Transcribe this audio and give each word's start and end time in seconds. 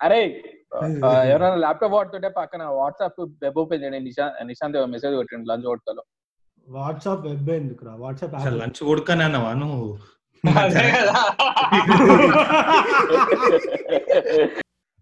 అరే 0.00 0.20
ఆ, 0.76 0.78
ఎవరైనా 1.26 1.58
ల్యాప్టాప్ 1.62 1.94
వాడుతుంటే 1.94 2.28
పక్కన 2.36 2.62
వాట్సాప్ 2.78 3.20
వెబ్ 3.42 3.58
ఓపెన్ 3.60 3.82
చేయండి 3.82 4.00
నిశా- 4.06 4.32
నిశాంత్ 4.48 4.78
మెసేజ్ 4.94 5.14
కొట్టండి 5.18 5.48
లంచ్ 5.50 5.66
కొడతాలో 5.66 6.02
వాట్సాప్ 6.66 7.24
వెబ్ 7.26 7.50
ఎందుకురా 7.56 7.92
వాట్సాప్ 8.00 8.34
అసలు 8.38 8.56
లంచ్ 8.60 8.80
కొడుకనే 8.84 9.24
అన్నావా 9.26 9.52
నువ్వు 9.60 9.86
అదే 10.44 10.84
కదా 10.96 11.14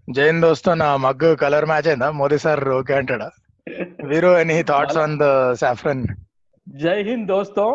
జైన్ 0.09 0.41
దోస్తో 0.43 0.73
నా 0.77 0.89
మగ్గు 1.05 1.31
కలర్ 1.43 1.67
మ్యాచ్ 1.67 1.89
అయిందా 1.91 2.09
మోదీ 2.19 2.39
సార్ 2.41 2.63
ఓకే 2.77 2.95
అంటాడా 2.99 3.29
వీరు 4.09 4.31
any 4.41 4.57
thoughts 4.71 5.01
on 5.03 5.17
the 5.19 5.29
saffron 5.63 6.05
जय 6.67 6.99
हिंद 7.03 7.25
दोस्तों 7.29 7.67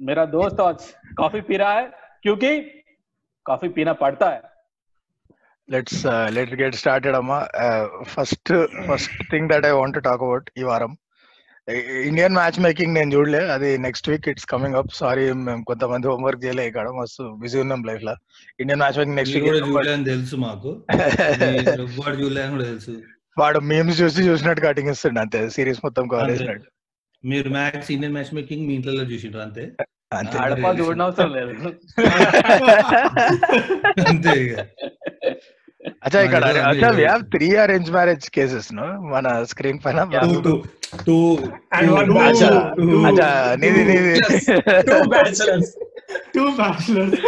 मेरा 0.00 0.24
दोस्त 0.32 0.58
आज 0.62 0.80
कॉफी 1.14 1.40
पी 1.42 1.56
रहा 1.56 1.76
है 1.76 1.84
क्योंकि 2.24 2.50
कॉफी 3.46 3.68
पीना 3.70 3.92
पड़ता 3.96 4.26
है 4.32 4.40
let's 5.71 6.05
let 6.29 6.53
get 6.61 6.75
started 6.75 7.15
అమ్మా 7.15 7.47
first 8.01 8.53
first 8.87 9.31
thing 9.31 9.49
that 9.49 9.65
I 9.65 9.69
want 9.69 10.03
talk 10.03 10.23
about 10.23 10.49
ఈ 10.57 10.63
వారం. 10.63 10.97
ఇండియన్ 12.05 12.33
మ్యాచ్ 12.33 12.59
మేకింగ్ 12.59 12.93
నేను 12.93 13.15
చూడలే. 13.15 13.49
అది 13.49 13.77
next 13.77 14.09
week 14.09 14.29
it's 14.29 14.45
coming 14.45 14.75
up 14.75 14.87
sorry 14.93 15.33
మేము 15.33 15.63
కొంతమంది 15.63 16.07
హోంవర్క్ 16.07 16.45
చేయలే. 16.45 16.67
ఇక్కడ 16.67 16.89
మస్తు 16.89 17.37
బిజీ 17.39 17.59
ఉన్నాం 17.59 17.83
లైఫ్లో. 17.83 18.15
Indian 18.59 18.79
match 18.79 18.97
making 18.97 19.15
next 19.15 19.37
week 19.37 20.05
తెలుసు 20.05 20.35
మాకు. 20.35 20.83
తెలుసు. 22.63 23.01
వాడు 23.37 23.59
మేమ్స్ 23.59 24.01
చూసి 24.01 24.21
చూసినట్టు 24.21 24.61
కటింగ్ 24.61 24.89
ఇస్తుండే 24.89 25.21
అంతే. 25.21 25.49
సిరీస్ 25.49 25.79
మొత్తం 25.83 26.07
కవర్. 26.07 26.31
చేసినట్టు. 26.31 26.69
మీరు 27.25 27.49
మ్యాచ్ 27.49 27.91
ఇండియన్ 27.91 28.13
మ్యాచ్ 28.13 28.35
మేకింగ్ 28.35 28.67
మీ 28.67 28.73
ఇంట్లో 28.73 28.93
చూసిండ్రు 28.93 29.39
అంతే? 29.39 29.73
అంతే. 30.13 30.37
అవసరం 31.01 31.31
లేదు. 31.33 31.53
అంతే 34.07 34.67
అచ్చా 36.05 36.19
ఇక్కడ 36.21 36.43
అదే. 36.45 36.89
We 36.97 37.05
have 37.05 37.23
three 37.33 37.47
arrange 37.55 37.91
marriage 37.91 38.25
కేసెస్ను 38.29 38.85
మన 39.11 39.27
స్క్రీన్ 39.43 39.79
పైన 39.85 40.03
two 40.15 40.33
two 40.41 40.53
two 41.05 41.15
And 41.77 41.89
one 41.91 42.09
two- 42.09 43.05
అచ్చా 43.09 43.29
నీది 43.55 43.83
నీది. 43.83 44.13
Two 44.89 45.01
bachelors. 45.13 45.69
Two 46.33 46.43
bachelors 46.57 47.21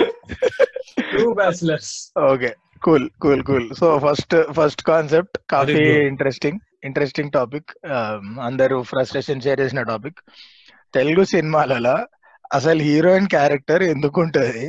Two 1.14 1.28
bachelors. 1.34 1.90
Okay 2.26 2.52
cool 2.82 3.06
cool 3.22 3.44
cool 3.44 3.68
so 3.74 4.00
first 4.00 4.36
first 4.52 4.84
concept 4.84 5.38
coffee. 5.52 5.78
Interesting 6.08 6.60
interesting 6.84 7.32
topic 7.32 7.70
అందరూ 8.42 8.84
ఫ్రస్ట్రేషన్ 8.84 9.42
షేర్ 9.42 9.62
చేసిన 9.62 9.82
topic 9.84 10.20
Telugu 10.94 11.24
సినిమాలలో 11.26 11.96
అసలు 12.54 12.82
heroine 12.82 13.28
character 13.28 13.84
ఎందుకు 13.84 14.22
ఉంటది 14.22 14.64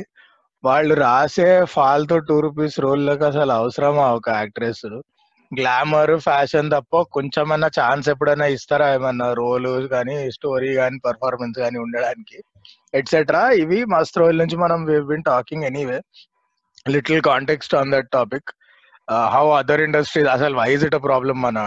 వాళ్ళు 0.65 0.93
రాసే 0.93 1.47
ఫాల్తో 1.65 2.17
టూ 2.27 2.35
రూపీస్ 2.39 2.75
రోల్లోకి 2.79 3.23
అసలు 3.23 3.51
అవసరమా 3.51 4.05
ఒక 4.17 4.29
యాక్ట్రెస్? 4.39 4.87
గ్లామర్ 5.51 6.13
ఫ్యాషన్ 6.19 6.71
తప్ప 6.71 7.01
కొంచెమన్నా 7.15 7.67
ఛాన్స్ 7.79 8.07
ఎప్పుడైనా 8.09 8.45
ఇస్తారా 8.55 8.87
ఏమన్నా 8.93 9.27
రోల్ 9.33 9.67
కానీ 9.87 10.15
స్టోరీ 10.31 10.69
కానీ 10.75 10.97
పర్ఫార్మెన్స్ 11.05 11.57
కానీ 11.59 11.77
ఉండడానికి? 11.77 12.37
ఎట్సెట్రా 12.93 13.43
ఇవి 13.63 13.79
మస్త్ 13.85 14.17
రోజుల 14.17 14.37
నుంచి 14.43 14.57
మనం 14.57 14.79
been 15.09 15.23
talking 15.23 15.63
anyway 15.63 15.99
little 16.89 17.21
context 17.21 17.75
on 17.75 17.91
that 17.91 18.09
topic 18.13 18.49
how 19.33 19.45
other 19.57 19.81
industries 19.81 20.29
అసలు 20.35 20.55
వైజ్ 20.55 20.85
ఇట్ 20.85 20.97
ప్రాబ్లం 21.03 21.37
మన 21.41 21.59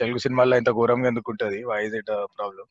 తెలుగు 0.00 0.18
సినిమాల్లో 0.18 0.56
ఇంత 0.56 0.70
ఘోరంగా 0.70 1.08
ఎందుకు 1.08 1.30
ఉంటుంది? 1.30 1.58
వైజ్ 1.64 1.94
ఇట్ 1.94 2.12
ప్రాబ్లం 2.38 2.66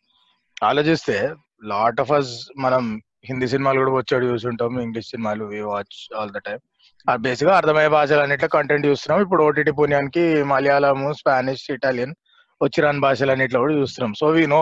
ఆలోచిస్తే 0.63 1.17
లాట్ 1.63 2.02
ఆఫ్ 2.02 2.11
అస్ 2.11 2.33
మనం 2.57 2.83
హిందీ 3.30 3.47
సినిమాలు 3.53 3.80
కూడా 3.81 3.94
వచ్చాడు 3.97 4.25
చూసుంటాం 4.31 4.73
ఇంగ్లీష్ 4.86 5.09
సినిమాలు 5.14 5.44
we 5.52 5.59
watch 5.72 5.97
all 6.19 6.33
the 6.38 6.41
time 6.47 6.61
బేసిక్గా 7.25 7.53
అర్థమయ్యే 7.59 7.91
భాషలు 7.95 8.22
అన్నిట్లో 8.23 8.50
కంటెంట్ 8.55 8.88
చూస్తున్నాం. 8.89 9.19
ఇప్పుడు 9.25 9.41
ఓటీటీ 9.47 9.72
పుణ్యానికి 9.80 10.23
మలయాళము 10.52 11.08
స్పానిష్ 11.19 11.66
ఇటాలియన్ 11.75 12.14
వచ్చిరాని 12.61 13.02
భాషలు 13.05 13.31
అన్నిట్లో 13.33 13.59
కూడా 13.64 13.75
చూస్తున్నాం. 13.81 14.14
So 14.22 14.27
we 14.36 14.44
know 14.55 14.61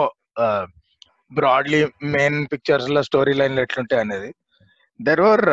broadly 1.31 1.81
main 2.15 2.39
పిక్చర్స్లో 2.51 3.01
story 3.09 3.33
లైన్లు 3.39 3.61
ఎట్లుంటాయి 3.65 4.03
అనేది. 4.05 4.29
There 4.99 5.23
were 5.27 5.45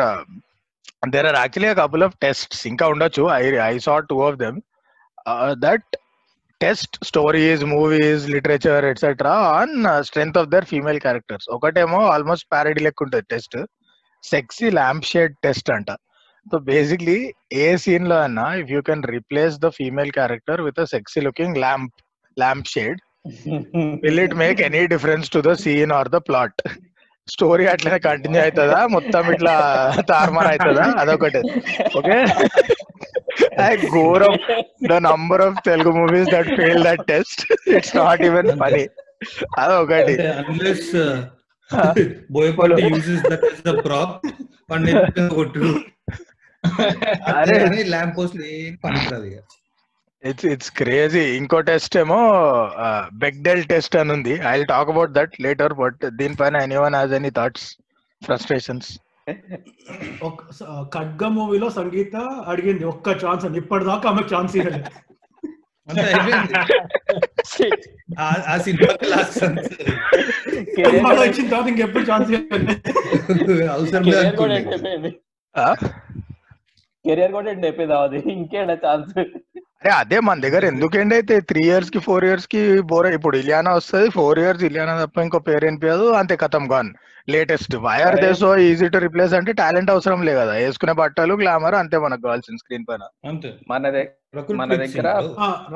there 1.15 1.27
are 1.31 1.39
actually 1.41 1.71
couple 1.81 2.05
of 2.07 2.15
tests 2.23 2.63
ఇంకా 2.71 2.85
ఉండొచ్చు. 2.93 3.23
I 3.39 3.43
I 3.71 3.73
saw 3.87 3.95
two 4.11 4.17
of 4.27 4.39
them 4.43 4.57
that 5.65 5.89
test 6.61 6.95
stories 7.09 7.63
movies 7.71 8.23
literature 8.33 8.85
etcetera 8.91 9.33
on 9.57 9.73
strength 10.07 10.39
of 10.41 10.49
their 10.53 10.67
female 10.71 10.99
characters 11.05 11.47
ఒకటేమో 11.57 11.99
almost 12.13 12.47
parody 12.53 12.81
లెక్క 12.85 13.05
ఉంటుంది 13.05 13.27
test 13.33 13.57
sexy 14.23 14.67
lamp 14.77 15.09
shade 15.11 15.33
test 15.45 15.69
అంట. 15.75 15.89
So 16.45 16.57
basically 16.69 17.17
ఏ 17.63 17.67
సీన్లో 17.83 18.17
అన్నా 18.27 18.45
if 18.61 18.71
you 18.75 18.81
can 18.81 19.03
replace 19.13 19.55
the 19.65 19.69
female 19.77 20.11
character 20.11 20.61
with 20.61 20.81
sexy 20.95 21.21
looking 21.21 21.59
lamp 21.65 21.95
lamp 22.37 22.71
shade 22.75 22.99
will 24.03 24.21
it 24.25 24.35
make 24.43 24.59
any 24.67 24.83
difference 24.93 25.33
to 25.35 25.41
the 25.49 25.53
scene 25.63 25.93
or 25.99 26.09
the 26.09 26.19
plot 26.29 26.61
story 27.29 27.65
అట్లనే 27.65 27.99
continue 27.99 28.41
అవుతుందా? 28.41 28.87
మొత్తం 28.87 29.33
ఇట్లా 29.33 29.55
తారుమార్ 30.09 30.47
అవుతుందా? 30.47 30.85
అదొకటి. 30.97 31.41
ఓకే? 31.97 32.17
ఘోరం. 33.91 34.33
The 34.89 34.93
number 34.93 35.41
of 35.41 35.57
Telugu 35.65 35.91
movies 35.91 36.29
that 36.29 36.51
fail 36.55 36.83
that 36.83 37.03
test. 37.07 37.41
It's 37.75 37.95
not 37.97 38.21
even 38.21 38.49
funny. 38.59 38.83
అదొకటి. 39.57 40.15
Unless 40.27 40.89
Boyapati 42.31 42.81
uses 42.83 43.23
that 43.31 43.45
is 43.53 43.63
the 43.67 43.73
prop 43.85 44.15
Pandit 44.71 45.21
కొట్టు 45.35 45.67
అరే. 47.35 47.83
ల్యాంప్ 47.83 48.17
పోస్ట్ 48.17 48.37
ఏం 48.41 48.77
పనికిరాదు 48.83 49.27
ఇట్స్ 50.29 50.45
ఇట్స్ 50.45 50.71
క్రేజీ 50.71 51.19
ఇంకో 51.19 51.61
టెస్ట్ 51.61 51.97
ఏమో 51.97 52.17
బెగ్డెల్ 53.13 53.63
టెస్ట్ 53.63 53.95
అని 53.95 54.11
ఉంది. 54.11 54.39
I 54.47 54.63
talk 54.63 54.89
about 54.89 55.11
that 55.11 55.41
later 55.41 55.73
but 55.73 55.99
దీనిపైన 56.05 56.55
anyone 56.75 56.95
has 56.95 57.13
any 57.13 57.29
thoughts 57.29 57.77
frustrations 58.25 58.99
Khadga 60.95 61.27
మూవీలో 61.27 61.69
సంగీత 61.69 62.15
అడిగింది. 62.47 62.85
ఒక్క 62.85 63.09
ఛాన్స్ 63.09 63.45
అని. 63.45 63.57
ఇప్పటిదాకా 63.57 64.09
ఆమెకు 64.09 64.35
ఛాన్స్ 64.35 64.55
ఇవ్వలేదు 64.55 64.85
ఆ- 68.19 68.57
సినిమా 68.57 68.93
లాస్ట్ 69.03 69.39
తర్వాత 71.49 71.67
ఇంకెప్పుడు 71.67 72.03
ఛాన్స్ 72.11 72.31
ఇవ్వలేదు 72.31 73.63
అవసరం 73.63 74.01
లేదు 74.03 74.15
కెరియర్ 74.15 74.35
కూడా. 74.35 74.57
ఎండ్ 74.57 74.67
అయిపోయింది. 74.69 75.09
కెరియర్ 77.05 77.31
కూడా 77.31 77.51
ఎండ్ 77.51 77.65
అయిపోయింది 77.65 77.95
అది 77.95 78.19
ఇంకేనా 78.19 78.73
ఛాన్స్ 78.73 79.23
అరే 79.81 79.91
అదే 79.93 80.19
మన 80.19 80.39
దగ్గర 80.39 80.65
ఎందుకు 80.65 80.97
ఎండ్ 80.97 81.13
అయితే 81.13 81.39
త్రీ 81.41 81.61
ఇయర్స్కి 81.63 81.99
ఫోర్ 81.99 82.25
ఇయర్స్కి 82.25 82.61
బోర్ 82.81 83.07
ఇప్పుడు 83.07 83.37
ఇలియానా 83.37 83.71
వస్తుంది 83.73 84.09
ఫోర్ 84.09 84.39
ఇయర్స్ 84.39 84.63
ఇలియానా 84.63 85.05
తప్ప 85.05 85.19
ఇంకో 85.19 85.39
పేరు 85.39 85.65
వినిపించదు 85.65 86.07
అంతే 86.11 86.35
కథం 86.35 86.71
gone 86.71 86.89
latest 87.27 87.75
why are 87.75 88.15
they 88.21 88.33
so 88.33 88.57
easy 88.57 88.87
to 88.87 88.97
replace 88.97 89.33
అంటే 89.33 89.51
టాలెంట్ 89.53 89.91
అవసరం 89.91 90.21
లేదు 90.21 90.39
కదా. 90.39 90.53
వేసుకునే 90.53 90.93
బట్టలు 90.93 91.33
గ్లామర్ 91.33 91.75
అంతే 91.75 91.97
మనకు 91.97 92.21
కావాల్సిన 92.21 92.55
స్క్రీన్ 92.55 92.85
పైన. 92.89 93.03
అంతే. 93.25 93.49
మన 93.69 93.81
మన 94.55 94.75
దగ్గర 94.75 95.07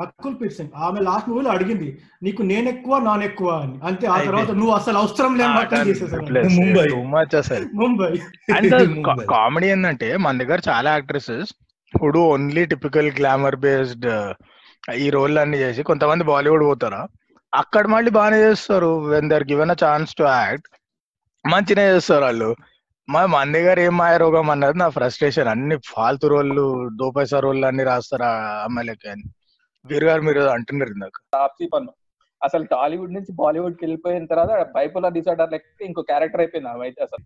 రకుల్ 0.00 0.34
ప్రీత్ 0.40 0.54
సింగ్. 0.54 0.70
ఆమె 0.76 1.00
లాస్ట్ 1.00 1.28
మూవీలో 1.28 1.50
అడిగింది 1.50 1.88
నీకు 2.22 2.42
నేను 2.42 2.68
ఎక్కువ 2.68 2.98
నాన్ 2.98 3.22
ఎక్కువ 3.22 3.50
అని. 3.56 3.76
అంతే 3.82 4.06
ఆ 4.06 4.18
తర్వాత. 4.20 4.50
నువ్వు 4.50 4.74
అసలు 4.74 4.98
అవసరం 4.98 5.34
లేని 5.36 5.84
తీసేసాను 5.84 6.22
ముంబై. 6.58 6.86
అసలు. 7.38 7.66
ముంబై 7.74 8.10
అండ్ 8.56 8.74
ముంబై. 8.98 9.26
కామెడీ 9.30 9.68
ఏంటంటే 9.68 10.16
మన 10.16 10.38
దగ్గర 10.38 10.60
చాలా 10.68 10.90
యాక్ట్రెసెస్ 10.92 11.52
ఇప్పుడు 11.94 12.18
ఓన్లీ 12.18 12.66
టిపికల్ 12.66 13.12
గ్లామర్ 13.12 13.56
బేస్డ్ 13.56 14.08
ఈ 14.96 15.10
రోల్ 15.10 15.38
అన్ని 15.38 15.58
చేసి 15.58 15.82
కొంతమంది 15.82 16.24
బాలీవుడ్ 16.24 16.64
పోతారా? 16.64 17.06
అక్కడ 17.54 17.86
మళ్ళీ 17.86 18.10
బాగానే 18.10 18.38
చేస్తారు. 18.42 19.08
When 19.08 19.30
they're 19.30 19.44
given 19.44 19.70
a 19.70 19.76
chance 19.84 20.14
to 20.14 20.22
act 20.22 20.68
మంచిగా 21.44 21.94
చేస్తారు 21.94 22.24
వాళ్ళు. 22.24 22.56
మా 23.08 23.26
మన 23.26 23.52
దగ్గర 23.52 23.80
ఏం 23.80 23.96
మాయ 23.96 24.16
రోగం 24.16 24.50
అన్నది 24.50 24.78
నా 24.78 24.88
ఫ్రస్ట్రేషన్ 24.88 25.48
అన్ని 25.48 25.76
ఫాల్తు 25.86 26.26
రోళ్ళు 26.26 26.88
దోపైసా 26.96 27.40
రోళ్ళు 27.40 27.66
అన్ని 27.66 27.84
రాస్తారు 27.84 28.22
ఆ 28.22 28.62
అమ్మాయిలకి 28.64 29.08
అని. 29.08 29.24
వీరు 29.84 30.06
గారు 30.06 30.22
మీరు 30.22 30.40
అంటున్నారు 30.40 30.90
ఇందాక. 30.90 31.16
పన్ను. 31.74 31.92
అసలు 32.44 32.64
టాలీవుడ్ 32.64 33.14
నుంచి 33.14 33.32
బాలీవుడ్కి 33.32 33.84
వెళ్ళిపోయిన 33.84 34.24
తర్వాత 34.24 34.72
బైపోలర్ 34.74 35.12
డిసార్డర్ 35.12 35.52
లెక్క 35.52 35.82
ఇంకో 35.82 36.02
క్యారెక్టర్ 36.02 36.40
అయిపోయింది 36.40 36.68
ఆమె 36.68 36.84
అయితే 36.84 37.02
అసలు. 37.02 37.24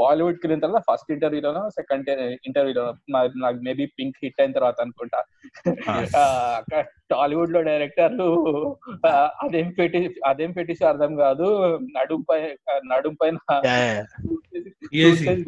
బాలీవుడ్కి 0.00 0.46
వెళ్ళిన 0.46 0.60
తర్వాత 0.60 0.82
ఫస్ట్ 0.90 1.12
ఇంటర్వ్యూలోనో 1.12 1.70
సెకండ్ 1.70 2.10
ఇంటర్వ్యూలో 2.46 2.84
నాకు 3.16 3.58
మేబీ 3.62 3.86
పింక్ 3.86 4.20
హిట్ 4.24 4.40
అయిన 4.40 4.52
తర్వాత 4.52 4.80
అనుకుంటా. 4.80 5.20
టాలీవుడ్లో 7.10 7.62
డైరెక్టర్లు 7.62 8.28
అదేం 9.44 9.70
పెట్టి 9.78 10.14
అదేం 10.26 10.52
పెట్టేసి 10.52 10.84
అర్థం 10.84 11.16
కాదు. 11.16 11.78
నడుం 11.98 12.22
పై 12.30 12.40
నడుం 12.92 13.14
పైన. 13.22 13.36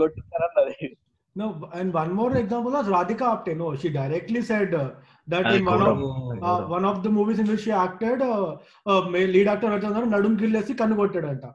కొట్టుతారన్నది 0.03 0.97
No, 1.37 1.47
and 1.75 1.93
one 1.93 2.13
more 2.15 2.35
example 2.35 2.73
was 2.73 2.87
Radhika 2.87 3.27
Apte. 3.33 3.55
No, 3.57 3.77
she 3.77 3.89
directly 3.91 4.41
said 4.41 4.75
uh, 4.75 4.91
that 5.29 5.47
in 5.51 5.65
Ah, 5.65 5.71
one 5.71 5.83
of 5.83 5.97
ghouram. 5.99 6.43
uh, 6.43 6.61
one 6.69 6.85
of 6.85 6.97
the 7.03 7.11
movies 7.11 7.39
in 7.39 7.47
which 7.47 7.63
she 7.63 7.73
acted, 7.79 8.19
uh, 8.25 8.49
uh, 8.87 9.01
ma- 9.09 9.29
lead 9.31 9.49
actor 9.49 9.71
వచ్చారు 9.73 10.09
నడుం 10.13 10.35
గిల్లేసి 10.43 10.75
కన్ను 10.75 10.97
కొట్టాడంట 10.97 11.47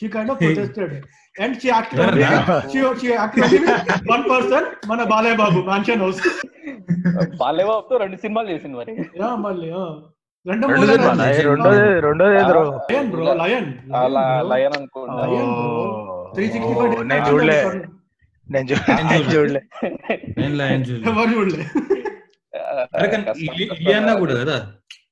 she 0.00 0.08
kind 0.08 0.30
of 0.30 0.38
protested 0.42 0.94
and 1.36 1.56
she 1.60 1.68
acted 1.68 2.00
ఎవరన్నా? 2.02 2.56
She 2.72 2.80
she 3.00 3.08
acted 3.12 3.54
one 4.10 4.24
person 4.30 4.68
మన 4.86 5.00
Balayya 5.12 5.36
Babu 5.36 5.60
mansion 5.62 6.02
house 6.02 6.20
బాలేబాబుతో 7.40 7.96
రెండు 7.96 8.16
సినిమాలు 8.16 8.50
చేసింది 8.50 8.76
మరి. 8.76 8.94
యా 9.22 9.30
మళ్ళీ 9.44 9.68
ఆ. 9.76 9.84
రెండు 10.46 10.66
రెండు 10.66 10.80
మూడు 10.80 10.92
సినిమాలా? 10.92 11.24
ఏ 11.30 11.42
రెండోది 11.46 11.80
రెండోది 12.00 12.34
ఏదో 12.38 12.58
లయన్ 12.82 13.08
బ్రో 13.12 13.24
లయన్ 13.40 13.68
అలా 14.00 14.22
లయన్ 14.50 14.76
అనుకుంటా. 14.78 15.22
Lion, 15.26 15.48
bro. 15.52 16.16
త్రీ 16.34 16.46
సిక్స్టీ 16.46 16.74
ఓ, 16.76 17.02
నేను 17.10 17.24
చూడలే. 17.28 17.58
నేను 18.46 18.66
చూ- 18.68 18.82
నేను 19.08 19.26
చూడలే? 19.32 19.62
ఇలియానా 23.76 24.14
కూడా 24.22 24.34
కదా? 24.42 24.58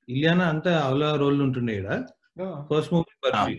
ఇలియానా 0.08 0.44
అంతా 0.52 0.72
అవలా 0.84 1.08
రోల్ 1.22 1.40
ఉంటుండే 1.46 1.74
ఇక్కడ 1.76 1.96
first 2.68 2.92
movie 2.94 3.14
Barfi 3.26 3.56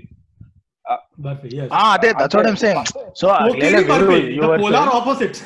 Barfi 1.19 1.50
yes. 1.56 1.69
ఆ, 1.74 1.84
అదే 1.96 2.10
that's 2.14 2.38
what 2.38 2.50
I'm 2.50 2.60
saying 2.60 2.90
so 3.16 3.28
opposites. 4.98 5.40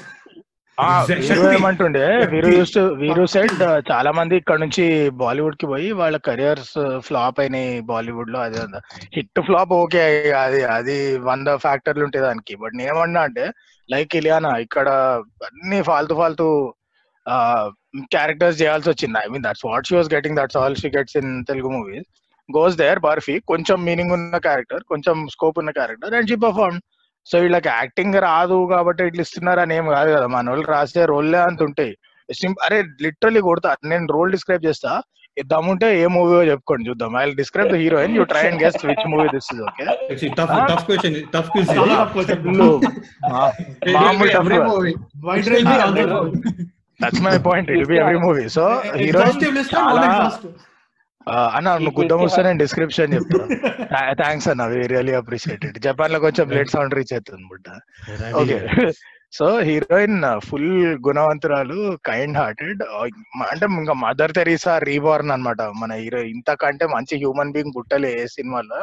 Veeru 1.32 1.48
ఏమంటుండే? 1.50 2.04
వీరు 2.32 2.50
యూస్ 2.52 2.72
వీరు 3.02 3.24
సెడ్ 3.34 3.52
చాలా 3.90 4.12
మంది 4.18 4.36
ఇక్కడ 4.38 4.58
నుంచి 4.60 4.86
బాలీవుడ్కి 5.20 5.66
పోయి 5.68 5.90
వాళ్ళ 6.00 6.18
కెరియర్స్ 6.28 6.72
ఫ్లాప్ 7.08 7.40
అయినాయి 7.44 7.74
బాలీవుడ్లో 7.90 8.40
అదే 8.42 8.62
హిట్ 9.16 9.42
ఫ్లాప్ 9.48 9.74
ఓకే 9.76 10.04
అది 10.42 10.62
అది 10.76 10.96
వంద 11.28 11.48
ఫ్యాక్టర్లు 11.66 12.06
ఉంటాయి 12.08 12.26
దానికి. 12.26 12.56
బట్ 12.56 12.76
నేనేమన్నా 12.80 13.24
అంటే 13.30 13.46
లైక్ 13.90 14.16
ఇలియానా 14.20 14.52
ఇక్కడ 14.66 14.88
అన్ని 15.50 15.82
ఫాల్తు 15.90 16.14
ఫాల్తు 16.14 16.48
క్యారెక్టర్స్ 18.16 18.60
చేయాల్సి 18.62 18.90
వచ్చింది. 18.92 19.18
I 19.24 19.28
mean 19.34 19.46
that's 19.48 19.66
what 19.70 19.88
she 19.90 19.96
was 19.98 20.10
getting 20.16 20.38
that's 20.40 20.58
all 20.62 20.80
she 20.82 20.90
gets 20.98 21.18
in 21.22 21.32
Telugu 21.50 21.70
movies 21.76 22.08
goes 22.50 22.78
there 22.84 23.00
Barfi 23.08 23.36
కొంచెం 23.52 23.78
మీనింగ్ 23.90 24.14
ఉన్న 24.18 24.38
క్యారెక్టర్ 24.48 24.84
కొంచెం 24.92 25.16
స్కోప్ 25.36 25.60
ఉన్న 25.64 25.72
character 25.80 26.16
and 26.20 26.30
she 26.32 26.38
perform 26.46 26.80
so 27.28 27.36
వీళ్ళకి 27.44 27.70
యాక్టింగ్ 27.80 28.16
రాదు 28.28 28.58
కాబట్టి 28.74 29.02
ఇట్లా 29.10 29.24
ఇస్తున్నారు 29.26 29.60
అని 29.64 29.74
ఏం 29.80 29.86
కాదు 29.96 30.10
కదా. 30.16 30.28
మన 30.36 30.50
వాళ్ళు 30.52 30.66
రాసే 30.74 31.04
రోల్లే 31.12 31.40
అంత 31.48 31.62
ఉంటాయి. 31.70 31.94
అరే 32.66 32.78
లిటరలీ 33.06 33.42
కొడతా. 33.48 33.70
నేను 33.92 34.06
రోల్ 34.16 34.34
డిస్క్రైబ్ 34.36 34.66
చేస్తా. 34.68 34.92
ఇద్దాముంటే 35.42 35.88
ఏ 36.00 36.06
మూవీ 36.16 36.38
చెప్పుకోండి 36.50 36.88
చూద్దాం. 36.90 37.12
I 37.22 37.24
describe 37.42 37.70
the 37.74 37.78
heroine 37.84 38.16
you 38.18 38.24
try 38.32 38.44
and 38.50 38.60
guess 38.64 38.84
which 38.90 39.06
movie 39.14 39.28
this 39.36 39.50
is 39.54 39.62
okay 39.70 39.86
tough 40.40 40.54
tough 40.72 40.86
question 40.90 41.18
tough 41.36 41.50
question 41.54 41.82
that's 47.02 47.22
my 47.22 47.38
point 47.48 47.72
it 47.72 47.88
be 47.88 47.98
every 47.98 48.20
movie 48.20 48.46
so 48.50 48.66
Exhaust. 49.00 49.44
అన్న 51.56 51.68
నువ్వు 51.78 51.98
గుద్దం 52.00 52.20
వస్తే 52.24 52.42
నేను 52.42 52.60
description 52.60 53.14
చెప్తా. 53.14 53.40
Thanks 54.22 54.48
అన్న 54.48 54.64
we 54.66 54.80
really 54.88 55.14
appreciate 55.14 55.66
it 55.66 55.78
జపాన్లో 55.80 56.20
కొంచెం 56.20 56.50
late 56.50 56.70
sound 56.70 56.96
reach 56.96 57.14
అవుతుంది 57.14 57.46
బుట్ట 57.48 57.68
ఓకే 58.34 58.58
సో 59.34 59.46
హీరోయిన్ 59.60 60.18
ఫుల్ 60.48 60.72
గుణవంతురాలు 61.08 61.78
కైండ్ 62.06 62.38
హార్టెడ్ 62.38 62.82
అంటే 63.52 63.66
ఇంకా 63.76 63.94
మదర్ 64.02 64.32
తెరీసా 64.32 64.78
రీబార్న్ 64.84 65.32
అన్నమాట. 65.32 65.62
మన 65.82 65.92
హీరో 65.94 66.22
ఇంతకంటే 66.32 66.86
మంచి 66.88 67.16
హ్యూమన్ 67.16 67.54
బీయింగ్ 67.54 67.76
పుట్టలే 67.78 68.12
ఏ 68.22 68.26
సినిమాలో 68.28 68.80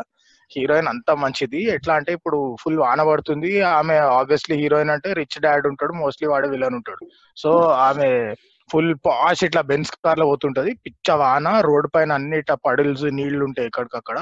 హీరోయిన్ 0.57 0.89
అంత 0.89 1.11
మంచిది. 1.11 1.63
ఎట్లా 1.63 1.95
అంటే 1.95 2.13
ఇప్పుడు 2.13 2.57
ఫుల్ 2.61 2.79
వాన 2.79 3.03
పడుతుంది. 3.03 3.61
ఆమె 3.61 3.97
ఆబ్వియస్లీ 3.97 4.57
హీరోయిన్ 4.57 4.91
అంటే 4.91 5.13
రిచ్ 5.13 5.41
డాడ్ 5.41 5.67
ఉంటాడు. 5.67 5.93
మోస్ట్లీ 5.93 6.29
వాడు 6.29 6.49
విలన్ 6.49 6.75
ఉంటాడు. 6.75 7.07
సో 7.37 7.51
ఆమె 7.61 8.35
ఫుల్ 8.73 8.95
పాష్ 9.07 9.45
ఇట్లా 9.45 9.63
బెన్స్ 9.63 9.93
కార్లో 10.05 10.27
పోతుంటది. 10.27 10.75
పిచ్చ 10.87 11.13
వాన 11.13 11.61
రోడ్ 11.61 11.87
పైన 11.95 12.13
అన్ని 12.13 12.39
ఇట్లా 12.39 12.57
పడిల్స్ 12.67 13.05
నీళ్ళు 13.05 13.45
ఉంటాయి 13.45 13.67
ఎక్కడికక్కడ. 13.67 14.19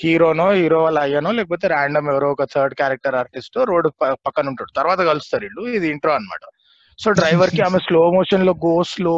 హీరోనో 0.00 0.50
హీరో 0.50 0.82
వాళ్ళ 0.82 0.98
అయ్యనో 0.98 1.32
లేకపోతే 1.32 1.66
ర్యాండమ్ 1.68 2.08
ఎవరో 2.08 2.28
ఒక 2.32 2.44
థర్డ్ 2.44 2.74
క్యారెక్టర్ 2.74 3.14
ఆర్టిస్ట్ 3.14 3.58
రోడ్ 3.64 3.88
పక్కన 4.26 4.48
ఉంటాడు 4.48 4.72
తర్వాత 4.76 4.98
కలుస్తారు 4.98 5.44
వీళ్ళు. 5.44 5.62
ఇది 5.76 5.88
ఇంట్రో 5.88 6.12
అన్నమాట. 6.12 6.44
సో 7.02 7.08
డ్రైవర్కి 7.18 7.60
ఆమె 7.66 7.78
స్లో 7.86 8.00
మోషన్లో 8.14 8.52
గో 8.64 8.72
స్లో 8.92 9.16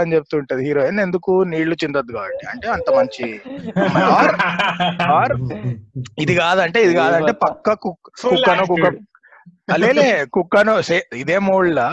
అని 0.00 0.14
చెప్తుంటది. 0.14 0.62
హీరోయిన్ 0.66 0.98
ఎందుకు 1.04 1.32
నీళ్ళు 1.52 1.76
చిందద్దు 1.82 2.12
కాబట్టి. 2.16 2.44
అంటే 2.52 2.66
అంత 2.74 2.88
మంచి 2.98 3.28
ఇది 6.24 6.34
కాదంటే 6.42 6.80
ఇది 6.86 6.94
కాదంటే 7.02 7.32
పక్క 7.46 7.74
కుక్కనో 7.86 8.66
కుక్క. 8.72 8.90
అలేలే 9.74 10.06
కుక్కనో 10.34 10.74
ఇదే 11.22 11.36
మోడ్ 11.48 11.68
లా 11.78 11.88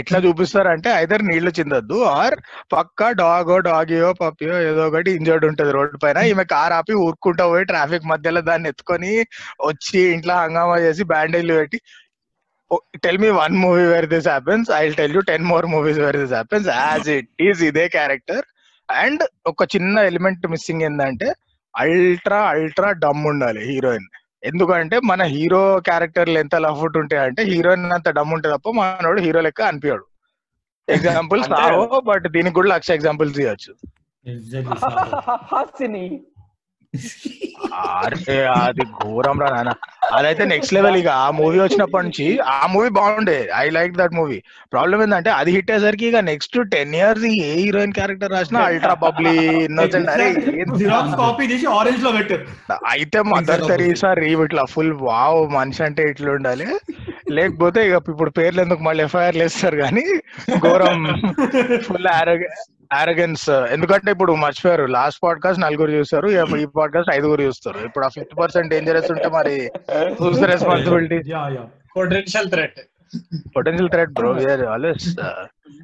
ఎట్లా 0.00 0.18
చూపిస్తారంటే 0.26 0.88
ఐదర్ 1.02 1.22
నీళ్ళు 1.30 1.50
చిందద్దు 1.58 1.96
ఆర్ 2.16 2.36
పక్క 2.74 3.10
డాగో 3.20 3.56
డాగియో 3.68 4.10
పప్పియో 4.22 4.56
ఏదో 4.70 4.82
ఒకటి 4.90 5.10
ఇంజర్డ్ 5.18 5.46
ఉంటది 5.50 5.72
రోడ్డు 5.76 5.98
పైన. 6.04 6.18
ఈమె 6.32 6.44
కార్ 6.54 6.74
ఆపి 6.78 6.94
ఊరుకుంటా 7.06 7.46
పోయి 7.52 7.70
ట్రాఫిక్ 7.72 8.10
మధ్యలో 8.12 8.42
దాన్ని 8.50 8.70
ఎత్తుకొని 8.72 9.12
వచ్చి 9.70 10.00
ఇంట్లో 10.16 10.36
హంగామా 10.42 10.78
చేసి 10.86 11.04
బ్యాండేజ్లు 11.14 11.56
పెట్టి 11.60 11.80
tell 13.04 13.18
me 13.18 13.30
one 13.38 13.54
movie 13.62 13.84
where 13.90 14.08
this 14.12 14.28
happens 14.28 14.68
I 14.74 14.82
tell 14.98 15.14
you 15.16 15.22
ten 15.30 15.46
more 15.50 15.66
movies 15.74 16.00
where 16.04 16.18
this 16.22 16.34
happens 16.34 16.68
as 16.78 17.08
it 17.16 17.42
is 17.46 17.60
ఇదే 17.68 17.84
క్యారెక్టర్ 17.94 18.44
అండ్ 18.88 19.22
ఒక 19.46 19.62
చిన్న 19.74 19.98
ఎలిమెంట్ 20.10 20.46
మిస్సింగ్ 20.52 20.82
ఏంటంటే 20.82 21.28
అల్ట్రా 21.74 22.40
అల్ట్రా 22.52 22.90
డమ్ 23.02 23.24
ఉండాలి 23.26 23.62
హీరోయిన్ 23.70 24.08
ఎందుకంటే 24.42 24.96
మన 25.04 25.22
హీరో 25.32 25.60
క్యారెక్టర్లు 25.88 26.38
ఎంత 26.42 26.56
లఫ్ట్ 26.64 26.96
ఉంటాయి 27.00 27.22
అంటే 27.24 27.42
హీరోయిన్ 27.50 27.94
అంత 27.96 28.08
డమ్ 28.18 28.32
ఉంటే 28.36 28.48
తప్ప 28.54 28.72
మనోడు 28.78 29.20
హీరో 29.26 29.40
లెక్క 29.40 29.62
అనిపించాడు 29.70 30.06
ఎగ్జాంపుల్ 30.88 31.40
అంటే- 31.44 31.62
సాహో 31.62 32.00
బట్ 32.06 32.26
దీనికి 32.34 32.56
కూడా 32.58 32.68
లక్ష 32.74 32.90
ఎగ్జాంపుల్స్ 32.98 33.40
ఇవ్వచ్చు 33.44 33.72
హాసిని. 35.50 36.04
అరే 37.96 38.36
అది 38.56 38.84
ఘోరం 38.98 39.38
రా 39.42 39.48
నాన్న. 39.54 39.72
అదైతే 40.16 40.44
నెక్స్ట్ 40.52 40.74
లెవెల్ 40.76 40.96
ఇక. 41.00 41.10
ఆ 41.18 41.30
మూవీ 41.38 41.58
వచ్చినప్పటి 41.62 42.04
నుంచి 42.04 42.26
ఆ 42.52 42.60
మూవీ 42.72 42.90
బాగుండే. 42.98 43.36
I 43.54 43.64
like 43.76 43.92
that 43.98 44.14
movie 44.18 44.38
problem 44.72 45.02
ఏంటంటే 45.04 45.30
అది 45.38 45.50
హిట్ 45.56 45.70
అయ్యేసరికి 45.70 46.06
ఇక 46.10 46.20
నెక్స్ట్ 46.30 46.56
టెన్ 46.74 46.94
ఇయర్స్ 46.98 47.26
ఏ 47.40 47.50
హీరోయిన్ 47.58 47.94
క్యారెక్టర్ 47.98 48.34
రాసినా 48.36 48.60
అల్ట్రా 48.68 48.94
పబ్లీ 49.04 49.34
ఇన్నోసెంట్ 49.66 50.10
అరే 50.14 50.28
ఏం 50.54 50.70
జిరాక్స్ 50.80 51.16
కాపీ 51.16 51.46
తీసి 51.52 51.66
ఆరెంజ్లో 51.76 52.12
పెట్టారు 52.18 52.46
అయితే 52.92 53.20
మదర్ 53.32 53.64
తెరీసా 53.70 54.12
రీవ్ 54.20 54.42
ఇట్లా 54.44 54.64
ఫుల్ 54.74 54.94
వావ్ 55.02 55.40
మనిషి 55.56 55.82
అంటే 55.88 56.04
ఇట్లా 56.12 56.32
ఉండాలి. 56.38 56.68
లేకపోతే 57.30 57.80
ఇక 57.88 57.96
ఇప్పుడు 58.08 58.32
పేర్లు 58.38 58.60
ఎందుకు 58.62 58.82
మళ్ళీ 58.82 59.02
ఎఫ్ఐఆర్ 59.04 59.36
లేస్తారు 59.36 59.78
కానీ 59.84 60.04
ఘోరం. 60.60 61.00
ఫుల్ 61.88 62.08
ఆరగెన్స్ 62.92 63.50
ఎందుకంటే 63.50 64.10
ఇప్పుడు 64.10 64.32
మర్చిపోయారు. 64.32 64.84
లాస్ట్ 64.84 65.20
పాడ్కాస్ట్ 65.22 65.62
నలుగురు 65.62 65.90
చూస్తారు 65.90 66.56
ఈ 66.56 66.64
పాడ్కాస్ట్ 66.64 67.14
ఐదుగురు 67.14 67.42
చూస్తారు. 67.42 67.78
ఇప్పుడు 67.84 68.04
ఆ 68.04 68.08
ఫిఫ్టీ 68.08 68.34
పర్సెంట్ 68.40 68.68
డేంజరస్ 68.68 69.10
ఉంటే 69.10 69.28
మరి 69.28 69.70
responsibility 70.44 71.18
potential 71.96 72.48
threat 72.50 72.80
potential 73.54 73.90
threat 73.94 74.14
bro 74.18 74.30
we are 74.38 74.64
always 74.74 75.06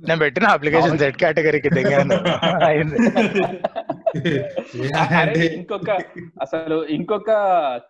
నేను 0.07 0.19
పెట్టిన 0.23 0.47
అప్లికేషన్ 0.57 0.99
జెడ్ 1.03 1.19
కేటగిరీకి 1.23 1.71
దిగాను 1.77 2.17
అయింది 2.69 2.99
ఇంకొక 5.55 5.91
అసలు 6.45 6.77
ఇంకొక 6.97 7.31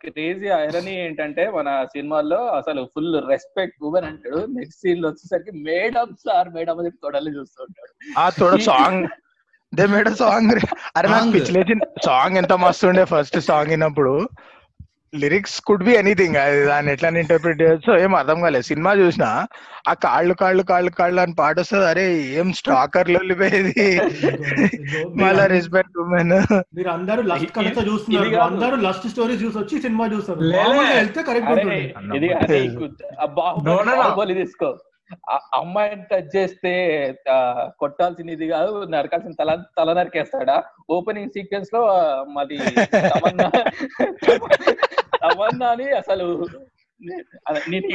క్రేజీ 0.02 0.48
ఐరనీ 0.60 0.94
ఏంటంటే 1.06 1.44
మన 1.56 1.68
సినిమాల్లో 1.94 2.40
అసలు 2.60 2.82
ఫుల్ 2.94 3.14
రెస్పెక్ట్ 3.32 3.76
ఉమెన్ 3.88 4.06
అంటాడు. 4.10 4.40
నెక్స్ట్ 4.56 4.80
సీన్లో 4.84 5.06
వచ్చేసరికి 5.10 5.52
మేడమ్ 5.68 6.14
సార్ 6.24 6.48
మేడం 6.56 6.78
అని 6.82 6.92
తొడలు 7.04 7.32
చూస్తూ 7.36 7.60
ఉంటాడు. 7.66 7.92
ఆ 8.22 8.26
తోడ 8.38 8.56
సాంగ్ 8.70 9.04
దే 9.72 9.86
మేడ్ 9.92 10.10
సాంగ్ 10.22 10.52
అరే 10.96 11.06
నాకు 11.08 11.24
Song. 11.24 11.34
పిచ్చిలేసి 11.36 11.74
సాంగ్ 12.08 12.38
ఎంత 12.42 12.52
మస్తు 12.64 12.86
ఉండే 12.90 13.04
ఫస్ట్ 13.12 13.38
సాంగ్ 13.50 13.72
విన్నప్పుడు. 13.74 14.14
లిరిక్స్ 15.14 15.60
కుడ్ 15.60 15.84
బి 15.84 15.92
ఎనీథింగ్ 15.92 16.36
అది 16.36 16.64
దాన్ని 16.64 16.92
ఎట్లా 16.92 17.08
ఇంటర్ప్రిట్ 17.18 17.62
చేయొచ్చు 17.62 17.98
ఏం 17.98 18.14
అర్థం 18.14 18.40
కాలేదు. 18.40 18.64
సినిమా 18.64 18.92
చూసినా 18.94 19.28
ఆ 19.88 19.94
కాళ్ళు 20.04 20.34
కాళ్ళు 20.34 20.62
కాళ్ళు 20.62 20.90
కాళ్ళు 20.90 21.20
అని 21.20 21.34
పాట 21.34 21.58
వస్తుంది. 21.58 21.86
అరే 21.86 22.04
ఏం 22.32 22.52
స్టాకర్లు 22.52 23.18
వెళ్ళిపోయేది 23.18 23.84
మళ్ళా 25.22 25.46
రెస్పెక్ట్ 25.46 25.98
ఉమెన్ 25.98 26.34
మీరు 26.76 26.88
అందరూ 26.88 27.22
లస్ట్ 27.22 27.52
కథ 27.56 27.86
చూస్తున్నారు. 27.88 28.36
అందరూ 28.40 28.76
లస్ట్ 28.76 29.08
స్టోరీ 29.08 29.32
చూసి 29.34 29.58
వచ్చి 29.58 29.82
సినిమా 29.82 30.06
చూస్తారు. 30.06 30.40
వెళ్తే 30.94 31.22
కరెక్ట్ 31.22 31.50
ఉంటుంది. 31.50 31.80
తీసుకో. 34.34 34.72
అమ్మాయిని 35.54 36.02
టచ్ 36.12 36.36
చేస్తే 36.36 36.70
ఆ, 37.30 37.34
కొట్టాల్సిన 37.78 38.30
ఇది 38.30 38.48
కాదు 38.48 38.86
నరకాల్సిన 38.90 39.32
తల 39.40 39.50
తల 39.78 39.92
నరికేస్తాడా? 39.92 40.56
ఓపెనింగ్ 40.90 41.28
సీక్వెన్స్లో 41.28 41.82
మాది 42.28 42.58
తమన్నా 45.24 45.68
అసలు 46.00 46.26
నేను 47.70 47.86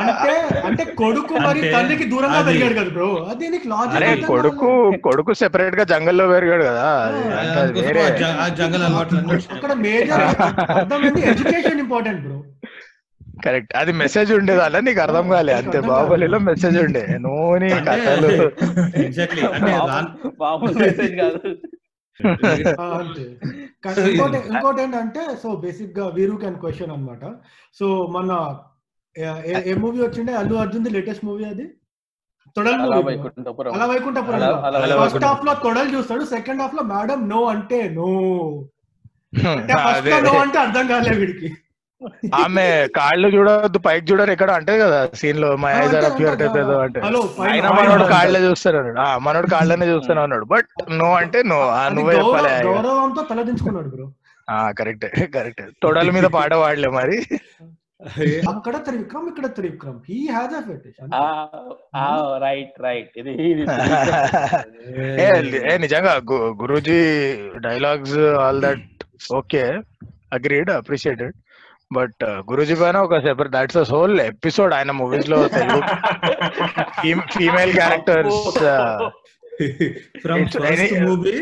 అంటే 0.00 0.32
అంటే 0.68 0.84
కొడుకు 1.00 1.34
మరి 1.44 1.60
తండ్రికి 1.74 2.06
దూరంగా 2.12 2.40
పెరిగాడు 2.48 2.74
కదా 2.78 2.90
బ్రో? 2.96 3.08
అది 3.32 3.46
లాజిక్ 3.72 4.24
కొడుకు 4.30 4.70
కొడుకు 5.06 5.32
సెపరేట్గా 5.40 5.84
జంగల్లో 5.92 6.24
పెరిగాడు 6.32 6.64
కదా. 6.70 6.86
వేరే 7.78 8.04
జంగల్. 8.60 8.84
అక్కడ 9.56 9.72
మేజర్ 9.84 10.24
అర్థమైంది 10.78 11.22
ఎడ్యుకేషన్ 11.32 11.80
ఇంపార్టెంట్ 11.84 12.20
బ్రో. 12.26 12.38
కరెక్ట్ 13.44 13.72
అది 13.80 13.92
మెసేజ్ 14.02 14.30
ఉండేది 14.36 14.62
అలా 14.66 14.78
నీకు 14.86 15.00
అర్థం 15.06 15.26
కాలే 15.32 15.54
అంతే 15.60 15.78
బాహుబలిలో 15.88 16.38
మెసేజ్ 16.50 16.78
ఉండే. 16.84 17.02
నువ్వు 17.24 17.48
నీ 17.62 17.68
అంటే 17.78 17.94
కథలు 18.04 18.30
ఎగ్జాక్ట్లీ 19.06 19.42
మెసేజ్ 20.84 21.16
కాదు. 21.22 21.40
ఇంకోటి 24.10 24.38
ఇంకోటి 24.48 24.82
ఏంటంటే 24.82 25.20
సో 25.42 25.56
బేసిక్గా 25.56 26.08
వీరు 26.08 26.36
క్యాన్ 26.36 26.56
క్వశ్చన్ 26.56 26.90
అన్నమాట. 26.90 27.24
సో 27.74 28.06
మన 28.06 28.56
ఏ- 29.18 29.74
మూవీ 29.74 30.02
వచ్చిండే? 30.02 30.32
Allu 30.34 30.54
Arjun 30.54 30.84
the 30.84 30.90
latest 30.90 31.24
movie 31.24 31.44
అది? 31.44 31.74
తొడల్ 32.56 32.74
అలా 32.74 32.96
మూవీ 32.96 33.02
వైకుంఠపురం. 33.86 34.40
ఫస్ట్. 34.96 35.02
హాఫ్లో 35.24 35.54
తొడలు 35.54 35.96
చూస్తాడు 35.96 36.24
సెకండ్ 36.24 36.62
హాఫ్లో 36.62 36.82
మేడం 36.82 37.28
నో 37.28 37.44
అంటే 37.44 37.90
నో 37.90 38.08
అంటే 39.50 39.72
ఫస్ట్ 39.72 40.04
నో. 40.22 40.38
అంటే 40.40 40.58
అర్థం 40.58 40.86
కాలే 40.86 41.16
వీడికి. 41.16 41.48
ఆమె 42.40 42.64
కాళ్ళు 42.96 43.28
చూడొద్దు 43.34 43.78
పైకి 43.84 44.04
చూడరు 44.08 44.32
ఎక్కడ 44.34 44.50
అంటే 44.58 44.72
కదా 44.80 44.98
సీన్లో 45.20 45.48
మై 45.62 45.70
ఆ, 45.72 45.78
ఐజ్ 45.82 45.94
ఆర్ 45.98 46.06
అంటే 46.32 46.44
ఏదో 46.62 46.74
అంటే. 46.84 47.00
పైన 47.38 47.68
మనోడు. 47.76 48.06
కాళ్ళే 48.12 48.40
చూస్తాను 48.46 48.78
అన్నాడు. 48.80 48.98
ఆ 49.04 49.06
మనోడు 49.26 49.48
కాళ్ళనే 49.54 49.86
చూస్తాను 49.92 50.20
అన్నాడు. 50.24 50.46
బట్ 50.52 50.68
నో 51.00 51.08
అంటే 51.20 51.38
నో 51.52 51.60
నువ్వే 51.96 52.14
చెప్పాలి. 52.18 52.50
గౌరవంతో 52.68 53.22
తలదించుకున్నాడు 53.30 53.90
బ్రో. 53.94 54.06
కరెక్ట్ 54.78 55.06
కరెక్ట్ 55.36 55.62
తొడల 55.84 56.10
మీద 56.16 56.26
పాట 56.36 56.52
వాడలే 56.62 56.90
మరి. 56.98 57.16
అక్కడ 58.50 58.74
త్రివిక్రమ్ 58.86 59.26
ఇక్కడ 59.30 59.46
Trivikram. 59.56 59.96
He 60.08 60.16
has 60.28 60.54
a 60.54 60.60
fetish 60.66 60.98
right 62.44 62.76
right 62.84 63.10
ఇది 63.20 63.32
ఇది. 63.46 63.64
ఏ 65.66 65.76
నిజంగా 65.84 66.12
Guruji 66.60 66.98
dialogues 67.66 68.18
all 68.42 68.60
that 68.66 68.84
okay 69.40 69.64
agreed 70.32 70.70
appreciated 70.76 71.34
but 71.90 72.22
Guruji 72.48 72.74
పైన 72.74 72.96
ఒక 73.06 73.18
సెపరేట్ 73.24 73.52
దాట్స్ 73.52 73.90
హోల్ 73.90 74.14
ఎపిసోడ్ 74.24 74.72
ఆయన 74.74 74.92
మూవీస్లో 74.98 75.38
female 77.34 77.74
characters 77.74 78.40
from 80.22 80.44
first 80.56 80.94
movie 81.04 81.36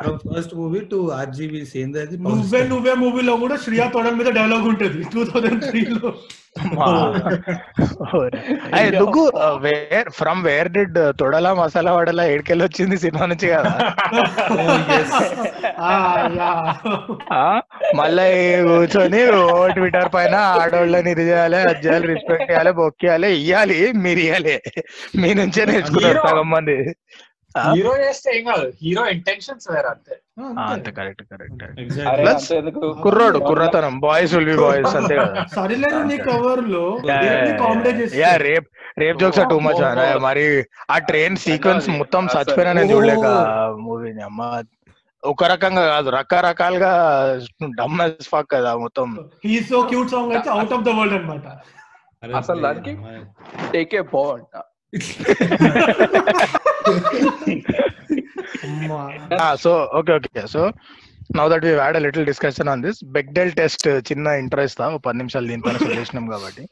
from 0.00 0.18
first 0.26 0.54
movie 0.54 0.80
to 0.90 0.98
RGB 1.18 1.60
సేంది 1.70 1.98
అది? 2.00 2.16
నువ్వే 2.26 2.60
నువ్వే 2.72 2.94
మూవీలో 3.02 3.34
కూడా 3.42 3.56
శ్రియా 3.62 3.86
తొడల్ 3.94 4.18
మీద 4.18 4.30
డైలాగ్ 4.38 4.66
ఉంటుంది 4.72 5.02
టూ 5.14 5.22
థౌజండ్ 5.24 5.62
త్రీ 5.64 5.82
లో. 5.94 6.10
ఎందుకు 8.80 9.22
వేర్ 9.62 10.10
ఫ్రమ్ 10.10 10.40
వేర్ 10.44 10.70
డిడ్ 10.72 10.98
తొడలా 11.18 11.50
మసాలా 11.54 11.92
వడలా 11.92 12.24
ఏడుకెళ్ళి 12.26 12.64
వచ్చింది 12.64 12.96
సినిమా 12.96 13.26
నుంచి 13.26 13.48
కదా? 13.48 13.72
ఆ, 15.82 15.92
యా. 16.38 16.50
ఆ, 17.34 17.44
మళ్ళీ 17.96 18.26
కూర్చొని 18.62 19.20
ఓ 19.40 19.44
ట్విట్టర్ 19.68 20.10
పైన 20.14 20.34
ఆడవాళ్ళని 20.56 21.10
ఇది 21.10 21.26
చేయాలి 21.28 21.60
అది 21.62 21.80
చేయాలి 21.86 22.06
రెస్పెక్ట్ 22.06 22.50
చేయాలి 22.50 22.72
బొక్కేయాలి 22.74 23.30
ఇయ్యాలి 23.38 23.78
మీరు 23.98 24.20
ఇయ్యాలి. 24.20 24.56
మీ 25.16 25.30
నుంచే 25.34 25.64
నేర్చుకున్నారు. 25.66 26.20
సగం 26.26 26.50
మంది. 26.50 26.78
హీరో 27.70 27.98
చేస్తే 27.98 28.38
ఏం 28.38 28.44
కాదు. 28.44 28.66
హీరో 28.82 29.08
ఇంటెన్షన్స్ 29.08 29.66
వేరే 29.70 29.88
అంతే. 29.88 30.14
కరెక్ట్ 30.90 31.22
కరెక్ట్ 31.22 31.62
కుర్రోడు 33.02 33.38
కుర్రతనం. 33.38 34.00
బాయ్స్ 34.00 34.34
విల్ 34.34 34.50
బి 34.50 34.56
బాయ్స్ 34.56 34.96
అంతే 34.96 35.16
కదా. 35.16 35.42
నీ 36.10 36.16
కవర్లో 36.18 36.84
yeah 38.16 38.36
rape 38.36 38.68
rape 38.98 39.18
jokes 39.18 39.40
too 39.50 39.58
much 39.58 39.82
మరి 40.20 40.44
ఆ 40.90 40.98
ట్రైన్ 41.08 41.36
సీక్వెన్స్ 41.36 41.84
అసలు- 41.84 41.98
మొత్తం 41.98 42.24
చచ్చిపోయినా 42.34 42.72
నేను. 42.72 42.92
చూడలేక 42.92 43.26
మూవీని 43.80 44.22
అమ్మ 44.22 44.40
ఒక 45.22 45.44
రకంగా 45.44 45.86
కాదు 45.86 46.08
రకరకాలుగా 46.10 46.90
డమ్ 47.74 47.96
ఫక్ 48.24 48.50
కదా 48.50 48.76
మొత్తం. 48.76 49.08
హీ 49.44 49.60
సో 49.60 49.82
క్యూట్ 49.82 50.10
సాంగ్ 50.10 50.32
అయితే 50.32 50.50
అవుట్ 50.50 50.72
ఆఫ్ 50.72 50.82
ద 50.82 50.88
వరల్డ్ 50.90 51.14
అన్నమాట. 51.14 51.46
అసలు 52.36 52.60
దానికి 52.60 52.92
టేకే 53.72 54.00
బాగుంట 54.12 54.54
so 59.64 59.72
okay 59.98 60.12
okay 60.12 60.42
so 60.46 60.62
now 61.36 61.44
that 61.48 61.64
we 61.64 61.72
had 61.74 61.96
a 61.96 62.02
little 62.06 62.26
discussion 62.26 62.68
on 62.68 62.82
this 62.82 62.98
Bechdel 63.16 63.52
test 63.52 63.86
చిన్న 64.10 64.26
ఇంట్రెస్ట్ 64.42 64.78
దా 64.80 64.88
ఒక 64.90 65.00
పది 65.06 65.18
నిమిషాలు 65.18 65.48
దీనిపైన 65.48 65.76
చేసినాం 65.92 66.26
కాబట్టి. 66.26 66.64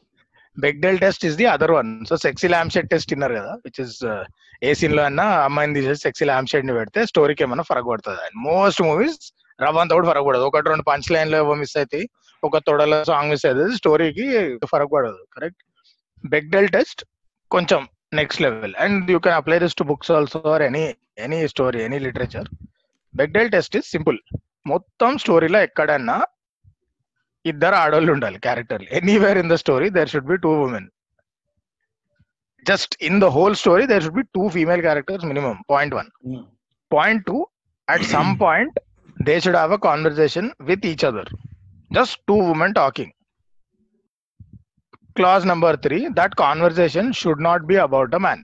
Bechdel 0.57 0.99
test 0.99 1.23
is 1.25 1.37
the 1.37 1.45
other 1.45 1.73
one 1.77 1.89
so 2.05 2.15
sexy 2.17 2.47
lamp 2.47 2.69
shed 2.69 2.89
test 2.89 3.09
తిన్నారు 3.09 3.35
కదా 3.39 3.53
విచ్ 3.65 3.79
ఇస్ 3.85 3.95
uh, 4.05 4.23
ఏ 4.61 4.69
సీన్లో 4.73 5.01
అన్నా 5.03 5.25
అమ్మాయిని 5.45 5.75
తీసేసి 5.77 6.01
సెక్సీ 6.01 6.25
ల్యామ్ 6.25 6.47
షెడ్ని 6.51 6.73
పెడితే 6.77 6.99
స్టోరీకి 7.05 7.43
ఏమైనా 7.43 7.63
ఫరక్ 7.63 7.89
పడుతుంది 7.89 8.21
అండ్ 8.25 8.37
మోస్ట్ 8.45 8.81
మూవీస్ 8.81 9.17
రవ్వంత 9.59 9.91
కూడా 9.93 10.07
ఫరక్ 10.11 10.27
పడదు 10.27 10.45
ఒకటి 10.49 10.69
రెండు 10.69 10.85
పంచ్ 10.87 11.09
లైన్లో 11.13 11.37
ఏవో 11.37 11.55
మిస్ 11.55 11.75
అవుతాయి 11.77 12.05
ఒక 12.43 12.59
తొడల 12.67 12.95
సాంగ్ 13.03 13.29
మిస్ 13.29 13.45
అవుతుంది 13.45 13.75
స్టోరీకి 13.75 14.25
ఫరక్ 14.71 14.93
పడదు 14.95 15.19
కరెక్ట్ 15.35 15.61
బెగ్డెల్ 16.23 16.69
టెస్ట్ 16.69 17.03
కొంచెం 17.51 17.81
next 18.15 18.41
level 18.41 18.73
and 18.83 19.11
you 19.13 19.19
can 19.25 19.37
apply 19.37 19.57
this 19.63 19.75
to 19.75 19.85
books 19.89 20.11
also 20.11 20.39
or 20.53 20.63
any 20.63 20.83
any 21.25 21.39
story 21.47 21.79
any 21.85 21.99
literature 22.05 22.47
Bechdel 23.13 23.51
test 23.51 23.75
is 23.79 23.89
simple 23.91 24.17
మొత్తం 24.65 25.11
స్టోరీలో 25.23 25.59
ఎక్కడన్నా 25.67 26.17
ఇద్దరు 27.45 27.75
ఆడవాళ్ళు 27.75 28.11
ఉండాలి 28.15 28.37
క్యారెక్టర్లు 28.45 28.87
anywhere 28.99 29.39
in 29.41 29.51
the 29.53 29.57
story 29.63 29.87
there 29.97 30.11
should 30.13 30.29
be 30.31 30.37
two 30.45 30.51
women 30.63 30.87
just 32.65 32.93
in 33.09 33.19
the 33.21 33.27
whole 33.35 33.55
story 33.55 33.83
there 33.85 34.03
should 34.05 34.19
be 34.19 34.25
two 34.35 34.43
female 34.55 34.81
characters 34.81 35.25
minimum 35.25 35.57
point 35.71 35.95
one 35.95 36.09
point 36.91 37.23
two 37.27 37.37
at 37.87 38.05
some 38.13 38.31
point 38.41 38.77
they 39.17 39.35
should 39.43 39.59
have 39.59 39.73
a 39.73 39.81
conversation 39.85 40.49
with 40.69 40.85
each 40.91 41.05
other 41.05 41.29
just 41.91 42.17
two 42.27 42.37
women 42.53 42.75
talking 42.79 43.13
clause 45.15 45.45
number 45.45 45.77
three 45.83 45.99
that 46.17 46.35
conversation 46.39 47.09
should 47.13 47.43
not 47.43 47.65
be 47.65 47.77
about 47.85 48.15
a 48.15 48.21
man 48.25 48.43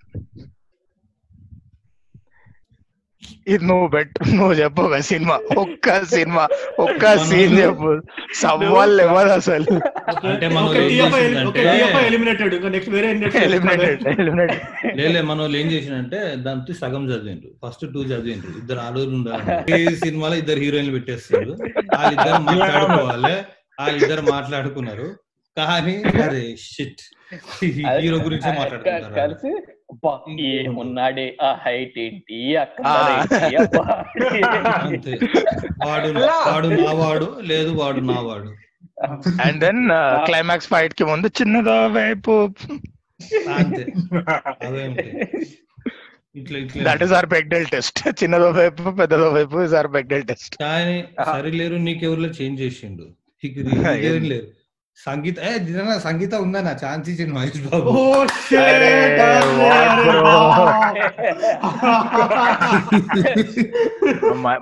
ఇది 3.47 3.63
నువ్వు 3.65 3.87
bet 3.87 4.13
నువ్వు 4.29 4.53
చెప్పు 4.53 4.81
ఒక 4.81 4.97
cinema 5.09 5.35
ఒక్క 5.57 5.95
cinema 6.05 6.43
ఒక్క 6.79 7.03
scene 7.27 7.53
చెప్పు. 7.59 7.91
సవాల్ 8.35 8.93
ఇవ్వదు 9.01 9.31
అసలు? 9.31 9.73
లేలే 14.97 15.21
మన 15.21 15.37
వాళ్ళు 15.41 15.57
ఏం 15.57 15.67
చేసినంటే 15.71 16.19
దాంతో 16.45 16.73
సగం 16.73 17.03
చదివిండ్రు. 17.09 17.51
First 17.63 17.85
two 17.93 18.01
చదివిండ్రు. 18.03 18.53
ఇద్దరు 18.61 18.79
ఆడోళ్ళు 18.79 19.15
ఉండాలి. 19.19 19.43
ఈ 19.79 19.95
సినిమాలో 19.95 20.35
ఇద్దరు 20.35 20.59
హీరోయిన్లు 20.59 20.93
పెట్టేస్తారు 20.97 21.53
వాళ్ళిద్దరు 21.95 22.41
మాట్లాడుకోవాలి. 22.49 23.35
వాళ్ళిద్దరు 23.77 24.23
మాట్లాడుకున్నారు. 24.31 25.07
కానీ 25.57 25.93
అరే 26.25 26.41
షిట్ 26.65 27.01
హీరో 27.95 28.17
గురించి 28.25 28.49
మాట్లాడుకుంటారు 28.55 29.13
కలిసి 29.15 29.51
"అబ్బా, 29.91 30.11
ఏమున్నాడే 30.51 31.25
ఆ 31.41 31.49
హైట్ 31.63 31.97
ఏంటి 31.99 32.37
అక్కడ 32.57 32.85
ఆ. 32.87 32.95
ఏంటి, 33.13 33.55
అబ్బా." 33.61 33.83
అంతే. 34.81 35.13
వాడు 35.83 36.09
వాడు 36.47 36.69
నా 36.77 36.91
వాడు 37.01 37.27
లేదు 37.49 37.71
వాడు 37.79 38.01
నా 38.09 38.17
వాడు 38.27 38.51
అండ్ 39.43 39.59
దెన్ 39.63 39.81
క్లైమాక్స్ 40.25 40.69
ఫైట్కి 40.69 41.05
ముందు 41.05 41.27
చిన్నదో 41.39 41.77
వైపు. 41.95 42.35
అంతే. 43.55 43.83
ఇట్లా 46.35 46.57
that 46.85 47.03
is 47.05 47.13
our 47.13 47.27
Bechdel 47.33 47.67
test 47.71 47.99
చిన్నదో 48.19 48.49
వైపు 48.57 48.83
పెద్దదో 48.99 49.27
వైపు 49.33 49.57
ఇస్ 49.65 49.75
ఆర్ 49.79 49.89
బెగ్డెల్ 49.95 50.25
టెస్ట్ 50.29 50.53
కానీ 50.61 50.97
సరిలేరు 51.29 51.77
నీకెవరిలో 51.87 52.31
చేంజ్ 52.39 52.59
చేసిండు? 52.63 53.05
లేదు. 54.31 54.47
సంగీత 55.07 55.39
ఏ 55.39 55.51
నిజంగా 55.59 55.97
సంగీత 55.99 56.33
ఉందా 56.35 56.59
నా 56.61 56.73
ఛాన్స్ 56.83 57.09
ఇచ్చింది 57.09 57.33
మహేష్ 57.33 57.61
బాబు? 57.67 57.91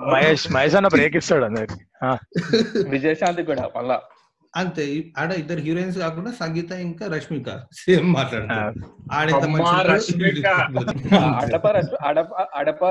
మహేష్ 0.06 0.44
మహేష్ 0.52 0.76
అన్న 0.76 0.88
బ్రేక్ 0.88 1.16
ఇస్తాడు 1.16 1.44
అందరికి. 1.44 1.76
ఆ, 2.04 2.10
విజయశాంతి 2.88 3.42
కూడా 3.42 3.64
మళ్ళా. 3.76 3.96
అంతే. 4.56 5.04
ఆడ 5.18 5.32
ఇద్దరు 5.32 5.58
హీరోయిన్స్ 5.58 5.98
కాకుండా 5.98 6.30
సంగీత 6.30 6.72
ఇంకా 6.72 7.06
రష్మిక 7.06 7.50
సేమ్ 7.72 8.12
మాట్లాడతారు. 8.12 8.74
రష్మిక. 9.92 10.46
అడప 11.16 11.66
అడప 12.56 12.84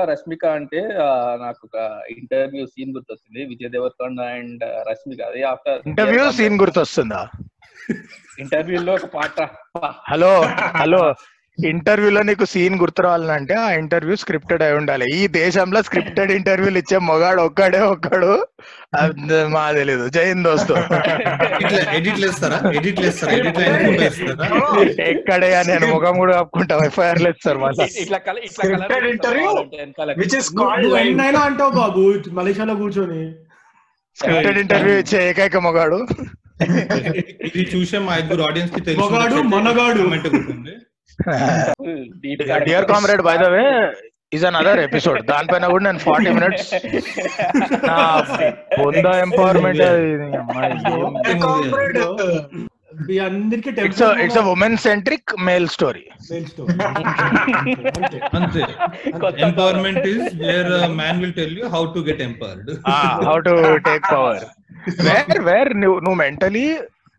అంటే 0.46 0.80
నాకు 1.42 1.60
ఒక 1.64 2.00
ఇంటర్వ్యూ 2.10 2.66
సీన్ 2.66 2.90
గుర్తొస్తుంది. 2.90 3.44
విజయ్ 3.44 3.70
దేవరకొండ 3.70 4.20
అండ్ 4.20 4.64
రష్మిక. 4.90 5.22
అది 5.22 5.42
ఆఫ్టర్ 5.42 5.80
ఇంటర్వ్యూ 5.86 6.32
సీన్ 6.32 6.60
గుర్తొస్తుందా? 6.60 7.28
ఇంటర్వ్యూలో 8.38 8.94
ఒక 8.94 9.04
పాట. 9.04 9.48
Hello 10.08 10.42
hello. 10.76 11.14
ఇంటర్వ్యూలో 11.58 12.22
నీకు 12.22 12.44
సీన్ 12.44 12.78
గుర్తు 12.80 13.02
రావాలంటే 13.02 13.54
ఆ 13.54 13.70
ఇంటర్వ్యూ 13.72 14.16
స్క్రిప్టెడ్ 14.16 14.62
అయి 14.62 14.74
ఉండాలి. 14.74 15.06
ఈ 15.14 15.26
దేశంలో 15.26 15.82
స్క్రిప్టెడ్ 15.82 16.32
ఇంటర్వ్యూలు 16.32 16.78
ఇచ్చే 16.78 16.98
మొగాడు 16.98 17.42
ఒక్కడే 17.42 17.80
ఒక్కడు. 17.80 18.46
మా 19.48 19.72
తెలీదు. 19.72 20.08
జైన్ 20.08 20.44
దోస్తు. 20.44 20.72
ఎక్కడే 25.02 25.62
నేను 25.68 25.86
ముఖం 25.86 26.16
కూడా 26.18 26.40
కప్పుకుంటాం 26.40 26.84
ఎఫ్ఐఆర్ 26.84 27.22
లేదు 27.22 27.38
సార్. 27.44 27.58
అంటావు 31.36 31.70
బాబు. 31.70 32.14
మలేషియాలో 32.32 32.74
కూర్చొని. 32.74 33.32
స్క్రిప్టెడ్ 34.16 34.58
ఇంటర్వ్యూ 34.58 34.96
ఇచ్చే 34.96 35.28
ఏకైక 35.30 35.56
మొగాడు. 35.56 36.06
ఇది 37.44 37.62
చూసే 37.76 37.98
మా 37.98 38.16
ఇద్దరు 38.16 38.42
ఆడియన్స్కి 38.42 38.80
తెలుసు 38.80 39.00
మొగాడు, 39.00 39.34
మనగాడు. 39.34 40.02
Dear 42.66 42.86
Comrade 42.86 43.22
by 43.22 43.36
the 43.36 43.48
way 43.48 43.64
is 44.32 44.44
another 44.44 44.80
episode 44.80 45.20
దానిపైన 45.30 45.66
కూడా 45.66 45.84
నేను 45.84 46.00
ఫార్టీ 46.00 46.30
మినిట్స్ 46.30 46.68
బొంద 48.80 49.06
empowerment 49.22 49.82
it's 53.80 54.02
it's 54.24 54.38
women 54.52 54.76
centric 54.78 55.32
male 55.40 55.66
story 55.68 56.04
అంతే 58.34 58.62
empowerment 59.42 60.06
is 60.06 60.24
where 60.42 60.72
man 61.00 61.18
will 61.22 61.34
tell 61.40 61.56
you 61.60 61.68
how 61.76 61.82
to 61.96 62.02
get 62.08 62.22
empowered 62.28 62.70
how 63.28 63.36
to 63.48 63.54
take 63.88 64.06
power 64.12 64.46
where 65.06 65.40
where 65.48 65.72
నువ్వు 65.82 66.18
mentally 66.22 66.66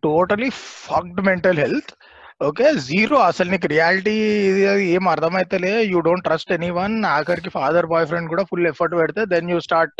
totally 0.02 0.50
fucked 0.86 1.22
mental 1.22 1.60
health 1.60 1.92
okay 2.46 2.68
zero 2.86 3.16
అసలు 3.30 3.48
నీకు 3.50 3.66
reality 3.66 4.14
ఏం 4.94 5.04
అర్థమైతలే. 5.08 5.72
You 5.92 5.98
don't 6.06 6.24
trust 6.24 6.52
any 6.52 6.70
one 6.78 6.94
ఆఖరికి 7.16 7.50
father 7.56 7.90
boy 7.92 8.06
friend 8.06 8.30
కూడా 8.32 8.44
full 8.50 8.68
effort 8.70 8.94
పెడితే 9.00 9.22
then 9.34 9.50
you 9.50 9.58
start 9.60 9.98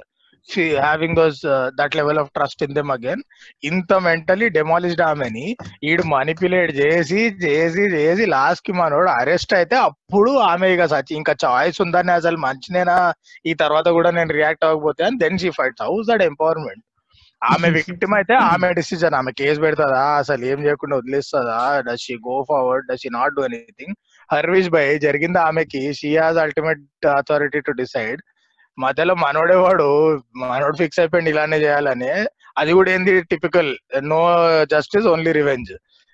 having 0.78 1.16
those 1.16 1.40
that 1.78 1.96
level 1.96 2.20
of 2.22 2.30
trust 2.34 2.62
in 2.66 2.74
them 2.74 2.90
again 2.90 3.22
ఇంత 3.64 3.92
mentally 4.06 4.46
demoralized 4.58 5.04
ఆమెని 5.10 5.44
ఈడు 5.90 6.04
మానిపులేట్ 6.14 6.72
చేసి 6.80 7.20
చేసి 7.44 7.84
చేసి 7.96 8.26
లాస్ట్కి 8.26 8.72
మనోడు 8.72 9.10
అరెస్ట్ 9.18 9.54
అయితే 9.54 9.76
అప్పుడు 9.88 10.30
ఆమె 10.50 10.68
ఇక 10.74 10.86
సచి 10.86 11.14
ఇంకా 11.14 11.34
చాయిస్ 11.44 11.78
ఉందని 11.80 12.12
అసలు 12.12 12.40
మంచినేనా? 12.46 12.96
ఈ 13.46 13.54
తర్వాత 13.54 13.88
కూడా 13.88 14.10
నేను 14.10 14.32
రియాక్ట్ 14.32 14.64
అవ్వకపోతే 14.64 15.04
అని 15.04 15.18
then 15.18 15.38
she 15.38 15.50
fights 15.60 15.84
how's 15.88 16.08
that 16.12 16.26
empowerment 16.30 16.82
ఆమె 17.42 17.68
విక్టిమ్ 17.70 18.14
అయితే 18.14 18.34
ఆమె 18.34 18.72
డిసిజన్ 18.72 19.14
ఆమె 19.14 19.30
కేసు 19.32 19.60
పెడతాదా? 19.60 20.02
అసలు 20.20 20.44
ఏం 20.44 20.58
చేయకుండా 20.66 20.96
వదిలేస్తుందా? 20.96 21.60
Does 21.86 22.04
she 22.06 22.14
go 22.28 22.44
forward 22.48 22.86
does 22.88 23.02
she 23.02 23.10
not 23.12 23.34
do 23.34 23.44
anything 23.44 23.94
హర్విష్ 24.32 24.70
by 24.70 24.84
జరిగింది 24.98 25.38
ఆమెకి. 25.38 25.82
She 26.00 26.16
has 26.16 26.38
ultimate 26.38 27.06
authority 27.06 27.60
to 27.60 27.72
decide 27.82 28.20
మధ్యలో 28.78 29.14
మనోడే 29.14 29.54
వాడు 29.54 29.88
మనోడు 30.36 30.76
ఫిక్స్ 30.76 31.00
అయిపోయింది 31.00 31.30
ఇలానే 31.30 31.58
చేయాలని. 31.58 32.12
అది 32.58 32.72
కూడా 32.72 32.90
ఏంది? 32.90 33.14
Typical 33.32 33.70
no 34.12 34.20
justice 34.74 35.06
only 35.06 35.32
revenge 35.32 35.72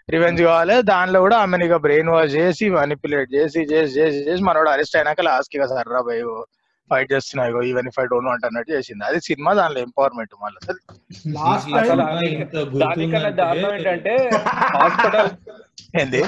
revenge 0.09 0.43
కావాలి. 0.43 0.83
దానిలో 0.83 1.19
కూడా 1.21 1.37
ఆమెను 1.37 1.65
ఇక 1.65 1.77
బ్రెయిన్ 1.87 2.09
వాష్ 2.09 2.35
చేసి 2.35 2.71
మనిపులేట్ 2.71 3.35
చేసి 3.35 3.61
చేసి 3.73 3.93
చేసి 3.99 4.19
చేసి 4.29 4.43
మనోడు 4.43 4.71
అరెస్ట్ 4.71 4.97
అయినాక 4.97 5.21
లాస్ట్ 5.21 5.57
ఇక 5.57 5.67
సర్రా 5.67 6.01
భయ్ 6.09 6.25
ఫైట్ 6.91 7.13
చేస్తున్నా 7.13 7.49
ఇగో 7.49 7.63
even 7.69 7.87
if 7.87 8.01
I 8.01 8.07
don't 8.07 8.29
want 8.29 8.47
అన్నట్టు 8.47 8.73
చేసింది. 8.73 9.05
అది 9.09 9.21
సినిమా 9.29 9.55
దానిలో 9.55 9.81
ఎంపవర్మెంట్ 9.87 10.31
మళ్ళీ. 10.43 10.59
దానికన్నా 12.83 13.31
దారుణం 13.41 13.77
ఏంటంటే 13.77 14.31
హాస్పిటల్ 14.77 15.31
ఏంది? 16.01 16.23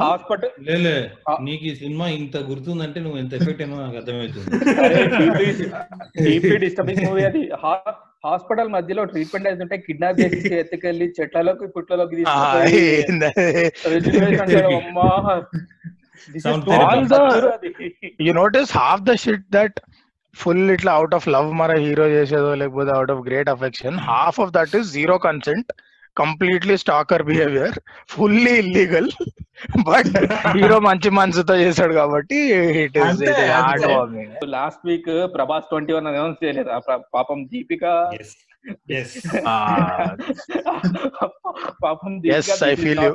హాస్పిటల్ 0.00 0.50
లేలే. 0.66 1.10
నీకు 1.42 1.64
ఈ 1.64 1.74
సినిమా 1.74 2.06
ఇంత 2.16 2.36
గుర్తుందంటే 2.48 3.00
నువ్వు 3.00 3.18
ఎంత 3.18 3.34
ఎఫెక్ట్ 3.34 3.62
అయినా 3.62 3.80
నాకు 3.80 3.96
అర్థమవుతుంది. 3.96 4.50
డిస్టర్బింగ్ 6.58 7.06
మూవీ 7.06 7.22
అది. 7.30 7.50
హాస్పిటల్ 8.24 8.68
మధ్యలో 8.68 9.04
ట్రీట్మెంట్ 9.10 9.48
అవుతుంటే 9.48 9.78
కిడ్నాప్ 9.78 10.20
చేసి 10.20 10.56
ఎత్తుకెళ్ళి 10.56 11.12
చెట్లలోకి 11.18 11.66
పుట్లలోకి 11.74 12.24
ఆ, 12.28 12.34
you 18.20 18.32
notice 18.34 18.72
half 18.78 19.02
the 19.02 19.14
shit 19.24 19.46
that 19.50 19.78
full 20.36 20.64
ఇట్లా 20.70 20.92
అవుట్ 20.98 21.14
ఆఫ్ 21.14 21.26
లవ్ 21.28 21.50
మన 21.60 21.72
హీరో 21.84 22.06
చేసేదో 22.10 22.50
లేకపోతే 22.54 22.90
out 22.96 23.12
of 23.14 23.22
great 23.28 23.50
affection 23.54 23.98
half 24.08 24.40
of 24.40 24.52
that 24.52 24.74
is 24.76 24.88
zero 24.92 25.16
consent 25.24 25.70
completely 26.16 26.76
stalker 26.82 27.22
behaviour 27.24 27.76
fully 28.10 28.54
illegal 28.62 29.08
but 29.88 30.10
hero 30.54 30.78
మంచి 30.86 31.08
మనసుతో 31.18 31.54
చేశాడు 31.56 31.94
కాబట్టి 31.94 32.38
it. 32.82 32.96
Warming 33.92 34.44
last 34.54 34.82
week 34.86 35.10
Prabhas 35.34 35.68
twenty 35.70 35.92
one 35.92 36.08
announce 36.12 36.40
చేయలేదు? 36.44 36.70
పాపం 37.14 37.38
దీపిక. 37.52 37.84
పాపం 41.84 42.12
Yes, 42.24 42.48
I 42.62 42.74
feel 42.76 43.00
you. 43.02 43.12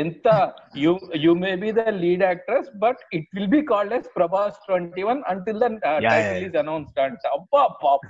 ఎంత 0.00 0.28
you 0.76 0.92
you 1.18 1.32
may 1.40 1.52
be 1.56 1.70
the 1.72 1.84
lead 1.98 2.22
actress 2.22 2.70
but 2.76 3.00
it 3.12 3.28
will 3.34 3.50
be 3.50 3.62
called 3.68 3.94
as 3.94 4.08
Prabhas 4.16 4.60
twenty 4.66 5.02
one 5.02 5.20
until 5.28 5.58
the 5.58 5.66
yeah, 5.66 6.06
title. 6.06 6.44
Is 6.46 6.56
announced 6.62 7.00
అంట 7.00 7.26
అబ్బా 7.36 7.64
పాప 7.82 8.08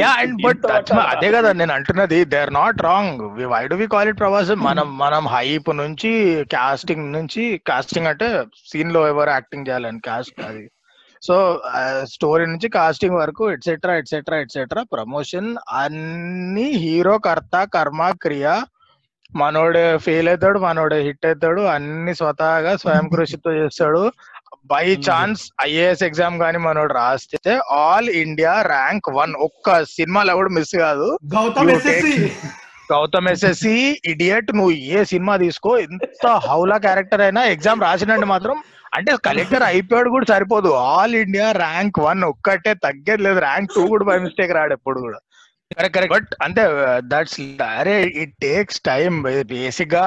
yeah 0.00 0.10
and 0.20 0.34
but 0.42 0.64
అదే 1.12 1.28
కదా 1.34 1.52
నేను 1.52 1.72
అంటున్నది 1.72 2.18
they 2.32 2.40
are 2.40 2.52
not 2.54 2.82
wrong 2.82 3.22
why 3.52 3.62
do 3.66 3.76
we 3.76 3.86
call 3.94 4.08
it 4.08 4.18
Prabhas 4.18 4.52
మనం 4.64 4.88
మనం 4.96 5.24
hype 5.28 5.70
నుంచి 5.80 6.12
కాస్టింగ్ 6.54 7.08
నుంచి 7.12 7.42
కాస్టింగ్ 7.66 8.06
అంటే 8.06 8.28
సీన్లో 8.70 9.02
ఎవరు 9.08 9.30
యాక్టింగ్ 9.30 9.66
చేయాలని 9.68 10.02
కాస్ట్ 10.02 10.38
అది. 10.48 10.64
సో 11.22 11.34
స్టోరీ 12.12 12.44
నుంచి 12.46 12.68
కాస్టింగ్ 12.76 13.16
వరకు 13.16 13.44
ఎట్సెట్రా 13.52 13.94
ఎట్సెట్రా 13.96 14.36
ఎట్సెట్రా 14.36 14.82
ప్రమోషన్ 14.92 15.48
అన్ని 15.80 16.68
హీరో 16.82 17.16
కర్త 17.26 17.56
కర్మ 17.74 18.10
క్రియ 18.22 18.46
మనోడు 19.34 19.98
ఫెయిల్ 19.98 20.28
అవుతాడు 20.28 20.58
మనోడు 20.58 20.94
హిట్ 21.06 21.26
అవుతాడు 21.26 21.60
అన్ని 21.68 22.14
స్వతహాగా 22.14 22.76
స్వయం 22.76 23.06
కృషితో 23.14 23.50
చేస్తాడు. 23.52 24.02
బై 24.66 24.86
ఛాన్స్ 25.08 25.42
ఐఏఎస్ 25.62 26.02
ఎగ్జామ్ 26.02 26.36
గానీ 26.40 26.58
మనోడు 26.58 26.92
రాస్తే 26.94 27.52
ఆల్ 27.78 28.08
ఇండియా 28.22 28.62
ర్యాంక్ 28.68 29.08
వన్ 29.10 29.34
ఒక్క 29.46 29.84
సినిమాలో 29.92 30.34
కూడా 30.34 30.48
మిస్ 30.48 30.74
కాదు. 30.76 31.06
గౌతమ్ 32.90 33.28
ఎస్ఎస్సి 33.28 33.76
ఇడియట్ 34.06 34.56
నువ్వు 34.56 34.72
ఏ 34.94 35.04
సినిమా 35.04 35.36
తీసుకో 35.36 35.78
ఎంత 35.78 36.26
హౌలా 36.48 36.76
క్యారెక్టర్ 36.78 37.20
అయినా 37.20 37.44
ఎగ్జామ్ 37.44 37.82
రాసినండి 37.82 38.26
మాత్రం 38.26 38.56
అంటే 38.92 39.12
కలెక్టర్ 39.26 39.62
అయిపోయాడు 39.62 40.10
కూడా 40.10 40.26
సరిపోదు. 40.30 40.70
ఆల్ 40.92 41.14
ఇండియా 41.14 41.52
ర్యాంక్ 41.52 41.98
వన్ 42.00 42.24
ఒక్కటే 42.24 42.74
తగ్గేది 42.86 43.22
లేదు. 43.22 43.38
ర్యాంక్ 43.38 43.74
టూ 43.76 43.86
కూడా 43.86 44.04
బై 44.04 44.18
మిస్టేక్ 44.18 44.52
రాడు 44.52 44.72
ఎప్పుడు 44.72 45.00
కూడా. 45.00 45.18
బట్ 46.12 46.30
అంటే 46.44 46.62
దట్స్ 47.10 47.36
అరే 47.72 47.94
ఇట్ 48.22 48.32
టేక్స్ 48.40 48.78
టైం 48.82 49.12
బేసిక్గా 49.52 50.02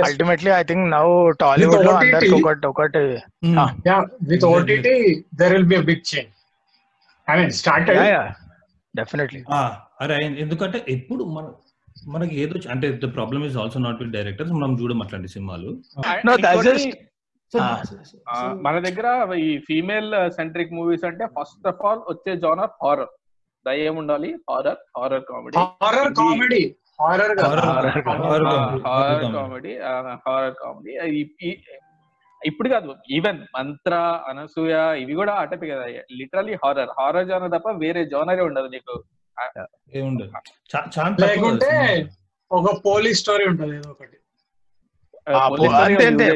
అల్టిమేట్లీ 0.00 0.50
ఐ 0.50 0.62
థింక్ 0.62 0.84
నౌ 0.90 1.06
టాలీవుడ్లో 1.42 1.92
అందరికి 1.96 2.34
ఒకటి 2.38 2.66
ఒకటి. 2.66 3.02
Ott 4.48 4.70
there 5.38 5.52
will 5.54 5.66
be 5.72 5.76
a 5.76 5.86
big 5.90 6.00
change. 6.04 6.32
I 7.28 7.36
mean 7.38 7.52
started. 7.60 7.98
Definitely 8.94 9.40
ఆ, 9.50 9.58
అరే 10.00 10.14
ఎందుకంటే 10.38 10.78
ఎప్పుడు 10.88 11.22
మన 11.32 11.46
మనకి 12.08 12.34
ఏదో 12.42 12.58
అంటే 12.70 12.86
the 13.02 13.08
problem 13.14 13.44
is 13.44 13.56
also 13.56 13.78
not 13.78 13.98
with 14.02 14.12
directors 14.12 14.52
మనం 14.52 14.72
చూడం 14.80 14.98
అట్లాంటి 15.02 15.28
సినిమాలు. 15.34 15.68
Ah. 17.52 17.76
మన 18.64 18.76
దగ్గర 18.86 19.06
ఈ 19.42 19.50
ఫీమేల్ 19.68 20.08
సెంట్రిక్ 20.38 20.72
మూవీస్ 20.72 21.04
అంటే 21.04 21.24
ఫస్ట్ 21.36 21.66
ఆఫ్ 21.68 21.82
ఆల్ 21.86 22.02
వచ్చే 22.08 22.32
జానర్ 22.44 22.72
హారర్ 22.82 23.12
దయ్యం 23.66 23.96
ఉండాలి 23.96 24.38
horror 24.50 24.76
horror 24.98 25.24
comedy 25.24 25.56
horror 25.58 26.14
comedy. 26.14 26.64
Horror 27.00 27.38
గా- 27.38 27.46
Horror- 27.46 27.64
horror 27.64 28.08
horror 28.08 28.44
comedy. 28.44 28.86
Horror. 28.86 29.32
Comedy 29.32 29.78
horror 30.26 30.54
comedy 30.54 31.58
ఇప్పుడు 32.46 32.68
కాదు 32.68 32.96
ఈవెన్ 33.10 33.38
మంత్ర 33.56 34.20
అనసూయ 34.28 34.98
ఇవి 34.98 35.12
కూడా 35.14 35.34
అటపి 35.34 35.68
కదా. 35.68 35.86
లిటరలీ 36.12 36.54
హారర్ 36.54 36.88
హారర్ 37.00 37.26
జానర్ 37.26 37.50
తప్ప 37.50 37.70
వేరే 37.70 38.04
జానరే 38.04 38.42
ఉండదు 38.42 38.66
నీకు. 38.66 39.04
లేకుంటే. 41.20 42.06
ఒక 42.52 42.84
పోలీస్ 42.86 43.18
స్టోరీ 43.18 43.44
ఉంటది 43.44 43.76
ఏదో 43.76 43.90
ఒకటి 43.90 44.10
ఆ, 44.10 44.12
Police 44.12 44.14
పో- 44.14 44.14
story 44.14 45.15
అంతే 45.28 46.26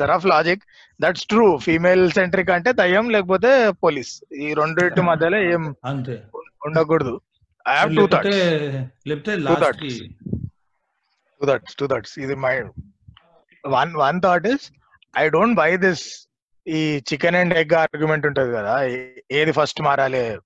dearth 0.00 0.10
of 0.10 0.26
logic 0.26 0.62
that's 1.00 1.26
true. 1.26 1.46
Female 1.56 2.04
centric 2.10 2.50
అంటే 2.50 2.72
దయ్యం 2.72 3.10
లేకపోతే 3.10 3.50
పోలీస్. 3.84 4.12
ఈ 4.40 4.54
రెండింటి 4.54 5.02
మధ్యలో 5.02 5.38
ఏం 5.52 5.74
అంతే. 5.84 6.16
ఉండకూడదు. 6.66 7.20
ఐ 7.68 7.74
హావ్ 7.76 7.96
టూ 7.96 8.06
థాట్స్ 8.06 8.38
లేకపోతే 9.08 9.32
Two 9.36 9.42
last 9.46 9.64
thoughts. 9.64 9.98
Two 11.40 11.46
thoughts 11.46 11.74
two 11.76 11.86
thoughts 11.86 12.18
ఇది 12.18 12.34
my 12.34 12.54
one 13.64 13.92
one 13.96 14.20
thought 14.22 14.46
is 14.46 14.64
I 15.18 15.28
don't 15.28 15.56
buy 15.56 15.76
this 15.76 16.04
ఈ 16.66 17.02
చికెన్ 17.12 17.36
అండ్ 17.36 17.54
ఎగ్ 17.54 17.74
ఆర్గ్యుమెంట్ 17.74 18.26
ఉంటది 18.26 18.52
కదా. 18.52 18.74
ఏది 19.32 19.52
ఫస్ట్ 19.52 19.82
మారాలి? 19.82 20.38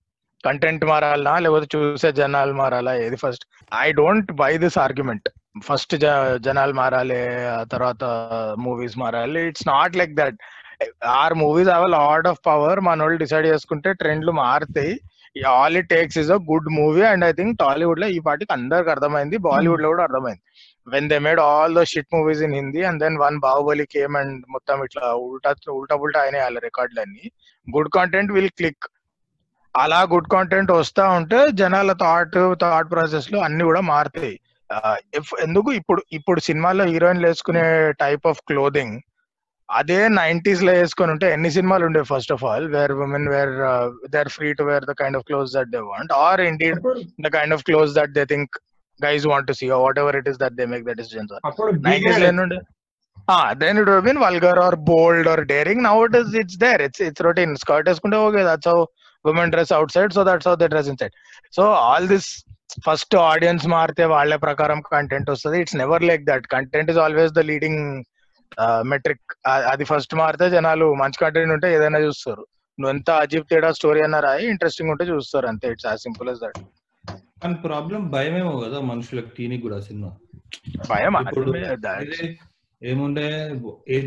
కంటెంట్ 0.45 0.85
మారాలనా? 0.85 1.39
లేకపోతే 1.39 1.67
చూసే 1.75 2.13
జనాలు 2.13 2.53
మారాలా? 2.53 2.95
ఏది 2.97 3.17
first 3.17 3.45
I 3.75 3.93
don't 3.93 4.33
buy 4.33 4.59
this 4.59 4.79
argument 4.79 5.29
first 5.55 5.95
జనాలు 6.47 6.73
మారాలి 6.73 7.21
ఆ 7.47 7.63
తర్వాత 7.73 8.05
మూవీస్ 8.67 8.99
మారాలి. 8.99 9.41
It's 9.49 9.69
not 9.69 9.97
like 9.97 10.15
that 10.17 10.39
our 11.05 11.35
movies 11.35 11.69
have 11.69 11.87
lot 11.91 12.27
of 12.31 12.41
power 12.47 12.81
మన 12.81 13.03
వాళ్ళు 13.03 13.19
డిసైడ్ 13.19 13.47
చేసుకుంటే 13.47 13.93
ట్రెండ్లు 13.93 14.33
మారుతాయి. 14.33 14.95
All 15.49 15.77
it 15.81 15.89
takes 15.89 16.19
is 16.23 16.31
a 16.31 16.39
good 16.51 16.69
movie 16.79 17.03
and 17.11 17.25
I 17.25 17.33
think 17.33 17.59
టాలీవుడ్లో 17.59 18.07
ఈ 18.07 18.19
పాటికి 18.19 18.53
అందరికి 18.53 18.91
అర్థమైంది. 18.95 19.37
బాలీవుడ్లో 19.49 19.89
కూడా 19.89 20.03
అర్థమైంది. 20.03 20.43
When 20.93 21.09
they 21.11 21.19
made 21.27 21.41
all 21.41 21.75
the 21.79 21.83
shit 21.93 22.15
movies 22.15 22.43
in 22.47 22.55
Hindi 22.55 22.83
and 22.89 23.01
then 23.05 23.17
one 23.17 23.37
Baahubali 23.39 23.87
came 23.87 24.17
and 24.17 24.39
మొత్తం 24.51 24.79
ఇట్లా 24.85 25.07
ఉల్టా 25.27 25.53
ఉల్టా 25.79 25.97
పుల్టా 25.97 26.21
అయినాయి 26.21 26.45
వాళ్ళ 26.45 26.59
రికార్డులన్నీ. 26.69 27.25
గుడ్ 27.77 27.91
కాంటెంట్ 27.99 28.33
విల్ 28.33 28.55
క్లిక్ 28.61 28.87
అలా 29.75 30.01
గుడ్ 30.13 30.31
కాంటెంట్ 30.33 30.73
వస్తా 30.73 31.05
ఉంటే 31.09 31.39
జనాల 31.61 31.93
థాట్ 31.93 32.39
థాట్ 32.63 32.91
ప్రాసెస్లో 32.91 33.41
అన్ని 33.41 33.65
కూడా 33.65 33.81
మారుతాయి. 33.81 34.35
ఎందుకు 35.45 35.71
ఇప్పుడు 35.79 36.03
ఇప్పుడు 36.13 36.41
సినిమాలో 36.47 36.85
హీరోయిన్లు 36.87 37.27
వేసుకునే 37.29 37.65
టైప్ 38.01 38.27
ఆఫ్ 38.27 38.43
క్లోదింగ్ 38.49 38.95
అదే 39.69 39.99
నైన్టీస్లో 40.17 40.73
వేసుకొని 40.73 41.11
ఉంటే 41.15 41.27
ఎన్ని 41.33 41.51
సినిమాలు 41.55 41.85
ఉండే 41.89 42.01
first 42.09 42.33
of 42.35 42.43
all? 42.45 42.67
Where 42.75 42.93
women 43.05 43.29
where 43.29 43.53
they 44.13 44.19
are 44.19 44.31
free 44.35 44.49
to 44.59 44.65
wear 44.65 44.85
the 44.85 44.95
kind 44.99 45.17
of 45.19 45.25
clothes 45.29 45.51
that 45.57 45.71
they 45.75 45.81
want 45.87 46.13
or 46.21 46.43
indeed 46.49 46.79
the 47.21 47.31
kind 47.37 47.55
of 47.57 47.65
clothes 47.69 47.93
that 47.99 48.13
they 48.19 48.25
think 48.33 48.57
guys 49.01 49.25
want 49.31 49.49
to 49.49 49.57
see 49.61 49.69
whatever 50.03 50.19
it 50.21 50.29
is 50.33 50.41
that 50.43 50.57
they 50.59 50.67
make 50.73 50.85
the 50.85 50.95
decisions 51.01 51.33
నైన్టీస్లో 51.87 52.29
ఉండే 52.41 52.59
then 53.59 53.79
it 53.81 53.91
been 54.05 54.21
vulgar 54.25 54.61
or 54.65 54.77
bold 54.89 55.29
or 55.33 55.43
daring 55.51 55.83
now 55.85 55.97
it 56.07 56.17
is 56.21 56.35
it's 56.41 56.59
there 56.63 56.83
it's 56.87 57.03
it's 57.09 57.25
routine 57.27 57.55
skirt 57.63 57.89
వేసుకుంటే 57.91 58.19
okay 58.25 58.43
that's 58.49 58.71
how 58.73 58.79
women 59.25 59.53
dress 59.53 59.73
out 59.73 59.93
side 59.97 60.13
so 60.15 60.25
that's 60.29 60.49
how 60.49 60.55
they 60.63 60.69
dress 60.69 60.91
inside 61.03 61.15
so 61.55 61.65
all 61.85 62.09
this 62.09 62.31
first 62.87 63.15
audience 63.31 63.67
మారితే 63.75 64.05
వాళ్ళ 64.15 64.33
ప్రకారం 64.47 64.79
content 64.95 65.33
వస్తుంది. 65.33 65.57
It's 65.63 65.79
never 65.83 66.07
like 66.11 66.25
that 66.31 66.47
content 66.55 66.91
is 66.93 67.01
always 67.05 67.33
the 67.39 67.45
leading 67.51 67.83
metric 68.93 69.33
అది 69.73 69.85
first 69.91 70.15
మారితే 70.23 70.47
జనాలు 70.57 70.87
మంచి 71.03 71.21
content 71.25 71.55
ఉంటే 71.57 71.69
ఏదైనా 71.77 72.01
చూస్తారు. 72.07 72.45
నువ్వు 72.79 72.93
ఎంత 72.97 73.11
అజీబ్ 73.25 73.51
తేడా 73.51 73.71
స్టోరీ 73.79 74.01
అన్నా 74.07 74.21
రాయి 74.27 74.45
ఇంట్రెస్టింగ్ 74.53 74.93
ఉంటే 74.95 75.05
చూస్తారు 75.13 75.47
అంతే. 75.53 75.67
It's 75.75 75.89
as 75.91 76.03
simple 76.07 76.31
as 76.33 76.41
that 76.45 76.61
కానీ 77.43 77.57
ప్రాబ్లం 77.67 78.03
భయమేమో 78.15 78.53
కదా 78.65 78.79
మనుషులకు 78.91 79.31
తీనికి 79.39 79.63
కూడా 79.67 79.79
సినిమా. 79.87 80.11
భయం 80.91 81.15
ఏముండే 82.83 83.27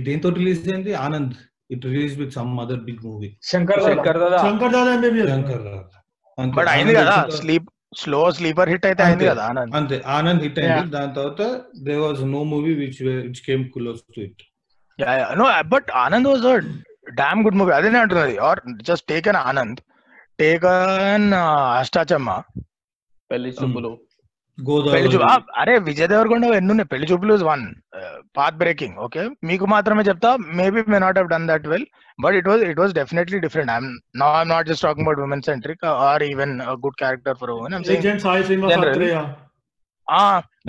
దేంతో 0.08 0.30
రిలీజ్ 0.38 0.62
అయింది? 0.72 0.92
Anand. 1.06 1.36
It 1.74 1.86
release 1.92 2.16
with 2.22 2.34
some 2.38 2.52
other 2.64 2.82
big 2.88 3.02
movie 3.08 3.30
Shankar 3.52 3.82
Dada. 3.84 3.94
Shankar 3.96 4.20
Dada. 4.24 4.40
Shankar 4.46 4.74
Dada 4.76 4.94
Shankar 6.38 6.58
but 6.60 6.70
అయింది 6.74 6.96
కదా. 7.00 7.16
స్లీప్ 7.42 7.68
స్లో 7.98 8.32
స్లీపర్ 8.32 8.70
హిట్ 8.70 8.86
అయితే 8.86 9.04
అయింది 9.04 9.26
కదా 9.26 9.44
ఆనంద్? 9.44 9.76
అంతే 9.76 10.02
ఆనంద్ 10.06 10.42
హిట్ 10.42 10.60
అయింది. 10.60 10.92
దాని 10.92 11.14
తర్వాత 11.14 11.62
they 11.84 11.96
was 11.96 12.22
no 12.24 12.44
movie 12.44 12.74
which 12.74 13.02
which 13.04 13.42
came 13.46 13.66
close 13.66 14.02
to 14.16 14.22
it 14.22 14.44
no 15.38 15.46
but 15.68 15.92
Anand 15.96 16.28
was 16.28 16.46
a 16.46 16.56
damn 17.14 17.44
good 17.44 17.56
movie 17.56 17.74
అదే 17.74 17.98
అంటున్నది. 17.98 18.38
Or 18.38 18.60
just 18.82 19.08
take 19.10 19.28
an 19.28 19.36
Anand. 19.36 19.80
Take 20.40 20.66
an 20.66 21.34
Ashta Chamma. 21.80 22.42
Pelli 23.32 23.50
Choopulu. 23.50 23.90
చూపు 23.90 24.15
గోదావరి 24.58 25.18
అరే 25.62 25.74
విజయ్ 25.88 26.08
దేవరకొండ 26.08 26.46
ఎన్ని 26.58 26.72
ఉన్నాయి 26.74 26.90
పెళ్ళి 26.92 27.08
చూపులు 27.10 27.34
వన్ 27.48 27.64
పాత్ 28.38 28.58
బ్రేకింగ్ 28.62 28.96
ఓకే 29.06 29.24
మీకు 29.44 29.66
మాత్రమే 29.66 30.04
చెప్తా 30.10 30.30
maybe 30.60 30.82
may 30.88 31.00
not 31.00 31.18
have 31.20 31.30
done 31.30 31.48
that 31.50 31.68
well 31.68 31.86
but 32.20 32.36
it 32.40 32.48
was 32.48 32.64
it 32.70 32.80
was 32.80 32.94
definitely 32.94 33.40
different 33.40 33.72
I'm 33.72 33.90
no 34.16 34.28
I'm 34.38 34.50
not 34.50 34.68
just 34.68 34.86
talking 34.86 35.06
about 35.08 35.22
women 35.26 35.46
centric 35.50 35.86
or 36.06 36.24
even 36.24 36.54
good 36.84 36.98
character 37.04 37.38
for 37.38 37.52
women 37.52 37.76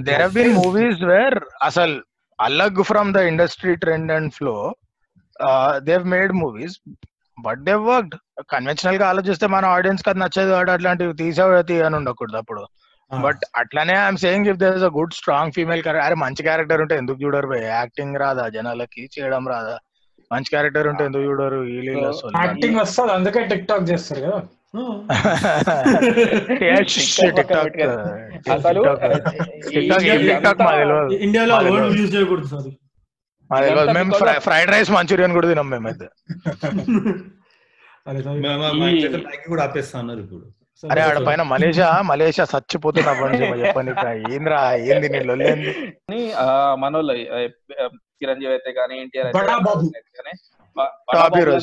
there 0.06 0.22
have 0.22 0.34
been 0.34 0.54
movies 0.60 1.02
where 1.04 1.38
అసలు 1.62 1.96
అలగ్ 2.38 2.82
from 2.82 3.10
the 3.14 3.22
industry 3.26 3.74
trend 3.76 4.12
and 4.12 4.32
flow 4.34 4.56
they've 5.84 6.06
made 6.06 6.34
movies 6.42 6.76
but 7.38 7.62
they 7.64 7.74
worked 7.86 8.14
కన్వెన్షనల్గా 8.48 9.06
ఆలోచిస్తే 9.08 9.46
మన 9.46 9.64
ఆడియన్స్కి 9.74 10.10
అది 10.10 10.20
నచ్చేది 10.20 10.52
వాడు 10.52 10.70
అట్లాంటివి 10.70 11.14
తీసేవి 11.14 11.82
అని 11.82 11.96
ఉండకూడదు 11.96 12.36
అప్పుడు. 12.36 12.62
బట్ 13.10 13.38
అట్లానే 13.60 13.98
I'm 13.98 14.16
saying 14.16 14.48
if 14.48 14.56
there 14.56 14.78
is 14.78 14.82
a 14.82 14.90
good 14.96 15.12
strong 15.12 15.52
female 15.52 15.82
character 15.82 16.06
అరే 16.06 16.16
మంచి 16.16 16.42
క్యారెక్టర్ 16.42 16.82
ఉంటే 16.82 16.96
ఎందుకు 16.96 17.24
చూడరు 17.24 17.46
బే? 17.46 17.72
యాక్టింగ్ 17.72 18.16
రాదా? 18.16 18.48
జనాలకి 18.48 19.08
చేయడం 19.14 19.48
రాదా? 19.48 19.78
మంచి 20.30 20.50
క్యారెక్టర్ 20.50 20.88
ఉంటే 20.88 21.04
ఎందుకు 21.04 21.24
చూడరు? 21.24 21.64
యాక్టింగ్ 22.38 22.80
వస్తుంది 22.80 23.12
అందుకే 23.12 23.48
టిక్ 23.52 23.68
టాక్ 23.68 23.90
చేస్తారు 23.90 24.22
కదా. 24.22 24.42
ఇండియాలో 31.24 31.58
మేము 33.92 34.12
ఫ్రైడ్ 34.46 34.70
రైస్ 34.70 34.90
మంచూరియన్ 34.90 35.32
కూడా 35.32 35.48
తిన్నాం 35.48 35.70
మేమైతే. 35.70 36.06
కూడా 39.46 39.62
ఆపేస్తా 39.62 39.98
అన్నారు 39.98 40.20
ఇప్పుడు. 40.20 40.65
అరే 40.84 41.02
ఆడ 41.02 41.18
పైన 41.26 41.42
మలేషియా 41.52 41.88
మలేషియా 42.10 42.44
చచ్చిపోతున్నా 42.52 43.12
చెప్పని 43.62 43.92
ఏంద్రా 44.34 44.58
ఏంది 44.88 45.08
నీ 45.14 45.20
లొల్లేంది 45.30 45.72
మనోళ్ళు 46.82 47.14
చిరంజీవి 48.20 48.52
అయితే 48.56 48.70
కానీ 48.78 48.94
NTR. 49.02 49.32
Top 51.14 51.34
hero 51.38 51.54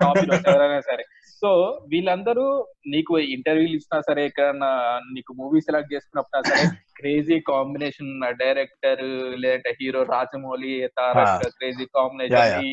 top 0.00 0.18
heroes 0.18 0.46
ఎవరైనా 0.50 0.80
సరే. 0.88 1.04
సో 1.42 1.50
వీళ్ళందరూ 1.92 2.44
నీకు 2.92 3.12
ఇంటర్వ్యూలు 3.34 3.74
ఇచ్చినా 3.78 3.98
సరే 4.08 4.22
ఎక్కడన్నా 4.28 4.70
నీకు 5.14 5.32
మూవీ 5.40 5.60
సెలెక్ట్ 5.66 5.92
చేసుకున్నప్పుడు 5.94 6.48
సరే 6.50 6.64
క్రేజీ 6.98 7.36
కాంబినేషన్ 7.50 8.12
డైరెక్టర్ 8.42 9.04
లేదంటే 9.42 9.72
hero 9.80 10.02
Rajamouli 10.14 10.72
Tarak 10.98 11.46
crazy 11.58 11.86
combination. 11.98 12.66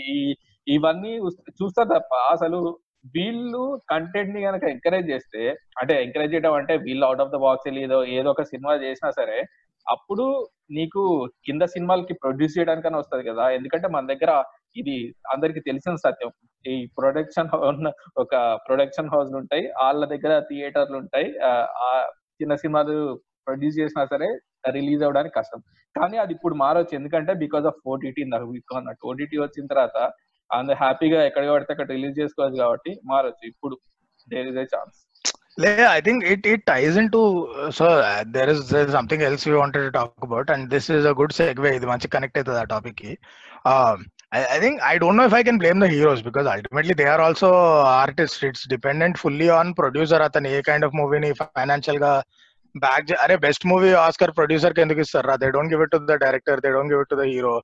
ఇవన్నీ 0.68 1.14
చూస్తా 1.60 1.84
తప్ప 1.94 2.14
అసలు 2.32 2.60
వీళ్ళు 3.06 3.82
కంటెంట్ని 3.90 4.42
కనుక 4.42 4.64
ఎంకరేజ్ 4.64 5.10
చేస్తే 5.10 5.50
అంటే 5.80 6.04
ఎంకరేజ్ 6.04 6.34
చేయడం 6.34 6.54
అంటే 6.54 6.78
వీళ్ళు 6.78 7.06
అవుట్ 7.06 7.22
ఆఫ్ 7.22 7.30
ద 7.30 7.36
బాక్స్ 7.36 7.74
ఏదో 7.74 8.06
ఏదో 8.06 8.30
ఒక 8.30 8.42
సినిమా 8.42 8.76
చేసినా 8.76 9.12
సరే 9.12 9.44
అప్పుడు 9.90 10.48
నీకు 10.72 11.30
కింద 11.46 11.62
సినిమాలకి 11.62 12.14
ప్రొడ్యూస్ 12.14 12.58
చేయడానికైనా 12.58 12.98
వస్తది 12.98 13.24
కదా. 13.24 13.50
ఎందుకంటే 13.50 13.88
మన 13.88 14.06
దగ్గర 14.08 14.44
ఇది 14.78 15.16
అందరికి 15.32 15.60
తెలిసిన 15.60 15.96
సత్యం. 15.96 16.32
ఈ 16.68 16.86
ప్రొడక్షన్ 16.98 17.48
ఒక 18.18 18.60
ప్రొడక్షన్ 18.68 19.10
హౌస్ 19.10 19.34
ఉంటాయి. 19.34 19.68
వాళ్ళ 19.68 20.06
దగ్గర 20.06 20.40
థియేటర్లు 20.40 20.98
ఉంటాయి. 20.98 21.40
ఆ, 21.46 22.10
చిన్న 22.42 22.56
సినిమాలు 22.56 23.20
ప్రొడ్యూస్ 23.48 23.80
చేసినా 23.80 24.06
సరే 24.06 24.38
రిలీజ్ 24.70 25.04
అవ్వడానికి 25.04 25.36
కష్టం. 25.36 25.60
కానీ 26.02 26.18
అది 26.18 26.34
ఇప్పుడు 26.34 26.56
మారొచ్చు. 26.56 26.96
ఎందుకంటే 26.96 27.34
బికాస్ 27.34 27.66
ఆఫ్ 27.66 27.76
ఓటీటీ 27.88 28.24
అన్నట్టు 28.24 29.08
ఓటీటీ 29.08 29.38
వచ్చిన 29.38 29.68
తర్వాత 29.68 30.12
అందరు 30.50 30.78
హ్యాపీగా 30.84 31.20
ఎక్కడ 31.30 31.52
పడితే 31.56 31.74
అక్కడ 31.76 31.90
రిలీజ్ 31.96 32.20
చేసుకోవచ్చు 32.22 32.58
కాబట్టి 32.64 32.92
మారచ్చు. 33.12 33.44
ఇప్పుడు 33.52 33.76
దేర్ 34.28 34.48
ఇస్ 34.52 34.60
ఏ 34.64 34.68
ఛాన్స్ 34.76 34.98
లే 35.64 35.72
I 35.90 36.00
think 36.06 36.24
it 36.32 36.48
it 36.54 36.64
ties 36.72 36.96
in 37.02 37.10
to 37.14 37.22
so 37.78 37.86
there 38.36 38.50
is 38.54 38.64
there 38.74 38.90
something 38.98 39.24
else 39.28 39.46
you 39.48 39.54
wanted 39.60 39.88
talk 39.98 40.26
about 40.28 40.50
and 40.56 40.66
this 40.74 40.90
is 40.98 41.08
a 41.12 41.14
good 41.20 41.36
segue 41.38 41.72
ఇది 41.78 41.88
మంచి 41.92 42.08
కనెక్ట్ 42.16 42.38
అవుతుంది 42.40 42.60
ఆ 42.64 42.66
టాపిక్కి. 42.74 43.12
I 44.56 44.58
think 44.64 44.80
I 44.90 44.94
don't 45.04 45.20
know 45.22 45.26
if 45.30 45.36
I 45.40 45.42
can 45.48 45.60
blame 45.62 45.82
the 45.84 45.88
heroes 45.94 46.24
because 46.28 46.48
ultimately 46.54 46.96
they 47.02 47.06
are 47.14 47.24
also 47.28 47.50
artist 48.02 48.44
it's 48.50 48.66
dependent 48.74 49.20
fully 49.24 49.48
on 49.60 49.72
producer 49.80 50.26
అతను 50.28 50.50
ఏ 50.58 50.60
kind 50.70 50.88
of 50.88 50.98
మూవీని 51.02 51.30
ఫైనాన్షియల్గా 51.42 52.12
back 52.76 53.12
అరే 53.24 53.36
best 53.46 53.66
movie 53.72 53.92
Oscar 54.06 54.36
ప్రొడ్యూసర్కి 54.40 54.82
ఎందుకు 54.86 55.02
ఇస్తారు 55.06 55.36
they 55.44 55.50
don't 55.56 55.72
give 55.74 55.84
it 55.86 55.94
to 55.96 56.00
the 56.12 56.18
director 56.26 56.62
they 56.66 56.72
don't 56.76 56.92
give 56.94 57.04
it 57.04 57.12
to 57.14 57.20
the 57.22 57.26
hero 57.32 57.56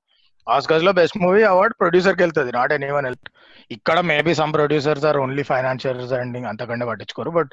ఆస్కర్స్లో 0.46 0.92
best 0.98 1.16
movie 1.24 1.42
award 1.50 1.74
ప్రొడ్యూసర్కి 1.80 2.22
వెళ్తుంది 2.24 2.52
not 2.56 2.72
any 2.76 2.90
one 2.96 3.06
else 3.10 3.28
ఇక్కడ 3.70 3.98
maybe 4.10 4.32
some 4.40 4.54
producers 4.56 5.04
are 5.10 5.18
only 5.24 5.44
financials 5.50 6.12
and 6.18 6.36
అంతకంటే 6.50 6.86
పట్టించుకోరు 6.90 7.32
but 7.36 7.52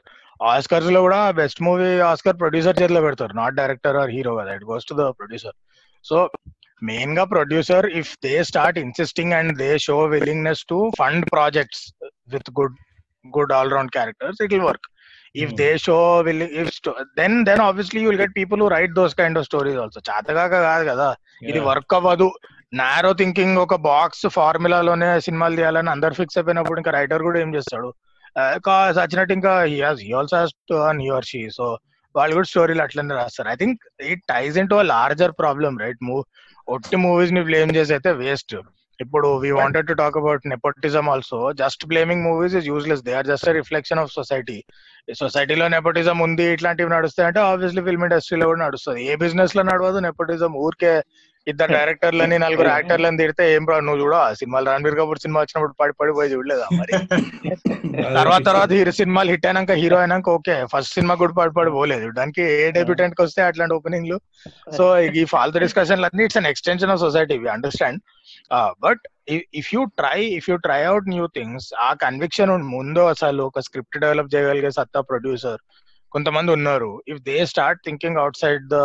ఆస్కర్స్లో 0.50 1.00
కూడా 1.08 1.20
best 1.40 1.62
movie 1.68 1.90
Oscar 2.10 2.40
producer 2.42 2.80
చేతిలో 2.82 3.02
పెడతారు 3.08 3.34
not 3.42 3.58
director 3.60 4.00
or 4.02 4.14
hero 4.16 4.34
కదా 4.40 4.54
it 4.58 4.68
goes 4.72 4.88
to 4.90 4.96
the 5.02 5.06
producer 5.20 5.58
so 6.06 6.18
మెయిన్గా 6.82 7.24
producer 7.32 7.86
if 8.02 8.12
they 8.26 8.36
start 8.50 8.78
insisting 8.84 9.34
and 9.40 9.54
they 9.58 9.72
show 9.80 9.98
willingness 10.14 10.64
to 10.66 10.78
fund 11.00 11.26
projects 11.34 11.84
with 12.34 12.50
good 12.60 12.78
good 13.26 13.54
all 13.58 13.74
round 13.74 13.92
characters 13.92 14.40
it 14.46 14.54
will 14.54 14.68
work 14.70 14.88
if 15.36 15.52
they 15.54 15.70
show 15.86 15.98
will 16.28 16.46
if 16.62 16.72
then 17.18 17.36
then 17.50 17.62
obviously 17.62 18.02
you'll 18.06 18.22
get 18.22 18.34
people 18.38 18.62
who 18.62 18.70
write 18.78 18.94
those 18.94 19.16
kind 19.20 19.40
of 19.40 19.48
stories 19.50 19.80
also 19.84 20.02
చేతగాక 20.10 20.54
కాదు 20.70 20.86
కదా 20.92 21.10
ఇది 21.42 21.60
work 21.68 21.94
అవ్వదు. 21.98 22.30
Narrow 22.74 23.12
thinking 23.20 23.60
ఒక 23.64 23.76
box 23.90 24.26
ఫార్ములాలోనే 24.36 25.08
సినిమాలు 25.28 25.56
తీయాలని 25.60 25.90
అందరు 25.94 26.18
ఫిక్స్ 26.20 26.38
అయిపోయినప్పుడు 26.38 26.80
ఇంకా 26.82 26.92
రైటర్ 26.98 27.24
కూడా 27.28 27.40
ఏం 27.44 27.52
చేస్తాడు? 27.56 27.90
సచ్చినట్టు 28.98 29.34
ఇంకా 29.38 29.54
he 29.72 29.78
has 29.86 30.02
he 30.08 30.12
also 30.20 30.36
has 30.40 30.54
to 30.72 30.76
earn 30.88 31.06
your 31.08 31.28
she 31.30 31.42
so 31.56 31.68
వాళ్ళు 32.16 32.36
కూడా 32.38 32.50
స్టోరీలు 32.52 32.82
అట్లనే 32.86 33.16
రాస్తారు. 33.22 33.50
I 33.54 33.56
think 33.62 33.80
it 34.12 34.22
ties 34.34 34.58
in 34.62 34.70
to 34.74 34.78
larger 34.94 35.34
problem 35.42 35.80
right 35.84 36.04
move 36.10 36.24
ఒట్టి 36.76 36.98
మూవీస్ని 37.06 37.42
బ్లేమ్ 37.50 37.74
చేసి 37.78 37.94
అయితే 37.98 38.12
వేస్ట్ 38.24 38.56
ఇప్పుడు 39.00 39.28
we 39.44 39.50
wanted 39.60 39.90
to 39.90 39.96
talk 40.00 40.18
about 40.22 40.48
nepotism 40.52 41.06
also 41.12 41.38
just 41.62 41.84
blaming 41.92 42.26
movies 42.30 42.56
is 42.60 42.68
useless 42.72 43.04
they 43.08 43.14
are 43.20 43.30
just 43.32 43.50
reflection 43.60 44.02
of 44.02 44.12
society 44.18 44.58
సొసైటీలో 45.22 45.68
నెపోటిజం 45.76 46.18
ఉంది 46.26 46.46
ఇట్లాంటివి 46.56 46.94
నడుస్తాయంటే 46.96 47.40
obviously 47.50 47.82
film 47.88 48.04
ఇండస్ట్రీలో 48.08 48.48
కూడా 48.50 48.62
నడుస్తుంది. 48.66 49.02
ఏ 49.12 49.14
బిజినెస్లో 49.24 49.64
నడవదు 49.70 50.00
నెపోటిజం 50.08 50.52
ఊరికే 50.66 50.94
ఇద్దరు 51.48 51.72
డైరెక్టర్లని 51.76 52.38
నలుగురు 52.44 52.70
యాక్టర్లని 52.72 53.20
తిడితే 53.22 53.44
ఏం 53.54 53.64
రా 53.70 53.76
నువ్వు 53.86 54.02
చూడ 54.02 54.16
సినిమాలు 54.40 54.66
రణబీర్ 54.70 54.98
కపూర్ 54.98 55.22
సినిమా 55.24 55.40
వచ్చినప్పుడు 55.42 55.74
పడి 55.80 55.94
పడిపోయి 56.00 56.32
చూడలేదా 56.34 56.66
మరి? 56.80 56.94
తర్వాత 58.18 58.42
తర్వాత 58.48 58.72
హీరో 58.78 58.92
సినిమాలు 59.00 59.30
హిట్ 59.34 59.48
అయినాక 59.50 59.76
హీరో 59.82 59.98
అయినాక 60.02 60.30
ఓకే 60.36 60.56
ఫస్ట్ 60.74 60.94
సినిమా 60.98 61.14
కూడా 61.22 61.34
పడి 61.40 61.54
పడి 61.58 61.72
పోలేదు. 61.78 62.08
దానికి 62.18 62.44
ఏ 62.58 62.66
డెబ్యూటెంట్కి 62.78 63.22
వస్తే 63.26 63.42
అట్లాంటి 63.48 63.76
ఓపెనింగ్లు 63.78 64.18
సో 64.78 64.86
ఈ 65.14 65.24
ఫాల్తు 65.34 65.62
డిస్కషన్లు 65.66 66.08
అన్ని 66.10 66.26
it's 66.28 66.40
an 66.42 66.50
extension 66.52 66.94
of 66.96 67.02
society 67.06 67.38
we 67.44 67.50
understand 67.56 68.02
but 68.86 69.02
if 69.60 69.70
you 69.76 69.82
try 70.00 70.20
if 70.38 70.50
you 70.50 70.58
try 70.68 70.82
out 70.92 71.10
new 71.14 71.26
things 71.38 71.68
ఆ 71.82 71.90
కన్విక్షన్ 72.04 72.54
ముందు 72.76 73.04
అసలు 73.14 73.44
ఒక 73.50 73.64
స్క్రిప్ట్ 73.68 74.00
డెవలప్ 74.06 74.34
చేయగలిగే 74.36 74.72
సత్తా 74.80 75.02
ప్రొడ్యూసర్ 75.10 75.62
కొంతమంది 76.12 76.52
ఉన్నారు. 76.52 76.92
If 77.08 77.24
they 77.28 77.38
start 77.46 77.82
thinking 77.88 78.20
outside 78.40 78.64
the 78.72 78.78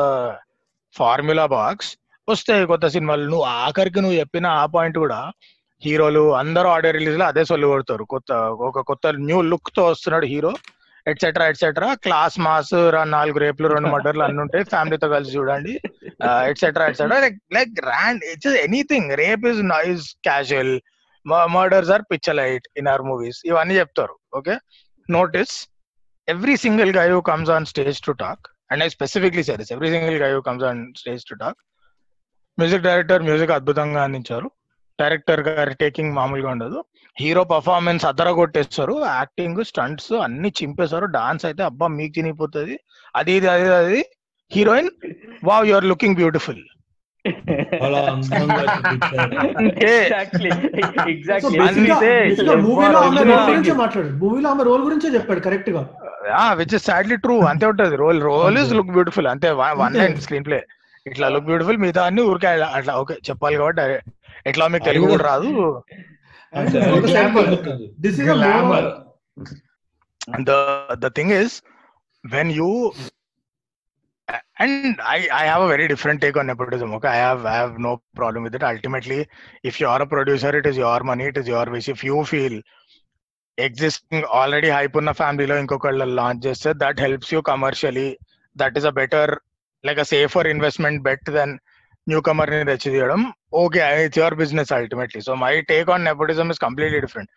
formula 0.94 1.46
box 1.54 1.92
వస్తాయి 2.28 2.70
కొత్త 2.72 2.86
సినిమాలు. 2.94 3.24
నువ్వు 3.32 3.46
ఆఖరికి 3.64 4.00
నువ్వు 4.04 4.18
చెప్పిన 4.22 4.46
ఆ 4.60 4.64
పాయింట్ 4.74 4.96
కూడా 5.04 5.18
హీరోలు 5.82 6.22
అందరూ 6.42 6.68
ఆడియో 6.74 6.92
రిలీజ్లో 6.96 7.24
అదే 7.30 7.42
సొల్లు 7.50 7.66
కొడతారు. 7.72 8.04
కొత్త 8.14 8.32
ఒక 8.68 8.82
కొత్త 8.90 9.06
న్యూ 9.28 9.40
లుక్తో 9.52 9.82
వస్తున్నాడు 9.90 10.26
hero 10.32 10.52
etcetera 11.10 11.46
etcetera 11.52 11.88
class 12.04 12.36
mass 12.46 12.74
నాలుగు 13.14 13.38
రేపులు 13.44 13.70
రెండు 13.74 13.88
మర్డర్లు 13.94 14.22
అన్ని 14.26 14.40
ఉంటాయి. 14.44 14.64
ఫ్యామిలీతో 14.74 15.08
కలిసి 15.14 15.34
చూడండి. 15.36 15.74
Etcetera 16.50 16.86
etcetera 16.90 17.18
like 17.24 17.38
like 17.56 17.74
it's 18.32 18.56
anything 18.66 19.12
rape 19.22 19.44
is 19.52 19.60
nice 19.74 20.06
casual 20.28 20.74
murders 21.56 21.92
are 21.96 22.06
picturised 22.12 22.66
in 22.80 22.88
our 22.92 23.06
movies 23.10 23.40
ఇవన్నీ 23.50 23.76
చెప్తారు. 23.82 24.16
Okay 24.40 24.56
notice 25.08 25.54
every 26.28 26.56
single 26.64 26.90
guy 26.98 27.06
who 27.12 27.20
comes 27.30 27.50
on 27.54 27.66
stage 27.70 27.98
to 28.06 28.12
talk 28.24 28.44
and 28.72 28.82
I 28.84 28.88
specifically 28.96 29.42
series 29.50 29.70
every 29.76 29.88
single 29.94 30.18
guy 30.22 30.30
guy 30.34 30.42
comes 30.48 30.64
on 30.70 30.80
stage 31.00 31.24
to 31.30 31.36
talk 31.42 31.58
music 32.58 32.84
director 32.88 33.22
music 33.28 33.52
అద్భుతంగా 33.56 34.00
అందించారు. 34.06 34.48
Director 35.00 35.40
గారి 35.46 35.72
taking 35.80 36.12
మామూలుగా 36.18 36.50
ఉండదు. 36.54 36.78
Hero 37.16 37.42
performance 37.52 38.04
అద్దర 38.10 38.28
కొట్టేస్తారు 38.40 38.94
acting 39.06 39.60
stunts 39.70 40.12
అన్ని 40.26 40.50
చింపేశారు. 40.58 41.06
Dance 41.16 41.44
అయితే 41.48 41.62
అబ్బా 41.70 41.86
మీకు 41.98 42.12
తినిపోతుంది. 42.18 42.76
అది 43.20 43.32
ఇది 43.38 43.48
అది 43.54 43.66
అది 43.80 44.00
heroine 44.52 44.90
wow 45.50 45.66
you 45.68 45.74
are 45.78 45.88
looking 45.92 46.18
beautiful. 46.20 46.62
మూవీలో 52.64 52.98
ఆమె 53.02 53.22
రోల్ 53.30 53.44
గురించే 53.50 53.74
మాట్లాడాడు 53.82 54.14
మూవీలో 54.22 54.48
ఆమె 54.50 54.62
రోల్ 54.70 54.82
గురించే 54.86 55.10
చెప్పాడు 55.16 55.40
కరెక్ట్గా. 55.48 55.82
విచ్ 56.60 56.74
ఇస్ 56.78 56.86
సాడ్లీ 56.90 57.16
ట్రూ 57.24 57.36
అంతే 57.52 57.66
ఉంటది. 57.72 57.96
Role 58.04 58.20
role 58.30 58.58
is. 58.62 58.72
Look 58.78 58.94
beautiful 58.96 59.30
అంతే 59.34 59.50
వన్ 59.82 59.96
స్క్రీన్ 60.26 60.48
ప్లే 60.50 60.60
ఇట్లా 61.06 61.26
లుక్ 61.34 61.48
బ్యూటిఫుల్ 61.48 61.80
మిగతా 61.84 62.02
అన్ని 62.08 62.22
ఊరికే 62.30 62.50
అట్లా- 62.76 62.96
ఓకే 63.02 63.14
చెప్పాలి 63.28 63.56
కాబట్టి. 63.60 63.82
ఎట్లా 64.50 64.64
మీకు 64.74 64.84
తెలుగు 64.90 65.06
కూడా 65.12 65.24
రాదు. 65.30 65.50
కొడుతుంది. 67.36 67.86
This 68.04 68.20
is 68.20 68.30
Glamour. 68.34 68.84
the 70.48 70.58
the 71.02 71.10
thing 71.16 71.30
is 71.38 71.50
when 72.24 72.48
you 72.58 72.68
and 74.58 75.00
I, 75.14 75.18
I 75.38 75.44
have 75.44 75.62
a 75.62 75.68
very 75.68 75.86
different 75.86 76.18
take 76.22 76.36
on 76.36 76.46
nepotism 76.46 76.92
okay 76.96 77.08
i 77.08 77.18
have 77.22 77.40
i 77.44 77.56
have 77.56 77.72
no 77.86 77.90
problem 78.20 78.42
with 78.46 78.54
it 78.58 78.64
ultimately 78.70 79.18
if 79.70 79.80
you 79.80 79.86
are 79.86 80.00
a 80.04 80.06
producer 80.06 80.52
it 80.60 80.66
is 80.70 80.76
your 80.76 81.00
money 81.10 81.26
it 81.32 81.36
is 81.36 81.46
your 81.46 81.64
wish 81.74 81.88
if 81.94 82.02
you 82.08 82.18
feel 82.24 82.54
existing 83.58 84.22
already 84.38 84.70
hype 84.76 84.96
ఉన్న 85.00 85.12
ఫ్యామిలీలో 85.20 85.56
ఇంకొకళ్ళు 85.62 86.06
launch 86.20 86.42
చేస్తే 86.46 86.72
that 86.84 87.02
helps 87.06 87.32
you 87.34 87.42
commercially 87.50 88.08
that 88.56 88.78
is 88.80 88.88
a 88.92 88.94
better 89.00 89.32
like 89.84 90.00
a 90.04 90.06
safer 90.14 90.48
investment 90.54 91.02
bet 91.08 91.28
then 91.38 91.52
new 92.06 92.18
కమర్ని 92.20 92.64
తెచ్చి 92.70 92.88
తీయడం 92.94 93.20
okay 93.64 93.84
it's 94.06 94.20
your 94.22 94.38
business 94.42 94.72
ultimately 94.78 95.20
so 95.20 95.34
my 95.44 95.52
take 95.72 95.90
on 95.94 96.04
nepotism 96.04 96.48
is 96.54 96.60
completely 96.66 97.00
different 97.06 97.30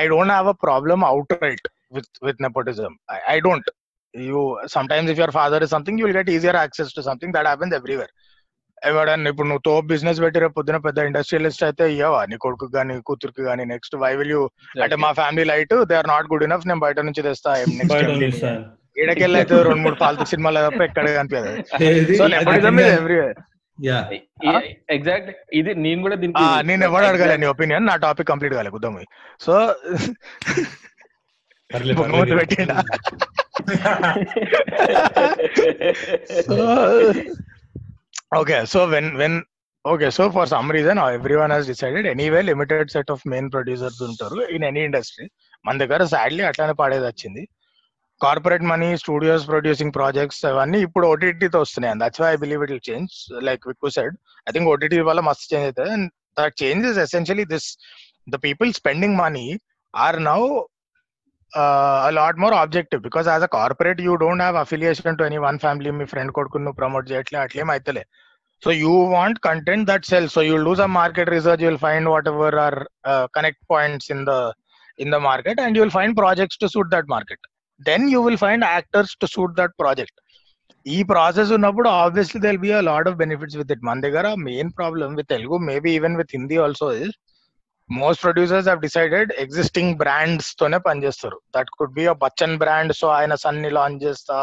I 0.00 0.02
don't 0.06 0.32
have 0.34 0.48
a 0.48 0.56
problem 0.66 1.04
out 1.12 1.34
right 1.44 1.68
with 1.90 2.08
with 2.22 2.38
nepotism. 2.40 2.96
I, 3.08 3.20
I 3.28 3.40
don't. 3.40 3.64
You 4.14 4.40
sometimes 4.66 5.10
if 5.10 5.18
your 5.18 5.32
father 5.32 5.58
is 5.58 5.70
something 5.70 5.96
you 5.98 6.06
will 6.06 6.12
get 6.12 6.28
easier 6.28 6.56
access 6.56 6.92
to 6.94 7.02
something. 7.02 7.32
That 7.32 7.48
happens 7.52 7.74
everywhere. 7.80 8.12
ఎవడన్నా 8.82 9.30
ఇప్పుడు 9.32 9.46
నువ్వు 9.48 9.62
తోపు 9.66 9.86
business 9.90 10.20
పెట్టి 10.22 10.38
రేపు 10.42 10.54
పొద్దున 10.58 10.78
పెద్ద 10.84 10.98
industrialist 11.08 11.64
అయితే 11.66 11.84
ఇయ్యవా 11.92 12.20
నీ 12.30 12.36
కొడుకు 12.44 12.66
కానీ 12.76 12.94
కూతురుకి 13.08 13.42
కానీ 13.48 13.64
నెక్స్ట్ 13.72 13.94
వై 14.02 14.10
విల్ 14.20 14.32
యూ 14.34 14.42
అంటే 14.84 14.96
మా 15.04 15.10
family 15.18 15.44
light 15.50 15.74
they 15.90 15.96
are 15.98 16.08
not 16.12 16.28
good 16.32 16.44
enough 16.46 16.64
నేను 16.70 16.82
బయట 16.84 17.00
నుంచి 17.08 17.24
తెస్తా. 17.28 17.52
ఈడకెళ్ళి 18.96 19.38
అయితే 19.38 19.62
రెండు 19.62 19.82
మూడు 19.84 19.94
పాలతీ 19.94 20.24
సినిమాలు 20.24 20.60
తప్ప 20.66 20.82
ఎక్కడ 20.82 21.06
కనిపించదు? 21.18 21.52
సో 22.18 22.24
నెపోటిజం 22.26 22.74
నిజంగా- 22.76 22.96
ఎవ్రీవేర్ 23.00 23.38
యా. 23.78 23.98
ఎగ్జాక్ట్ 24.90 25.30
ఇది 25.52 25.74
నేను 25.84 26.00
కూడా 26.02 26.16
దీనికి 26.16 26.42
నేను 26.66 26.84
ఎవరు 26.84 27.04
అడగలే 27.04 27.36
నీ 27.36 27.46
ఒపీనియన్ 27.46 27.86
నా 27.86 27.96
టాపిక్ 28.06 28.28
కంప్లీట్ 28.28 28.54
కాలే 28.54 28.70
కుద్దాం 28.70 28.96
సో. 29.40 29.54
పెట్టిండా 32.40 32.76
okay 38.32 38.64
so 38.64 38.88
when 38.90 39.16
when 39.16 39.42
okay 39.84 40.10
so 40.10 40.30
for 40.30 40.46
some 40.46 40.70
reason 40.70 40.98
uh, 40.98 41.06
everyone 41.08 41.50
has 41.50 41.66
decided 41.66 42.06
anyway 42.06 42.42
limited 42.42 42.90
set 42.90 43.08
of 43.10 43.20
main 43.24 43.46
producers 43.50 43.96
ఉంటారు 44.08 44.40
in 44.56 44.64
any 44.70 44.82
industry. 44.88 45.26
మన 45.64 45.74
దగ్గర 45.78 46.04
సాడ్లీ 46.04 46.42
అట్లానే 46.42 46.72
పాడేది 46.72 47.06
వచ్చింది. 47.06 47.42
Corporate 48.24 48.64
money 48.72 48.88
studios 49.02 49.44
producing 49.52 49.94
projects 49.98 50.42
అవన్నీ 50.50 50.80
ఇప్పుడు 50.86 51.06
ఓటీటీతో 51.12 51.60
వస్తున్నాయి. 51.64 51.92
And 51.94 52.02
that's 52.04 52.22
why 52.24 52.30
I 52.34 52.38
believe 52.44 52.62
it 52.66 52.72
will 52.74 52.86
change 52.90 53.12
like 53.48 53.62
Vikku 53.70 53.90
said 53.98 54.16
I 54.48 54.52
think 54.56 54.70
OTT 54.74 54.98
వల్ల 55.10 55.22
మస్తు 55.28 55.48
చేంజ్ 55.52 55.66
అవుతుంది. 55.68 55.92
And 55.96 56.08
that 56.40 56.56
change 56.64 56.84
is 56.90 57.00
essentially 57.06 57.46
this 57.54 57.68
the 58.34 58.38
people 58.48 58.70
spending 58.80 59.18
money 59.24 59.46
are 59.94 60.20
now 60.32 60.40
a 61.52 62.10
lot 62.16 62.34
more 62.42 62.52
objective. 62.62 63.00
Because 63.06 63.26
as 63.26 63.42
a 63.46 63.48
corporate 63.54 64.00
you 64.06 64.16
don't 64.22 64.42
have 64.44 64.56
affiliation 64.60 65.16
to 65.18 65.22
any 65.28 65.38
one 65.46 65.56
family. 65.64 65.90
మీ 66.00 66.04
friend 66.12 66.32
కొడుకుని 66.36 66.64
నువ్వు 66.64 66.78
promote 66.80 67.08
చేయట్లే 67.10 67.38
అట్లేం 67.44 67.68
అయితలే. 67.74 68.02
So 68.62 68.70
you 68.82 68.92
want 69.14 69.38
content 69.46 69.86
that 69.90 70.06
sell 70.10 70.28
so 70.34 70.40
you'll 70.48 70.66
do 70.68 70.74
some 70.80 70.92
market 71.00 71.30
research 71.34 71.62
you'll 71.66 71.80
find 71.86 72.08
whatever 72.32 72.56
are 72.66 72.78
connect 73.36 73.62
points 73.72 74.08
in 74.14 74.22
the 74.30 74.34
in 75.04 75.12
the 75.14 75.18
market 75.28 75.60
and 75.64 75.78
you'll 75.80 75.94
find 75.96 76.16
projects 76.22 76.60
to 76.62 76.68
suit 76.74 76.92
that 76.94 77.08
market 77.14 77.44
then 77.80 78.04
you 78.12 78.20
will 78.26 78.42
find 78.42 78.64
actors 78.68 79.14
to 79.20 79.26
suit 79.26 79.56
that 79.56 79.74
project 79.78 80.18
ఈ 80.86 80.98
process 81.04 81.50
ఉన్నప్పుడు 81.52 81.88
obviously 82.02 82.40
there'll 82.40 82.58
be 82.58 82.70
a 82.72 82.80
lot 82.90 83.08
of 83.08 83.16
benefits 83.16 83.56
with 83.56 83.72
it 83.72 83.82
మన 83.82 84.00
దగ్గర 84.00 84.26
main 84.44 84.70
problem 84.72 85.16
with 85.16 85.28
Telugu 85.28 85.56
maybe 85.68 85.90
even 85.94 86.16
with 86.16 86.32
Hindi 86.32 86.56
also 86.56 86.88
is 87.00 87.16
most 87.90 88.22
producers 88.22 88.68
have 88.68 88.80
decided 88.80 89.30
existing 89.38 89.96
brands 89.96 90.50
తోనే 90.56 90.78
పనిచేస్తారు 90.78 91.38
that 91.54 91.70
could 91.70 91.94
be 91.94 92.06
a 92.06 92.16
Bachchan 92.24 92.58
brand 92.58 92.92
so 92.92 93.08
ఆయన 93.10 93.34
సన్ని 93.44 93.70
launch 93.70 94.04
చేస్తా 94.06 94.36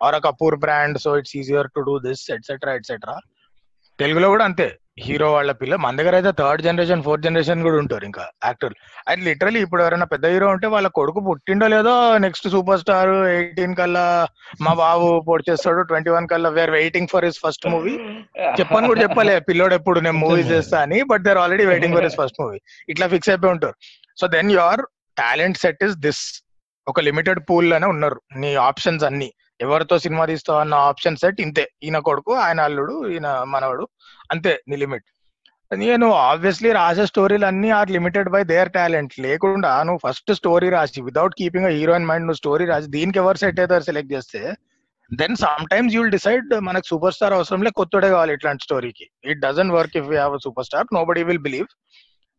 or 0.00 0.14
a 0.14 0.20
Kapoor 0.20 0.56
brand 0.56 0.98
so 0.98 1.12
it's 1.16 1.36
easier 1.36 1.68
to 1.74 1.80
do 1.80 1.98
this 1.98 2.24
etcetera 2.30 2.74
etcetera 2.74 3.16
తెలుగులో 3.98 4.28
కూడా 4.28 4.44
అంతే. 4.44 4.68
Hero 4.98 5.28
వాళ్ళ 5.34 5.50
పిల్ల. 5.60 5.74
మన 5.82 5.96
దగ్గర 5.98 6.14
అయితే 6.18 6.30
థర్డ్ 6.40 6.62
జనరేషన్ 6.66 7.02
ఫోర్త్ 7.04 7.24
జనరేషన్ 7.26 7.62
కూడా 7.66 7.76
ఉంటారు 7.82 8.04
ఇంకా 8.08 8.24
యాక్టర్ 8.44 8.74
అది 9.08 9.20
లిటరలీ 9.28 9.60
ఇప్పుడు 9.66 9.82
ఎవరైనా 9.82 10.06
పెద్ద 10.12 10.24
హీరో 10.32 10.48
ఉంటే 10.54 10.66
వాళ్ళ 10.74 10.88
కొడుకు 10.98 11.20
పుట్టిండో 11.28 11.66
లేదో 11.74 11.94
నెక్స్ట్ 12.24 12.48
సూపర్ 12.54 12.80
స్టార్ 12.82 13.12
ఎయిటీన్ 13.36 13.76
కల్లా 13.80 14.04
మా 14.66 14.72
బాబు 14.82 15.06
పొడి 15.28 15.44
చేస్తాడు 15.50 15.82
ట్వంటీ 15.90 16.10
వన్ 16.16 16.28
కల్లా 16.32 16.50
were 16.58 16.70
waiting 16.70 17.10
for 17.12 17.26
his 17.28 17.40
first 17.46 17.66
movie 17.74 17.94
చెప్పని 18.60 18.88
కూడా 18.92 19.02
చెప్పలే 19.02 19.36
పిల్లోడు 19.48 19.76
ఎప్పుడు 19.80 20.00
నేను 20.00 20.18
మూవీస్ 20.24 20.52
చేస్తా 20.54 20.78
అని 20.86 21.02
but 21.12 21.24
they're 21.28 21.38
already 21.44 21.66
waiting 21.72 21.94
for 21.94 22.04
his 22.04 22.18
first 22.22 22.40
movie 22.42 22.60
ఇట్లా 22.88 23.08
ఫిక్స్ 23.08 23.30
అయిపోయి 23.34 23.52
ఉంటారు. 23.52 23.76
So 24.20 24.26
then 24.26 24.52
your 24.52 24.82
talent 25.16 25.58
set 25.58 25.84
is 25.84 25.96
this 25.96 26.24
ఒక 26.86 27.00
లిమిటెడ్ 27.00 27.40
పూల్లోనే 27.50 27.86
ఉన్నారు. 27.86 28.20
నీ 28.36 28.54
ఆప్షన్స్ 28.54 29.04
అన్ని. 29.04 29.30
ఎవరితో 29.64 29.96
సినిమా 30.04 30.24
తీస్తావు 30.30 30.60
అన్న 30.64 30.74
ఆప్షన్ 30.90 31.20
సెట్ 31.22 31.40
ఇంతే. 31.46 31.64
ఈయన 31.86 31.98
కొడుకు 32.08 32.32
ఆయన 32.44 32.60
అల్లుడు 32.68 32.94
ఈయన 33.14 33.28
మనవడు 33.54 33.84
అంతే 34.34 34.52
నీ 34.70 34.76
లిమిట్. 34.84 35.06
నేను 35.70 36.06
ఆబ్వియస్లీ 36.30 36.70
రాసే 36.72 37.04
స్టోరీలు 37.10 37.46
అన్ని 37.50 37.68
are 37.76 37.92
limited 37.96 38.28
by 38.34 38.40
their 38.50 38.70
talent 38.72 39.14
లేకుండా 39.26 39.70
నువ్వు 39.88 40.00
ఫస్ట్ 40.06 40.32
స్టోరీ 40.40 40.68
రాసి 40.74 41.00
వితౌట్ 41.02 41.36
కీపింగ్ 41.38 41.68
హీరోయిన్ 41.76 42.08
మైండ్ 42.10 42.26
నువ్వు 42.26 42.40
స్టోరీ 42.40 42.64
రాసి 42.72 42.88
దీనికి 42.96 43.20
ఎవరు 43.22 43.40
సెట్ 43.42 43.60
అవుతారు 43.60 43.86
సెలెక్ట్ 43.88 44.12
చేస్తే 44.12 44.40
then 45.10 45.36
some 45.36 45.64
times 45.70 45.94
you'll 45.94 46.12
decide 46.16 46.50
మనకు 46.68 46.86
సూపర్ 46.86 47.14
స్టార్ 47.14 47.36
అవసరం 47.38 47.62
లే 47.66 47.70
కొత్తడే 47.80 48.10
కావాలి 48.10 48.34
ఇట్లాంటి 48.36 48.64
స్టోరీకి 48.64 49.06
it 49.24 49.40
doesn't 49.40 49.74
work 49.78 49.96
if 50.00 50.10
you 50.12 50.16
have 50.16 50.36
superstar 50.68 50.94
nobody 51.04 51.22
will 51.30 51.44
believe 51.48 51.70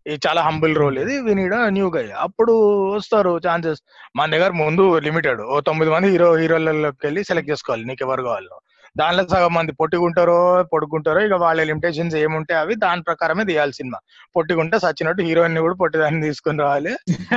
ఇది 0.06 0.18
చాలా 0.26 0.42
హంబుల్ 0.48 0.76
రోల్ 0.82 0.98
ఇది. 1.04 1.16
వీ 1.26 1.34
నీడ్ 1.40 1.56
న్యూ 1.78 1.88
గై 1.96 2.06
అప్పుడు 2.26 2.54
వస్తారు 2.96 3.32
ఛాన్సెస్ 3.46 3.82
మన 4.18 4.28
దగ్గర 4.36 4.52
ముందు 4.64 4.84
లిమిటెడ్ 5.08 5.42
ఓ 5.54 5.58
తొమ్మిది 5.70 5.92
మంది 5.96 6.08
హీరో 6.14 6.30
హీరోలలోకి 6.42 7.02
వెళ్ళి 7.08 7.24
సెలెక్ట్ 7.30 7.52
చేసుకోవాలి. 7.52 7.84
నీకు 7.90 8.04
ఎవరు 8.08 8.24
కావాలో. 8.30 8.56
దానిలో 8.96 9.24
సగం 9.34 9.54
మంది 9.58 9.72
పొట్టిగుంటారో 9.80 10.40
పొడుగుంటారో 10.74 11.20
ఇక 11.28 11.38
వాళ్ళ 11.44 11.62
లిమిటేషన్స్ 11.70 12.16
ఏముంటే 12.24 12.54
అవి 12.54 12.74
దాని 12.84 13.02
ప్రకారమే 13.10 13.44
తీయాలి 13.50 13.74
సినిమా. 13.80 14.00
పొట్టిగుంటే 14.36 14.78
సచ్చినట్టు 14.86 15.22
హీరోయిన్ 15.30 15.62
కూడా 15.66 15.78
పొట్టిదాన్ని 15.84 16.26
తీసుకుని 16.28 16.64
రావాలి. 16.66 16.94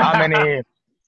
ఆమెని 0.08 0.42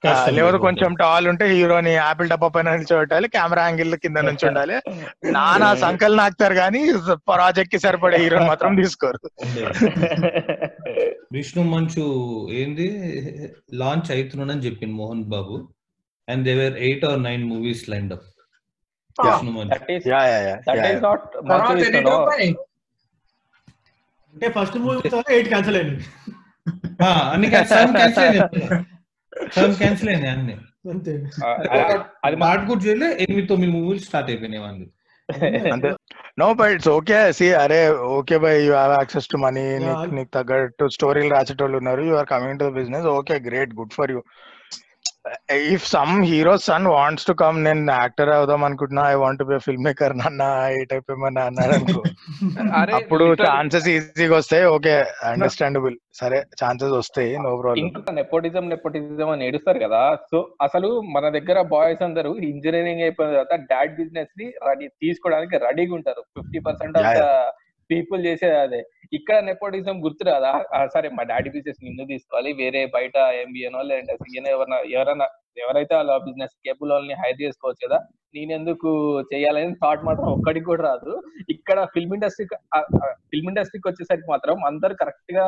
లేకపోతే. 0.02 0.58
కొంచెం 0.64 0.90
టాల్ 1.00 1.26
ఉంటే 1.30 1.44
హీరోని 1.52 1.92
ఆపిల్ 2.08 2.28
డబ్బా 2.32 2.48
పైన 2.54 2.74
నిల్చోబెట్టాలి 2.74 3.26
కెమెరా 3.34 3.62
యాంగిల్ 3.66 3.96
కింద 4.04 4.18
నుంచి 4.28 4.44
ఉండాలి 4.50 4.76
నానా 5.36 5.70
సంకల్ 5.84 6.14
నాకుతారు 6.20 6.54
కానీ 6.60 6.80
ప్రాజెక్ట్కి 7.30 7.78
సరిపడే 7.84 8.18
హీరోని 8.24 8.46
మాత్రం 8.52 8.76
తీసుకోరు. 8.82 9.18
విష్ణు 11.32 11.62
మంచు 11.64 12.02
ఏంది? 12.52 12.86
లాంచ్ 13.74 14.12
అవుతున్నాడని 14.12 14.60
చెప్పింది 14.60 14.94
Mohan 14.94 15.24
Babu. 15.24 15.68
And 16.28 16.44
their 16.44 16.76
eight 16.78 17.04
or 17.04 17.22
nine 17.22 17.44
movies 17.44 17.88
line 17.88 18.12
up 18.12 18.26
Vishnu 19.26 19.50
Manchu. 19.50 19.72
అంటే 24.34 24.48
ఫస్ట్ 24.48 24.76
మూవీ 24.76 24.96
ఎయిట్ 25.34 25.48
క్యాన్సిల్ 25.48 25.76
అయింది. 25.76 26.04
ఆ, 27.04 27.30
అన్ని 27.32 27.50
క్యాన్సిల్ 27.50 27.78
అయింది 27.78 28.40
సమ్ 29.54 29.74
క్యాన్సిల్ 29.74 30.08
అయింది 30.08 30.28
అన్ని. 30.28 30.56
అది 32.24 32.36
మాట 32.36 32.68
కూడా 32.68 32.80
చేయలే 32.80 33.16
ఎనిమిది 33.20 33.46
తొమ్మిది 33.46 33.72
మూవీలు 33.72 33.98
స్టార్ట్ 34.00 34.30
అయిపోయినాయి 34.30 34.62
వాళ్ళు 34.62 34.86
అంతే 35.72 35.90
no 36.38 36.54
but 36.54 36.70
it's 36.70 36.88
okay 36.88 37.32
see 37.32 37.54
అరే 37.54 37.88
okay 38.16 38.36
by 38.38 38.52
you 38.58 38.72
have 38.72 38.92
access 38.92 39.28
to 39.28 39.36
money 39.36 39.64
నీకు 40.12 40.30
తగ్గట్టు 40.30 40.88
స్టోరీలు 40.88 41.28
రాసేటోళ్ళు 41.28 41.76
ఉన్నారు. 41.76 42.02
You 42.02 42.14
are 42.16 42.26
coming 42.26 42.58
to 42.58 42.64
business 42.70 43.06
okay 43.12 43.34
great 43.40 43.74
good 43.74 43.92
for 43.92 44.10
you 44.10 44.20
if 45.74 45.86
some 45.92 46.12
hero 46.30 46.52
son 46.66 46.86
wants 46.94 47.26
to 47.28 47.34
come 47.42 47.56
నేను 47.66 47.92
యాక్టర్ 48.00 48.30
అవుదాం 48.36 48.62
అనుకుంటున్నా. 48.68 49.02
I 49.12 49.16
want 49.22 49.42
be 49.50 49.58
film 49.66 49.84
maker 49.88 50.14
నాన్న 50.20 50.42
ఈ 50.78 50.82
టైప్ 50.92 51.10
ఏమన్నా 51.14 51.42
అన్నారు 51.50 51.72
అనుకో. 51.78 52.02
అప్పుడు 52.98 53.24
ఛాన్సెస్ 53.42 53.88
ఈజీగా 53.94 54.34
వస్తాయి. 54.40 54.64
ఓకే 54.76 54.94
అండర్స్టాండబుల్ 55.30 55.96
సరే 56.20 56.38
ఛాన్సెస్ 56.62 56.94
వస్తాయి 57.00 57.32
నో 57.44 57.52
ప్రాబ్లం 57.62 57.82
ఇంకా 57.84 58.12
నెపోటిజం 58.20 58.64
నెపోటిజం 58.74 59.30
అని 59.34 59.46
ఏడుస్తారు 59.48 59.80
కదా. 59.86 60.02
సో 60.30 60.40
అసలు 60.68 60.90
మన 61.16 61.28
దగ్గర 61.38 61.58
బాయ్స్ 61.74 62.04
అందరూ 62.08 62.32
ఇంజనీరింగ్ 62.52 63.04
అయిపోయిన 63.08 63.32
తర్వాత 63.34 63.56
డాడ్ 63.72 63.94
బిజినెస్ని 64.00 64.48
రెడీ 64.68 64.88
తీసుకోవడానికి 65.04 65.58
రెడీగా 65.66 65.94
ఉంటారు. 66.00 66.24
ఫిఫ్టీ 66.36 66.60
పర్సెంట్ 66.68 66.98
ఆఫ్ 67.02 67.20
పీపుల్ 67.90 68.20
చేసేది 68.28 68.58
అదే. 68.64 68.80
ఇక్కడ 69.12 69.36
నెపోటిజం 69.44 69.96
గుర్తు 70.04 70.22
రాదా? 70.26 70.50
ఆ, 70.74 70.78
సరే 70.94 71.08
మా 71.12 71.22
డాడీ 71.28 71.50
బిజినెస్ 71.52 71.84
నిన్ను 71.84 72.04
తీసుకోవాలి 72.10 72.50
వేరే 72.58 72.80
బయట 72.96 73.14
ఎంబీఏనో 73.42 73.80
లేదంటే 73.88 74.14
సీఎనో 74.22 74.48
ఎవరైనా 74.54 74.78
ఎవరైనా 74.94 75.26
ఎవరైతే 75.62 75.92
వాళ్ళ 75.94 76.16
బిజినెస్ 76.26 76.54
కేబుల్ 76.64 76.90
వాళ్ళని 76.92 77.14
హైర్ 77.20 77.38
చేసుకోవచ్చు 77.40 77.82
కదా 77.84 77.98
నేనెందుకు 78.34 78.90
చేయాలని 79.30 79.74
థాట్ 79.80 80.02
మాత్రం 80.08 80.28
ఒక్కడికి 80.32 80.66
కూడా 80.66 80.82
రాదు. 80.88 81.12
ఇక్కడ 81.54 81.78
ఫిల్మ్ 81.94 82.14
ఇండస్ట్రీ 82.14 82.44
ఫిల్మ్ 83.30 83.48
ఇండస్ట్రీకి 83.48 83.88
వచ్చేసరికి 83.88 84.28
మాత్రం 84.30 84.56
అందరు 84.66 84.94
కరెక్ట్గా 84.94 85.44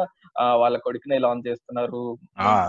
వాళ్ళ 0.63 0.77
కొడుకునే 0.79 1.19
లాంచ్ 1.19 1.49
చేస్తున్నారు. 1.49 2.03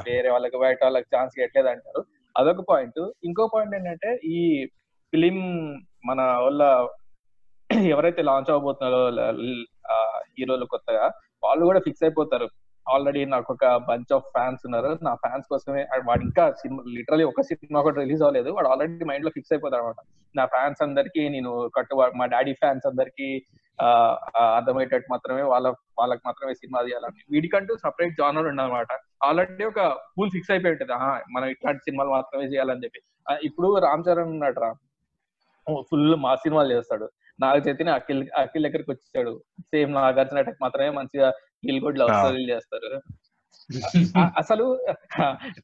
వేరే 0.08 0.30
వాళ్ళకి 0.30 0.58
బయట 0.58 0.80
వాళ్ళకి 0.84 1.10
ఛాన్స్ 1.16 1.36
ఇవ్వట్లేదు 1.38 1.70
అంటారు. 1.70 2.02
అదొక 2.36 2.64
పాయింట్ 2.70 3.00
ఇంకో 3.24 3.46
పాయింట్ 3.54 3.76
ఏంటంటే 3.76 4.12
ఈ 4.34 4.40
ఫిలిం 5.14 5.38
మన 6.06 6.20
వాళ్ళ 6.44 6.62
ఎవరైతే 7.90 8.22
లాంచ్ 8.24 8.52
అవబోతున్నారో 8.52 9.02
హీరోలు 10.40 10.66
కొత్తగా 10.74 11.06
వాళ్ళు 11.44 11.64
కూడా 11.70 11.80
ఫిక్స్ 11.80 12.04
అయిపోతారు. 12.04 12.48
ఆల్రెడీ 12.86 13.22
నాకు 13.26 13.50
ఒక 13.54 13.66
బంచ్ 13.90 14.14
ఆఫ్ 14.16 14.28
ఫ్యాన్స్ 14.36 14.62
ఉన్నారు. 14.68 14.92
నా 15.08 15.12
ఫ్యాన్స్ 15.24 15.48
కోసమే 15.52 15.82
వాడు 16.08 16.24
ఇంకా 16.28 16.46
సినిమా 16.62 16.82
లిటరలీ 16.98 17.26
ఒక 17.32 17.42
సినిమా 17.50 17.82
కూడా 17.82 17.98
రిలీజ్ 18.02 18.22
అవ్వలేదు. 18.22 18.50
వాడు 18.58 18.68
ఆల్రెడీ 18.68 19.06
మైండ్లో 19.10 19.32
ఫిక్స్ 19.36 19.54
అయిపోతారు 19.54 19.82
అనమాట 19.82 20.02
నా 20.36 20.46
ఫ్యాన్స్ 20.46 20.82
అందరికి 20.84 21.24
నేను 21.30 21.52
కట్టు 21.78 21.96
మా 22.16 22.26
డాడీ 22.26 22.54
ఫ్యాన్స్ 22.54 22.88
అందరికి 22.88 23.28
అర్థమయ్యేటట్టు 24.56 25.08
మాత్రమే 25.12 25.44
వాళ్ళ 25.52 25.68
వాళ్ళకి 26.00 26.22
మాత్రమే 26.26 26.54
సినిమా 26.54 26.82
తీయాలని. 26.82 27.22
వీడికంటూ 27.32 27.76
సపరేట్ 27.86 28.14
జానర్ 28.20 28.48
ఉండదన్నమాట 28.48 28.88
ఆల్రెడీ 29.24 29.64
ఒక 29.64 29.82
పూల్ 30.18 30.32
ఫిక్స్ 30.32 30.52
అయిపోయి 30.52 30.74
ఉంటుంది. 30.74 30.94
మనం 31.36 31.48
ఇట్లాంటి 31.48 31.80
సినిమాలు 31.80 32.10
మాత్రమే 32.10 32.46
చేయాలని 32.46 32.84
చెప్పి. 32.84 33.02
ఇప్పుడు 33.44 33.70
రామ్ 33.88 34.06
చరణ్ 34.10 34.32
ఉన్నాడు 34.36 34.60
రా. 34.60 34.72
ఫుల్ 35.90 36.16
మా 36.26 36.36
సినిమాలు 36.36 36.72
చేస్తాడు. 36.74 37.08
నాగ 37.44 37.58
చైతన్య 37.68 37.98
అఖిల్ 38.00 38.22
అఖిల్ 38.38 38.66
దగ్గరికి 38.68 38.92
వచ్చాడు 38.92 39.34
సేమ్ 39.72 39.92
నాగార్జున 39.94 40.42
టైప్ 40.48 40.62
మాత్రమే 40.62 40.90
మంచిగా 41.00 41.28
గిల్ 41.68 41.82
గుడ్ 41.86 42.00
లవ్. 42.00 42.14
స్టోరీలు 42.20 42.50
చేస్తారు. 42.54 42.92
అసలు 44.42 44.66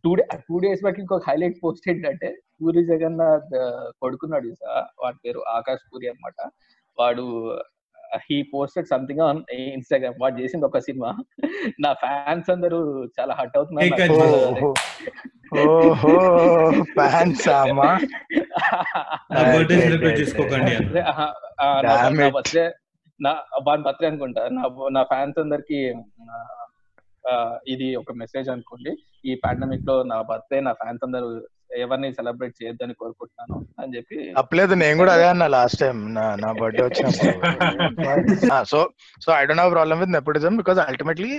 two 0.04 0.12
day 0.20 0.24
two 0.48 0.56
days 0.64 0.82
back 0.82 1.00
ఇంకొక 1.00 1.26
హైలైట్ 1.30 1.58
పోస్ట్ 1.64 1.88
ఏంటంటే 1.92 2.30
పూరి 2.60 2.82
జగన్నాథ్ 2.92 3.56
కొడుకున్నాడు 4.02 4.46
చూసా. 4.50 4.74
వాడి 5.04 5.18
పేరు 5.26 5.42
ఆకాష్ 5.58 5.84
పూరి 5.92 6.08
అన్నమాట. 6.12 6.40
వాడు 6.98 7.26
he 8.16 8.42
posted 8.54 8.88
something 8.88 9.20
on 9.20 9.54
Instagram 9.54 10.16
వాడు 10.22 10.42
చేసింది 10.42 10.66
ఒక 10.66 10.78
సినిమా. 10.78 11.16
నా 11.80 11.94
ఫ్యాన్స్ 11.94 12.50
అందరూ 12.50 13.06
చాలా 13.20 13.34
హట్ 13.34 13.58
అవుతున్నారు. 13.58 14.74
ఓహో. 15.60 16.84
ఫ్యాన్స్ 16.84 17.48
అమ్మా. 17.50 18.00
నా 22.16 22.30
బర్త్డే 22.30 22.74
నా 23.22 23.38
వాని 23.68 23.84
బర్త్డే 23.84 24.08
అనుకుంటా. 24.08 24.50
నా 24.52 24.90
నా 24.92 25.04
ఫ్యాన్స్ 25.04 25.40
అందరికి 25.40 25.96
ఇది 27.68 27.96
ఒక 27.96 28.12
మెసేజ్ 28.16 28.50
అనుకోండి. 28.50 28.98
ఈ 29.26 29.36
పాండమిక్లో 29.46 30.04
నా 30.04 30.22
బర్త్డే 30.22 30.60
నా 30.60 30.74
ఫ్యాన్స్ 30.74 31.06
అందరూ 31.06 31.48
ఎవరిని 31.84 32.10
సెలబ్రేట్ 32.18 32.58
చేయొద్దని 32.60 32.94
కోరుకుంటున్నాను 33.02 33.56
అని 33.82 33.94
చెప్పి 33.96 34.18
తప్పలేదు 34.38 34.74
నేను 34.84 34.98
కూడా 35.02 35.14
అదే 35.18 35.26
అన్నా 35.32 35.48
లాస్ట్ 35.56 35.80
టైం 35.84 35.98
నా 36.44 36.50
బర్త్డే 36.60 36.84
వచ్చినప్పుడు. 36.88 37.32
So 38.72 38.80
so 39.26 39.30
I 39.40 39.42
don't 39.46 39.64
have 39.64 39.74
problem 39.78 40.02
with 40.04 40.14
nepotism 40.18 40.58
because 40.62 40.80
ultimately 40.88 41.32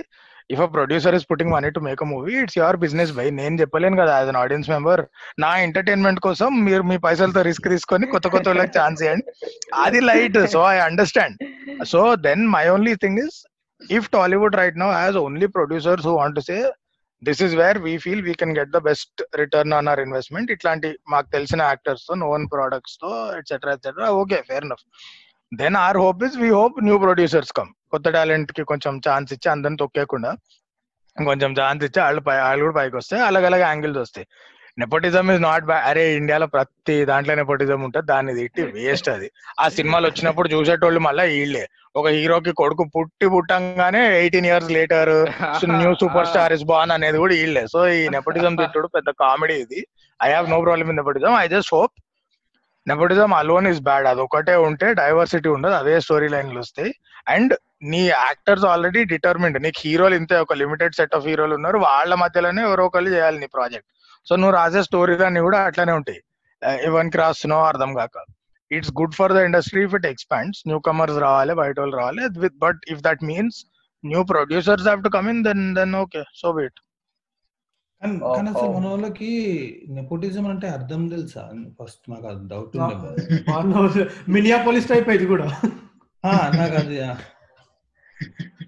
if 0.53 0.61
a 0.65 0.67
producer 0.75 1.15
is 1.17 1.25
putting 1.31 1.53
money 1.55 1.69
to 1.75 1.81
make 1.87 2.01
a 2.05 2.09
movie 2.11 2.35
it's 2.43 2.57
your 2.59 2.77
business 2.83 3.11
by 3.17 3.25
నేను 3.39 3.55
చెప్పలేను 3.61 3.99
కదా 4.01 4.13
యాజ్ 4.19 4.29
అన్ 4.31 4.39
ఆడియన్స్ 4.43 4.69
మెంబర్ 4.75 5.01
నా 5.43 5.51
entertainment 5.65 6.21
కోసం 6.27 6.49
మీరు 6.67 6.83
మీ 6.91 6.97
పైసలతో 7.05 7.43
risk 7.49 7.67
తీసుకొని 7.75 8.07
కొత్త 8.13 8.27
కొత్త 8.35 8.47
వాళ్ళకి 8.49 8.73
ఛాన్స్ 8.79 9.03
ఇవ్వండి. 9.05 9.25
అది 9.85 10.01
light 10.09 10.39
so 10.55 10.61
I 10.73 10.77
understand 10.89 11.37
so 11.93 12.01
then 12.27 12.43
my 12.55 12.65
only 12.75 12.95
thing 13.05 13.21
is 13.25 13.37
if 13.81 14.07
Tollywood 14.17 14.57
right 14.61 14.79
now 14.83 14.89
has 14.99 15.19
only 15.25 15.49
producers 15.57 16.07
who 16.09 16.13
want 16.21 16.37
to 16.39 16.43
say 16.49 16.57
this 17.21 17.41
is 17.45 17.55
where 17.55 17.79
we 17.79 17.93
feel 17.97 18.21
we 18.21 18.33
can 18.33 18.53
get 18.57 18.71
the 18.71 18.79
best 18.85 19.21
return 19.35 19.73
on 19.73 19.87
our 19.87 20.01
investment 20.01 20.51
ఇట్లాంటి 20.51 20.89
మాకు 21.09 21.27
తెలిసిన 21.29 21.61
యాక్టర్స్తో 21.63 22.15
known 22.23 22.45
ప్రొడక్ట్స్తో 22.47 23.09
etcetera 23.39 23.73
etcetera 23.73 24.09
okay 24.21 24.39
fair 24.41 24.67
enough 24.71 24.85
then 25.51 25.77
or 25.77 25.97
hope 25.97 26.23
is 26.23 26.37
we 26.37 26.49
hope 26.51 26.77
new 26.83 26.97
producers 26.99 27.53
come 27.59 27.71
కొత్త 27.89 28.07
టాలెంట్కి 28.09 28.63
కొంచెం 28.63 28.95
chance 29.07 29.31
ఇచ్చి 29.33 29.49
అందరిని 29.49 29.79
తొక్కేయకుండా 29.83 30.31
కొంచెం 31.17 31.51
ఛాన్స్ 31.53 31.83
ఇచ్చి 31.87 31.99
వాళ్ళు 31.99 32.21
వాళ్ళు 32.27 32.63
కూడా 32.65 32.75
పైకి 32.79 32.95
వస్తాయి 32.95 33.21
అలాగ 33.21 33.45
అలాగే 33.45 33.63
యాంగిల్స్ 33.63 34.01
వస్తాయి. 34.03 34.27
నెపోటిజం 34.81 35.27
ఇస్ 35.33 35.41
నాట్ 35.41 35.65
బ్యా 35.69 35.77
అరే 35.89 36.03
ఇండియాలో 36.19 36.47
ప్రతి 36.55 36.95
దాంట్లో 37.09 37.33
నెపోటిజం 37.39 37.79
ఉంటుంది 37.85 38.07
దాన్ని 38.11 38.33
తిట్టి 38.39 38.63
వేస్ట్ 38.77 39.09
అది. 39.15 39.27
ఆ 39.63 39.65
సినిమాలు 39.77 40.05
వచ్చినప్పుడు 40.09 40.47
చూసేటోళ్ళు 40.53 40.99
మళ్ళీ 41.07 41.25
వీళ్ళే. 41.35 41.63
ఒక 41.99 42.07
హీరోకి 42.17 42.51
కొడుకు 42.61 42.83
పుట్టి 42.95 43.27
పుట్టంగానే 43.33 44.01
eighteen 44.19 44.47
years 44.49 44.71
later 44.77 45.13
new 45.79 45.91
superstar 46.31 46.53
is 46.57 46.65
born 46.71 46.93
అనేది 46.97 47.17
కూడా 47.23 47.35
వీళ్ళే. 47.41 47.63
సో 47.73 47.81
ఈ 47.99 48.01
నెపోటిజం 48.15 48.55
తిట్టుడు 48.61 48.87
పెద్ద 48.97 49.09
కామెడీ 49.23 49.57
ఇది. 49.65 49.81
I 50.19 50.29
have 50.35 50.49
no 50.53 50.59
problem 50.67 50.91
in 50.93 50.99
nepotism 51.01 51.33
I 51.43 51.47
just 51.55 51.73
hope 51.77 51.95
nepotism 52.87 53.31
alone 53.41 53.67
is 53.71 53.81
bad 53.87 54.07
అది 54.11 54.21
ఒకటే 54.27 54.55
ఉంటే 54.67 54.87
డైవర్సిటీ 55.01 55.49
ఉండదు. 55.57 55.75
అవే 55.81 55.95
స్టోరీ 56.05 56.27
లైన్లు 56.35 56.59
వస్తాయి. 56.59 56.91
అండ్ 57.35 57.53
నీ 57.91 58.01
యాక్టర్స్ 58.07 58.65
ఆల్రెడీ 58.65 59.01
డిటర్మిండ్ 59.13 59.57
నీకు 59.65 59.79
హీరోలు 59.85 60.15
ఇంతే. 60.15 60.35
ఒక 60.45 60.53
లిమిటెడ్ 60.61 60.97
సెట్ 60.99 61.15
ఆఫ్ 61.17 61.27
హీరోలు 61.27 61.53
ఉన్నారు. 61.59 61.77
వాళ్ళ 61.89 62.13
మధ్యలోనే 62.23 62.61
ఎవరో 62.69 62.85
ఒకళ్ళు 62.89 63.09
చేయాలి 63.15 63.39
నీ 63.43 63.49
ప్రాజెక్ట్ 63.57 63.89
సో 64.27 64.35
నువ్వు 64.35 64.55
రాసే 64.55 64.81
స్టోరీలు 64.83 65.23
అన్ని 65.23 65.41
కూడా 65.41 65.59
అట్లానే 65.61 65.91
ఉంటాయి. 65.91 66.19
ఎవరికి 66.87 67.17
రాస్తున్నావు 67.17 67.63
అర్థం 67.63 67.91
కాక. 67.93 68.15
It's 68.71 68.91
good 68.91 69.15
for 69.15 69.33
the 69.33 69.35
industry 69.35 69.83
if 69.83 69.95
it 69.95 70.05
expands 70.05 70.59
newcomers 70.79 71.17
రావాలి 71.17 71.53
బయట 71.53 71.79
వాళ్ళు 71.79 71.97
రావాలి. 71.97 72.23
With 72.39 72.57
but 72.57 72.81
if 72.89 73.01
that 73.01 73.23
means 73.23 73.59
new 74.03 74.23
producers 74.23 74.83
have 74.83 75.03
to 75.03 75.09
come 75.09 75.29
in 75.29 75.43
then 75.43 75.63
then 75.75 75.95
okay 75.95 76.23
so 76.35 76.51
wait 76.51 76.79
కానీ 78.01 78.49
అసలు 78.49 78.67
oh. 78.67 78.75
మన 78.75 78.85
వాళ్ళకి 78.87 79.29
నెపోటిజం 79.89 80.45
అంటే 80.47 80.67
అర్థం 80.67 81.01
తెలుసా? 81.09 81.41
ఫస్ట్ 81.79 82.03
నాకు 82.09 82.27
అది 82.27 82.45
డౌట్ 82.47 82.75
మినియాపోలిస్ 84.29 84.87
టైప్ 84.87 85.09
ఇది 85.09 85.25
కూడా. 85.25 85.47
ఆ, 86.23 86.31
నాకు 86.55 86.75
అది 86.75 86.97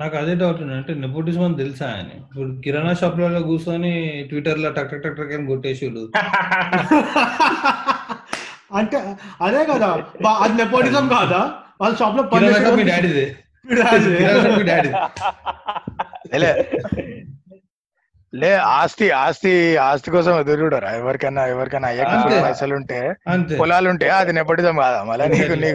నాకు 0.00 0.16
అదే 0.16 0.34
డౌట్ 0.34 0.60
ఉంది. 0.62 0.74
అంటే 0.74 0.94
నెపోటిజం 0.94 1.42
అని 1.42 1.56
తెలుసా 1.56 1.86
ఆయన? 1.86 2.10
ఇప్పుడు 2.22 2.60
కిరాణా 2.64 2.92
షాప్లలో 2.94 3.40
కూర్చొని 3.42 3.92
ట్విట్టర్లో 4.30 4.70
టక్ 4.78 4.92
టక్ 5.04 5.16
టక్ 5.18 5.34
అని 5.38 5.46
కొట్టేసాడు 5.46 6.02
అంటే 8.74 8.98
అదే 9.40 9.62
కదా. 9.72 9.90
అది 10.42 10.54
నెపోటిజం 10.62 11.08
కాదా? 11.08 11.40
వాళ్ళ 11.80 11.94
షాప్లో 11.96 12.22
పని 12.22 12.52
షాప్ 12.54 12.80
డాడీదే. 12.92 13.26
డాడీ. 14.70 14.90
లే 18.34 18.54
ఆస్తి 18.70 19.10
ఆస్తి 19.16 19.50
ఆస్తి 19.76 20.10
కోసం 20.10 20.38
ఎదురు 20.38 20.60
చూడరా. 20.62 20.90
ఎవరికైనా 20.90 21.46
ఎవరికైనా 21.46 21.88
అయ్యక. 21.88 22.12
పైసలు 22.44 22.74
ఉంటే 22.74 22.98
పొలాలు 23.60 23.88
ఉంటే 23.88 24.08
అది 24.08 24.32
నెపటిజం 24.32 24.76
కాదా? 24.76 25.04
మళ్ళీ 25.04 25.26
నీకు 25.28 25.52
నీ 25.54 25.70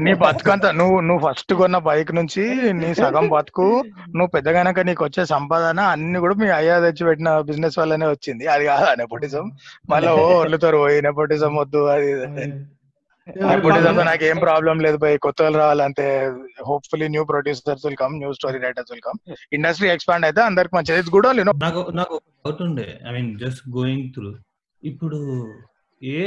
నీ 0.00 0.14
బతుకంతా 0.14 0.70
నువ్వు 0.70 1.00
నువ్వు 1.00 1.22
ఫస్ట్ 1.28 1.54
కొన్న 1.54 1.78
బైక్ 1.78 2.14
నుంచి 2.14 2.44
నీ 2.72 2.94
సగం 2.94 3.28
బతుకు 3.28 3.68
నువ్వు 4.08 4.26
పెద్దగానక 4.26 4.80
నీకు 4.80 5.04
వచ్చే 5.04 5.24
సంపాదన 5.24 5.80
అన్ని 5.94 6.20
కూడా 6.20 6.34
మీ 6.34 6.48
అయ్యా 6.50 6.80
తెచ్చి 6.80 7.06
పెట్టిన 7.06 7.40
బిజినెస్ 7.40 7.78
వల్లనే 7.78 8.06
వచ్చింది. 8.06 8.46
అది 8.46 8.64
కాదా? 8.64 8.94
నెపోటిజం. 8.94 9.46
మళ్ళీ 9.90 10.08
ఓ 10.08 10.26
వదులుతారు 10.40 10.76
పోయి 10.76 11.02
నెపోటిజం 11.02 11.54
వద్దు 11.56 11.86
అది 11.86 12.12
ఇది. 13.26 13.40
నెపోటిజం 13.48 13.92
తో 13.92 14.04
నాకు 14.04 14.24
ఏం 14.24 14.38
ప్రాబ్లం 14.44 14.76
లేదు 14.84 14.96
పోయి 15.02 15.16
కొత్త 15.24 15.42
రావాలంటే 15.56 16.06
hopefully 16.68 17.08
new 17.08 17.22
producers 17.28 17.84
will 17.86 17.98
come 18.00 18.14
new 18.18 18.30
story 18.38 18.58
writers 18.64 18.92
will 18.92 19.04
come 19.04 19.18
industry 19.52 19.88
expand 19.94 20.26
అయితే 20.28 20.42
అందరికి 20.48 20.74
మంచిది. 20.76 21.00
ఇట్స్ 21.02 21.14
గుడ్ 21.16 21.28
ఓన్లీ 21.28 21.44
నాకు 21.62 21.82
నాకు 22.00 22.16
డౌట్ 22.44 22.62
ఉండే. 22.66 22.88
I 23.06 23.12
mean 23.16 23.30
just 23.42 23.62
going 23.76 24.06
through 24.14 24.30
ఇప్పుడు 24.82 25.20
ఏ 26.02 26.22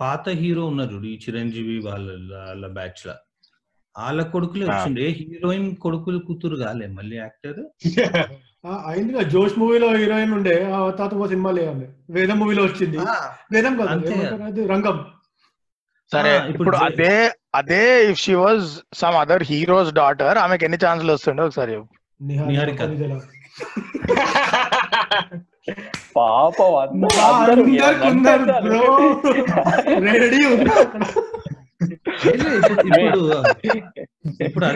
పాత 0.00 0.24
హీరో 0.40 0.62
ఉన్నారు? 0.66 0.96
ఈ 1.06 1.16
చిరంజీవి 1.24 1.76
వాళ్ళ 1.86 2.06
వాళ్ళ 2.32 2.64
బ్యాచ్ 2.78 3.02
లా. 3.06 3.14
వాళ్ళ 3.96 4.20
కొడుకులే. 4.32 4.64
వచ్చిండు 4.68 5.00
ఏ 5.00 5.10
హీరోయిన్ 5.18 5.68
కొడుకులు 5.76 6.18
కూతురు 6.26 6.56
కాలే 6.62 6.86
మళ్ళీ 6.96 7.16
యాక్టర్ 7.18 7.60
ఆ, 8.64 8.72
అయింది 8.88 9.22
జోష్ 9.30 9.54
మూవీలో 9.60 9.86
హీరోయిన్ 9.94 10.32
ఉండే. 10.36 10.54
ఒక 10.82 11.28
సినిమా 11.28 11.50
లేదండి 11.56 11.86
వేదం 12.10 12.36
మూవీలో 12.40 12.62
వచ్చింది. 12.66 12.98
వేదం 13.52 13.72
కాదు 13.80 14.12
రంగం. 14.70 14.98
సరే 16.12 16.48
ఇప్పుడు 16.48 16.76
అదే 16.76 17.32
అదే 17.54 18.10
if 18.10 18.18
she 18.18 18.34
was 18.34 18.80
some 18.94 19.14
other 19.14 19.42
heroes 19.42 19.92
daughter 19.92 20.38
ఆమెకి 20.38 20.64
ఎన్ని 20.64 20.78
ఛాన్సులు 20.84 21.12
వస్తుండే 21.12 21.42
ఒకసారి. 21.42 21.82
నిహారిక. 22.20 22.82
పాపం 26.16 27.00
రెడీ 30.14 30.44
ఇప్పుడు 34.40 34.66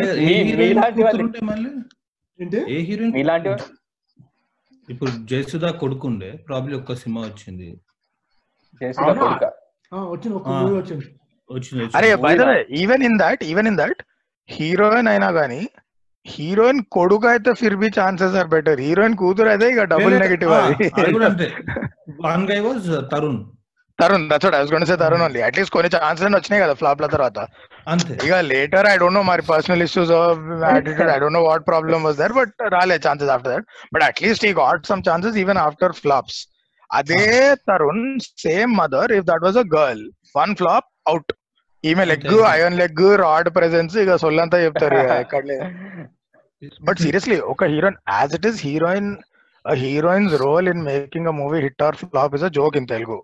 ఏ 2.69 2.81
హీరోయిన్ 2.81 3.17
జయసుధా 5.27 5.71
కొడుకుండే 5.71 6.39
ప్రాబ్లీ 6.49 6.77
ఒక్క 6.77 6.95
సినిమా 6.95 7.21
వచ్చింది? 7.21 7.81
కొడుక. 9.21 9.53
వచ్చింది. 9.93 11.17
అరే 11.99 12.09
even 12.81 13.05
in 13.09 13.19
that 13.23 13.43
even 13.45 13.69
in 13.69 13.79
that 13.79 14.01
heroine 14.49 15.11
అయినా 15.13 15.29
గానీ 15.37 15.61
హీరోయిన్ 16.27 16.81
కొడుకు 16.91 17.27
అయితే 17.29 17.51
ఫిర్ 17.55 17.77
బి 17.77 17.89
ఛాన్సెస్ 17.99 18.37
ఆర్ 18.37 18.49
బెటర్ 18.55 18.81
హీరోయిన్ 18.81 19.17
కూతురు 19.17 19.51
అయితే 19.51 19.67
ఇక 19.73 19.83
డబుల్ 19.93 20.15
నెగటివ్ 20.23 20.53
అది. 20.55 20.87
One 22.25 22.45
guy 22.51 22.59
was 22.65 22.89
Tarun 23.13 23.39
Tarun 23.99 24.25
that's 24.31 24.47
what 24.47 24.57
I 24.57 24.61
was 24.61 24.73
going 24.73 24.89
say 24.91 24.97
Tarun 25.03 25.23
only 25.27 25.41
atleast 25.43 25.73
కొన్ని 25.73 25.91
ఛాన్సెస్ 25.95 26.35
వచ్చినాయి 26.35 26.63
కదా 26.63 26.75
ఫ్లాప్ 26.81 27.03
ల 27.03 27.09
తర్వాత. 27.15 27.39
అంతే. 27.87 28.15
ఇక 28.27 28.41
లేటర్ 28.49 28.87
ఐ 28.87 28.97
డోంట్ 28.97 29.19
నో 29.19 29.23
మరి 29.23 29.43
personal 29.51 29.85
issues 29.87 30.13
attitude 30.67 31.11
I 31.11 31.19
don't 31.19 31.39
know 31.39 31.45
what 31.45 31.65
problem 31.71 32.05
was 32.05 32.19
there 32.19 32.35
but 32.39 32.53
రాలే 32.75 32.99
chances 33.07 33.33
after 33.35 33.53
that 33.55 33.67
but 33.95 34.05
at least 34.09 34.45
he 34.45 34.55
got 34.61 34.91
some 34.91 35.05
chances 35.09 35.39
even 35.45 35.61
after 35.65 35.95
flops 36.03 36.41
అదే 36.91 37.23
Tarun 37.69 38.05
same 38.43 38.73
mother 38.79 39.13
if 39.13 39.27
that 39.31 39.45
was 39.45 39.59
a 39.59 39.67
girl 39.77 40.05
one 40.35 40.55
flop 40.57 40.89
out 41.07 41.33
ఈమె 41.85 42.05
leg. 42.11 42.27
Iron 42.57 42.79
leg 42.83 43.03
rod 43.25 43.49
presence 43.57 43.95
ఇక 44.03 44.17
సొల్లంతా 44.25 44.59
చెప్తారు 44.65 44.99
ఎక్కడ 45.23 45.45
but 46.89 47.01
seriously 47.05 47.39
ఒక 47.53 47.65
heroine 47.73 47.99
as 48.19 48.35
it 48.39 48.47
is 48.51 48.61
heroine 48.67 49.11
heroines 49.65 50.35
role 50.45 50.69
in 50.73 50.83
making 50.91 51.31
a 51.33 51.35
movie 51.41 51.59
hit 51.67 51.83
or 51.87 51.97
flop 52.03 52.37
is 52.39 52.47
a 52.49 52.51
joke 52.59 52.79
in 52.81 52.91
Telugu 52.95 53.19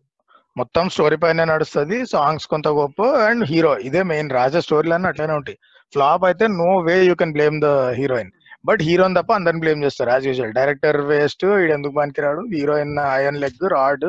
మొత్తం 0.56 0.86
story 0.94 1.16
పైన 1.22 1.44
నడుస్తుంది 1.50 1.98
songs 2.12 2.46
కొంత 2.52 2.68
గొప్ప 2.78 3.02
అండ్ 3.28 3.44
హీరో 3.50 3.70
ఇదే 3.88 4.02
మెయిన్ 4.10 4.30
రాజా 4.38 4.60
స్టోరీలు 4.66 4.94
అన్నీ 4.96 5.08
అట్లనే 5.10 5.34
ఉంటాయి. 5.40 5.56
ఫ్లాప్ 5.94 6.24
అయితే 6.28 6.44
no 6.62 6.70
way 6.88 6.96
you 7.08 7.14
can 7.20 7.34
blame 7.36 7.56
the 7.64 7.68
heroine 8.00 8.30
but 8.68 8.82
heroine 8.88 9.16
తప్ప 9.18 9.32
అందరిని 9.38 9.62
బ్లేమ్ 9.64 9.84
చేస్తారు 9.84 10.10
యాజ్ 10.14 10.26
యూజువల్ 10.30 10.52
డైరెక్టర్ 10.58 10.98
వేస్ట్ 11.12 11.44
వీడు 11.52 11.72
ఎందుకు 11.78 11.94
పనికిరాడు? 12.00 12.42
హీరోయిన్ 12.54 12.94
ఐరన్ 13.18 13.40
లెగ్ 13.44 13.64
రాడ్ 13.76 14.06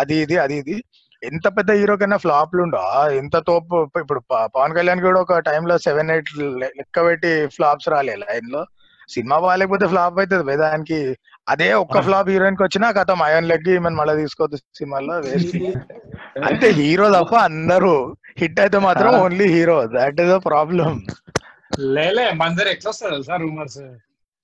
అది 0.00 0.16
ఇది 0.24 0.36
అది 0.44 0.56
ఇది. 0.62 0.76
ఎంత 1.26 1.46
పెద్ద 1.56 1.70
హీరో 1.78 1.94
కన్నా 1.96 2.16
ఫ్లాప్లు 2.24 2.60
ఉండో 2.62 2.80
ఎంత 3.20 3.36
తోపు 3.48 3.76
ఇప్పుడు 4.02 4.20
పవన్ 4.54 4.74
కళ్యాణ్ 4.76 5.04
కూడా 5.06 5.20
ఒక 5.20 5.38
టైంలో 5.48 5.76
సెవెన్ 5.86 6.10
ఎయిట్ 6.10 6.30
లెక్క 6.62 7.04
పెట్టి 7.06 7.32
ఫ్లాప్స్ 7.56 7.88
రాలే 7.88 8.16
లైన్లో 8.22 8.62
సినిమా 9.08 9.36
బాగాలేకపోతే 9.38 9.86
ఫ్లాప్ 9.86 10.16
అవుతుంది 10.18 10.54
దానికి. 10.62 10.98
అదే 11.48 11.68
ఒక్క 11.82 12.00
ఫ్లాప్ 12.06 12.28
హీరోయిన్కి 12.28 12.64
వచ్చినా 12.64 12.86
కథ 12.96 13.10
ఐరన్ 13.26 13.50
లెగ్ 13.50 13.68
ఈమెను 13.74 13.98
మళ్ళీ 14.00 14.14
తీసుకోవద్దు 14.22 14.58
సినిమాలో. 14.78 15.16
వేస్ట్. 15.26 15.54
అంటే 16.48 16.68
హీరో 16.78 17.06
తప్ప 17.16 17.34
అందరూ. 17.48 17.94
హిట్ 18.40 18.58
అయితే 18.64 18.78
మాత్రం. 18.86 19.12
Only 19.24 19.46
hero. 19.54 19.78
That 19.94 20.20
is 20.24 20.32
a 20.32 20.40
problem 20.48 20.90
లేలే 21.88 22.26
మన 22.32 22.50
దగ్గర 22.50 22.68
ఎట్లా 22.68 22.90
వస్తుంది 22.90 23.14
తెలుసా 23.14 23.36
రూమర్స్ 23.36 23.80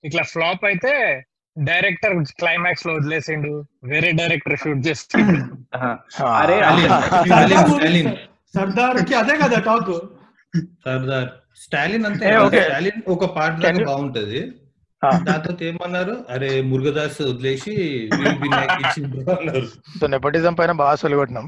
ఇట్లా 0.03 0.23
ఫ్లాప్ 0.33 0.63
అయితే 0.71 0.93
డైరెక్టర్ 1.57 2.13
క్లైమాక్స్లో 2.39 2.91
వదిలేసిండు. 2.93 3.51
వేరే 3.91 4.09
డైరెక్టర్ 4.19 4.57
షూట్ 4.63 4.81
చేస్తుండు 4.87 5.37
అరే, 6.39 6.57
సర్దార్ 6.61 7.03
స్టాలిన్, 7.27 7.67
స్టాలిన్, 7.73 8.11
సర్దార్కి 8.55 9.13
అదే 9.21 9.35
కదా 9.43 9.59
టాక్ 9.67 9.91
సర్దార్. 10.85 11.29
స్టాలిన్ 11.63 12.05
అంతే. 12.09 12.25
స్టాలిన్ 12.63 13.01
ఒక 13.15 13.25
పార్ట్ 13.35 13.59
లాగా 13.65 13.85
బాగుంటది. 13.91 14.41
దాంతో 15.27 15.53
ఏమన్నారు? 15.67 16.13
అరే 16.33 16.49
మురుగదాస్ 16.71 17.21
వదిలేసి 17.21 17.73
సో 19.99 20.07
నెపోటిజం 20.13 20.53
పైన 20.59 20.71
బాగా 20.81 20.95
సొలిగొట్టినాం. 21.01 21.47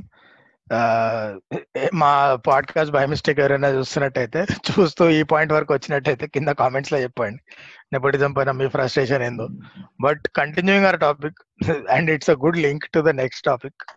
మా 1.93 2.35
పాడ్కాస్ట్ 2.35 2.93
బై 2.93 3.05
మిస్టేక్ 3.05 3.39
ఎవరైనా 3.39 3.67
చూస్తున్నట్టయితే 3.67 4.45
చూస్తూ 4.71 5.09
ఈ 5.09 5.23
పాయింట్ 5.23 5.53
వరకు 5.53 5.73
వచ్చినట్టయితే 5.73 6.27
కింద 6.27 6.47
కామెంట్స్లో 6.47 6.99
చెప్పండి. 6.99 7.41
నెపోటిజం 7.93 8.33
పైన 8.33 8.51
మీ 8.51 8.67
ఫ్రస్ట్రేషన్ 8.67 9.23
ఏందో. 9.23 9.47
But 10.01 10.21
continuing 10.35 10.85
our 10.85 10.99
topic 10.99 11.37
and 11.89 12.11
it's 12.11 12.29
a 12.29 12.33
good 12.33 12.57
link 12.57 12.85
to 12.85 12.99
the 12.99 13.09
next 13.09 13.45
topic 13.45 13.91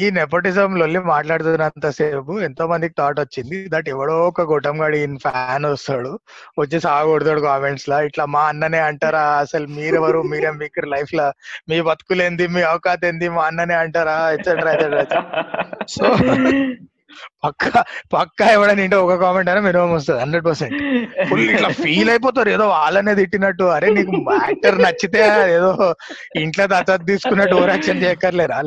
ఈ 0.00 0.10
నెపోటిజం 0.10 0.76
లొల్లి 0.78 0.98
మాట్లాడుతున్నంత 0.98 1.88
సేపు 1.90 2.40
ఎంతో 2.40 2.66
మందికి 2.66 2.94
థాట్ 2.98 3.20
వచ్చింది. 3.20 3.66
దట్ 3.68 3.88
ఎవడో 3.88 4.14
ఒక 4.28 4.42
గొట్టంగాడి 4.42 5.00
ఫ్యాన్ 5.16 5.64
వస్తాడు. 5.64 6.18
వచ్చి 6.58 6.80
సాగొడతాడు 6.80 7.40
కామెంట్స్ 7.40 7.88
లా. 7.88 8.00
ఇట్లా 8.00 8.24
మా 8.24 8.42
అన్ననే 8.42 8.78
అంటారా? 8.78 9.24
అసలు 9.38 9.66
మీరెవరు? 9.66 10.22
మీరే 10.22 10.50
మీకు 10.50 10.86
లైఫ్ 10.86 11.14
లా? 11.14 11.32
మీ 11.68 11.80
బతుకులేంది? 11.80 12.46
మీ 12.46 12.62
అవకాశం 12.62 13.08
ఏంది 13.08 13.28
మా 13.28 13.44
అన్ననే 13.46 13.74
అంటారా? 13.74 14.30
ఎట్సెట్రా 14.30 14.72
ఎట్సెట్రా 14.72 15.22
సో 15.88 16.04
పక్క 17.44 17.64
పక్క 18.14 18.40
ఎవడని 18.54 18.82
ఇంటే 18.84 18.98
ఒక 19.04 19.14
కామెంట్ 19.22 19.50
అయినా 19.50 19.62
మినిమం 19.66 19.92
వస్తుంది 19.94 20.20
హండ్రెడ్ 20.20 20.44
పర్సెంట్ 20.46 20.74
ఫుల్ 21.28 21.44
ఇట్లా 21.48 21.70
ఫీల్ 21.80 22.10
అయిపోతారు 22.10 22.50
ఏదో 22.50 22.66
వాళ్ళనే 22.74 23.14
తిట్టినట్టు 23.20 23.66
అరే 23.76 23.90
నీకు 23.96 24.14
యాక్టర్ 24.40 24.78
నచ్చితే 24.84 25.22
ఏదో 25.56 25.70
ఇంట్లో 26.42 26.66
దత్తత 26.72 27.00
తీసుకున్నట్టు 27.10 27.56
over 27.56 27.72
action 27.74 28.02
చేయక్కర్లేరా? 28.04 28.58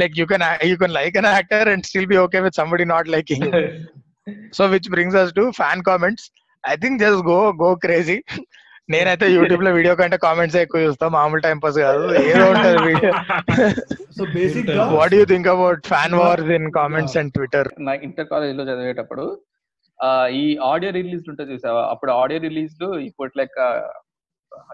Like 0.00 0.14
you 0.16 0.26
can 0.26 0.44
you 0.68 0.76
can 0.76 0.94
like 0.94 1.16
an 1.16 1.30
actor 1.32 1.68
and 1.68 1.86
still 1.88 2.06
be 2.06 2.18
okay 2.18 2.40
with 2.40 2.58
somebody 2.60 2.86
not 2.90 3.10
liking 3.10 3.48
so 4.52 4.64
which 4.68 4.90
brings 4.90 5.18
us 5.18 5.34
to 5.34 5.44
fan 5.56 5.82
comments 5.86 6.26
I 6.64 6.76
think 6.76 6.98
just 7.02 7.22
go 7.28 7.40
go 7.60 7.70
crazy 7.84 8.18
నేనైతే 8.90 9.26
యూట్యూబ్లో 9.32 9.70
video 9.76 9.94
కంటే 9.98 10.16
comments 10.24 10.56
ఎక్కువ 10.60 10.80
చూస్తా. 10.84 11.06
మామూలు 11.16 11.42
time 11.44 11.58
pass 11.64 11.78
కాదు. 11.84 12.00
ఏదో 12.24 12.44
ఉంటది 12.52 12.78
video 12.86 13.12
so 14.16 14.24
బేసిక్గా 14.34 14.84
what 14.94 15.14
you 15.16 15.24
think 15.32 15.48
about 15.52 15.82
fan 15.92 16.14
wars 16.20 16.50
in 16.56 16.68
comments 16.78 17.16
and 17.20 17.32
Twitter 17.36 17.68
నా 17.86 17.94
ఇంటర్ 18.06 18.28
కాలేజ్లో 18.32 18.64
చదివేటప్పుడు 18.70 19.24
ఆ 20.00 20.10
ఈ 20.34 20.42
ఆడియో 20.70 20.90
రిలీజ్ 20.98 21.24
ఉంటుంది 21.30 21.50
చూసావా? 21.52 21.82
అప్పుడు 21.92 22.10
ఆడియో 22.20 22.40
రిలీజ్లు 22.46 22.88
ఇప్పుడు 23.08 23.32
లెక్క 23.40 23.58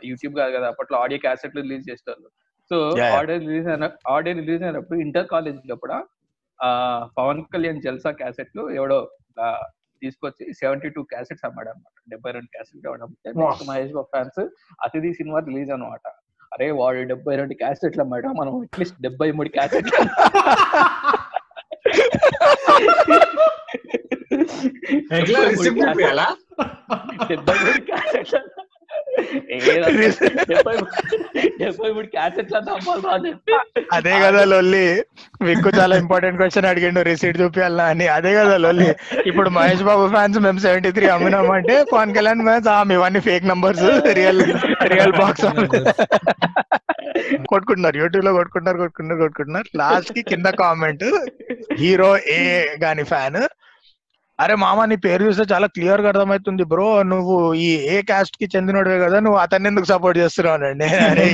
యూట్యూబ్ 0.04 0.34
కాదు 0.40 0.52
కదా 0.56 0.66
అప్పట్లో 0.72 0.96
ఆడియో 1.02 1.18
క్యాసెట్లు 1.24 1.60
రిలీజ్ 1.64 1.88
చేస్తారు 1.90 2.26
సో. 2.70 2.76
ఆడియో 3.16 3.38
రిలీజ్ 3.42 3.68
అయిన 3.68 3.86
ఆడియో 4.14 4.34
రిలీజ్ 4.40 4.62
అయినప్పుడు 4.62 4.98
ఇంటర్ 5.04 5.26
కాలేజ్ 5.34 5.58
లోపల 5.70 5.92
ఆ 6.60 6.68
పవన్ 7.18 7.42
కళ్యాణ్ 7.54 7.82
జల్సా 7.84 8.10
క్యాసెట్లు 8.20 8.62
ఎవడో 8.78 8.98
తీసుకొచ్చి 10.06 10.44
సెవెంటీ 10.60 10.90
టూ 10.96 11.02
క్యాసెట్స్ 11.14 11.46
అమ్మాడు 11.48 11.70
అనమాట 11.74 11.96
డెబ్బై 12.14 12.32
రెండు 12.36 12.50
క్యాసెట్లు 12.56 12.88
అమ్మడం 12.92 13.10
next 13.40 13.66
Mahesh 13.70 13.92
Babu 13.98 14.08
fans 14.14 14.40
Athidhi 14.86 15.12
cinema 15.20 15.40
release 15.50 15.72
అనమాట 15.76 16.06
అరే 16.54 16.66
వాడు 16.80 17.00
డెబ్బై 17.12 17.34
రెండు 17.40 17.54
క్యాసెట్లు 17.62 18.02
అమ్మాడు 18.04 18.28
మనం 18.40 18.52
అట్లీస్ట్ 18.66 18.98
డెబ్బై 19.06 19.28
మూడు 19.38 19.50
క్యాసెట్లు. 19.56 19.98
చూపియాలా 25.64 26.26
డెబ్బై 27.30 27.56
మూడు 27.64 27.82
క్యాసెట్లు. 27.90 28.40
అదే 33.92 34.14
కదా 34.24 34.42
లొల్లి 34.44 34.84
విక్కు 35.42 35.70
చాలా 35.78 35.94
ఇంపార్టెంట్ 35.96 36.38
క్వశ్చన్ 36.40 36.68
అడిగిండు 36.70 37.00
రిసీట్ 37.00 37.40
చూపించాలా 37.40 37.84
అని. 37.84 38.06
అదే 38.08 38.34
కదా 38.34 38.56
లొల్లి 38.56 38.88
ఇప్పుడు 39.26 39.48
మహేష్ 39.48 39.82
బాబు 39.82 40.04
ఫ్యాన్స్ 40.08 40.38
మేము 40.38 40.58
సెవెంటీ 40.58 40.90
త్రీ 40.90 41.06
అమ్మినామంటే 41.06 41.76
పవన్ 41.92 42.14
కళ్యాణ్ 42.14 42.42
ఫ్యాన్స్ 42.42 42.68
ఇవన్నీ 42.92 43.20
fake 43.20 43.46
numbers 43.46 43.84
real 44.12 44.42
real 44.94 45.12
box 45.12 45.46
కొట్టుకుంటున్నారు 47.50 47.96
యూట్యూబ్లో 47.96 48.32
కొట్టుకుంటున్నారు 48.32 48.78
కొట్టుకుంటున్నారు 48.78 49.22
కొట్టుకుంటున్నారు. 49.22 49.68
లాస్ట్కి 49.76 50.22
కింద 50.22 50.48
కామెంట్ 50.60 51.06
హీరో 51.78 52.10
ఏ 52.30 52.40
గాని 52.82 53.04
ఫ్యాన్ 53.04 53.40
అరే 54.38 54.54
మామ 54.60 54.84
నీ 54.84 54.96
పేరు 55.04 55.22
చూస్తే 55.26 55.44
చాలా 55.50 55.66
క్లియర్గా 55.74 56.08
అర్థమవుతుంది 56.10 56.64
బ్రో 56.72 56.88
నువ్వు 57.10 57.36
ఈ 57.60 57.68
ఏ 57.88 57.98
కాస్ట్కి 58.08 58.46
చెందినోడివే 58.54 58.98
కదా 59.04 59.18
నువ్వు 59.20 59.38
అతన్ని 59.44 59.68
ఎందుకు 59.70 59.88
సపోర్ట్ 59.92 60.18
చేస్తున్నావు 60.20 60.66
అండి 60.66 60.88
అరే. 61.06 61.26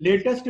లేటెస్ట్. 0.00 0.48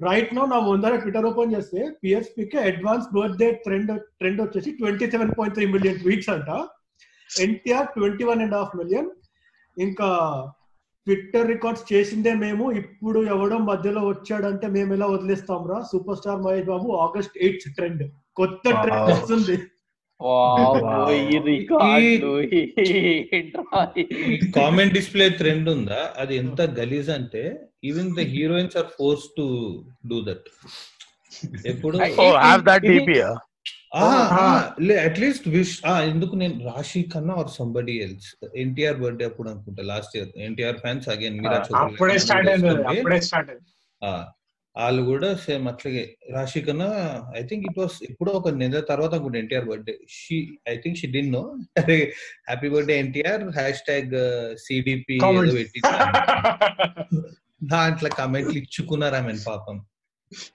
రైట్ 0.00 0.30
నో 0.34 0.42
నా 0.46 0.58
ముందర 0.66 0.92
ట్విట్టర్ 1.02 1.26
ఓపెన్ 1.28 1.52
చేస్తే 1.54 1.80
పిఎస్పి 2.00 2.44
కి 2.46 2.58
అడ్వాన్స్ 2.62 3.06
బర్త్డే 3.14 3.48
ట్రెండ్ 3.64 3.90
ట్రెండ్ 4.20 4.40
వచ్చేసి 4.42 4.70
twenty 4.78 5.06
seven 5.12 5.32
point 5.36 5.54
three 5.56 5.66
million 5.74 6.00
tweets 6.00 6.30
అంట 6.34 6.50
NTR 7.30 7.86
twenty 7.94 8.24
one 8.26 8.42
and 8.44 8.56
half 8.58 8.74
million 8.80 9.08
ఇంకా 9.76 10.08
ట్విట్టర్ 11.06 11.48
రికార్డ్స్ 11.48 11.92
చేసిందే 11.92 12.34
మేము 12.34 12.72
ఇప్పుడు 12.72 13.24
ఎవడో 13.24 13.58
మధ్యలో 13.58 14.08
వచ్చాడంటే 14.08 14.66
మేము 14.66 14.94
ఎలా 14.94 15.06
వదిలేస్తాం 15.06 15.62
రా? 15.70 15.82
Super 15.92 16.16
star 16.16 16.42
Mahesh 16.42 16.64
Babu 16.64 16.90
August 16.96 17.38
eighth 17.38 17.74
trend. 17.74 18.04
కొత్త 18.36 18.64
ట్రెండ్. 18.82 19.10
వస్తుంది. 19.12 19.56
కామెంట్ 24.54 24.94
డిస్ప్లే 24.94 25.28
ట్రెండ్ 25.28 25.70
ఉందా? 25.70 26.14
అది 26.16 26.36
ఎంత 26.36 26.60
గలీజ్ 26.78 27.10
అంటే 27.10 27.42
even 27.84 28.14
the 28.16 28.20
heroines 28.20 28.76
are 28.76 28.86
forced 28.98 29.26
to 29.38 29.46
do 30.06 30.20
that 30.20 30.48
ఎప్పుడు 31.66 31.98
అట్లీస్ట్ 35.02 35.46
విష్ 35.48 35.74
ఎందుకు 36.06 36.34
నేను 36.36 36.56
Rashi 36.68 37.00
Khanna 37.12 37.34
or 37.40 37.50
somebody 37.56 37.94
else 38.04 38.28
NTR 38.62 38.98
birthday 39.02 39.24
అప్పుడు 39.24 39.48
అనుకుంటా 39.50 39.82
last 39.90 40.14
year 40.16 40.30
NTR 40.46 40.78
fans 40.80 41.08
again 41.08 41.36
Meera 41.40 41.58
వాళ్ళు 44.76 45.00
కూడా 45.08 45.28
సేమ్ 45.42 45.64
అట్లాగే. 45.70 46.02
Rashi 46.32 46.60
Khanna 46.60 46.86
I 47.36 47.42
think 47.48 47.64
it 47.68 47.78
was 47.78 47.96
ఎప్పుడో 48.06 48.30
ఒక 48.38 48.50
నెల 48.60 48.80
తర్వాత 48.90 49.12
అనుకుంటా 49.14 49.38
NTR 49.40 49.66
birthday 49.66 49.94
she 50.14 50.38
I 50.68 50.76
think 50.76 50.96
she 51.00 51.08
didn't 51.16 51.30
know 51.34 51.42
happy 51.80 52.68
birthday 52.74 52.96
NTR 52.98 53.44
hashtag 53.88 54.14
CDP 54.64 55.16
దాంట్లో 57.70 58.10
కమెంట్లు 58.16 58.56
ఇచ్చుకున్నారు 58.60 59.16
ఆమె 59.16 59.34
పాపం. 59.46 59.76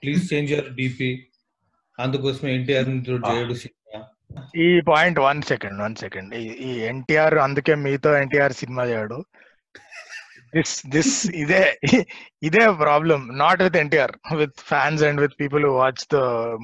ప్లీజ్ 0.02 0.24
చేంజ్ 0.32 0.50
యువర్ 0.52 0.70
డిపి 0.76 1.10
అందుకోసమే 2.04 2.50
ఎన్టీఆర్ 2.56 2.88
చేయడు 3.28 3.54
సినిమా. 3.62 4.00
ఈ 4.64 4.68
point 4.90 5.18
one 5.26 5.40
second 5.50 5.78
one 5.84 5.96
second. 6.02 6.30
ఈ 6.68 6.72
ఎన్టీఆర్ 6.92 7.36
అందుకే 7.46 7.74
మీతో 7.84 8.10
ఎన్టీఆర్ 8.22 8.54
సినిమా 8.62 8.82
చేయడు. 8.90 9.18
దిస్ 10.54 10.74
దిస్ 10.94 11.14
ఇదే 11.42 11.62
ఇదే 12.48 12.64
problem. 12.84 13.20
Not 13.42 13.62
with 13.66 13.78
NTR 13.82 14.14
with 14.42 14.56
fans 14.72 15.02
and 15.08 15.20
with 15.24 15.36
people 15.42 15.64
who 15.68 15.72
watch 15.82 16.02
the 16.14 16.20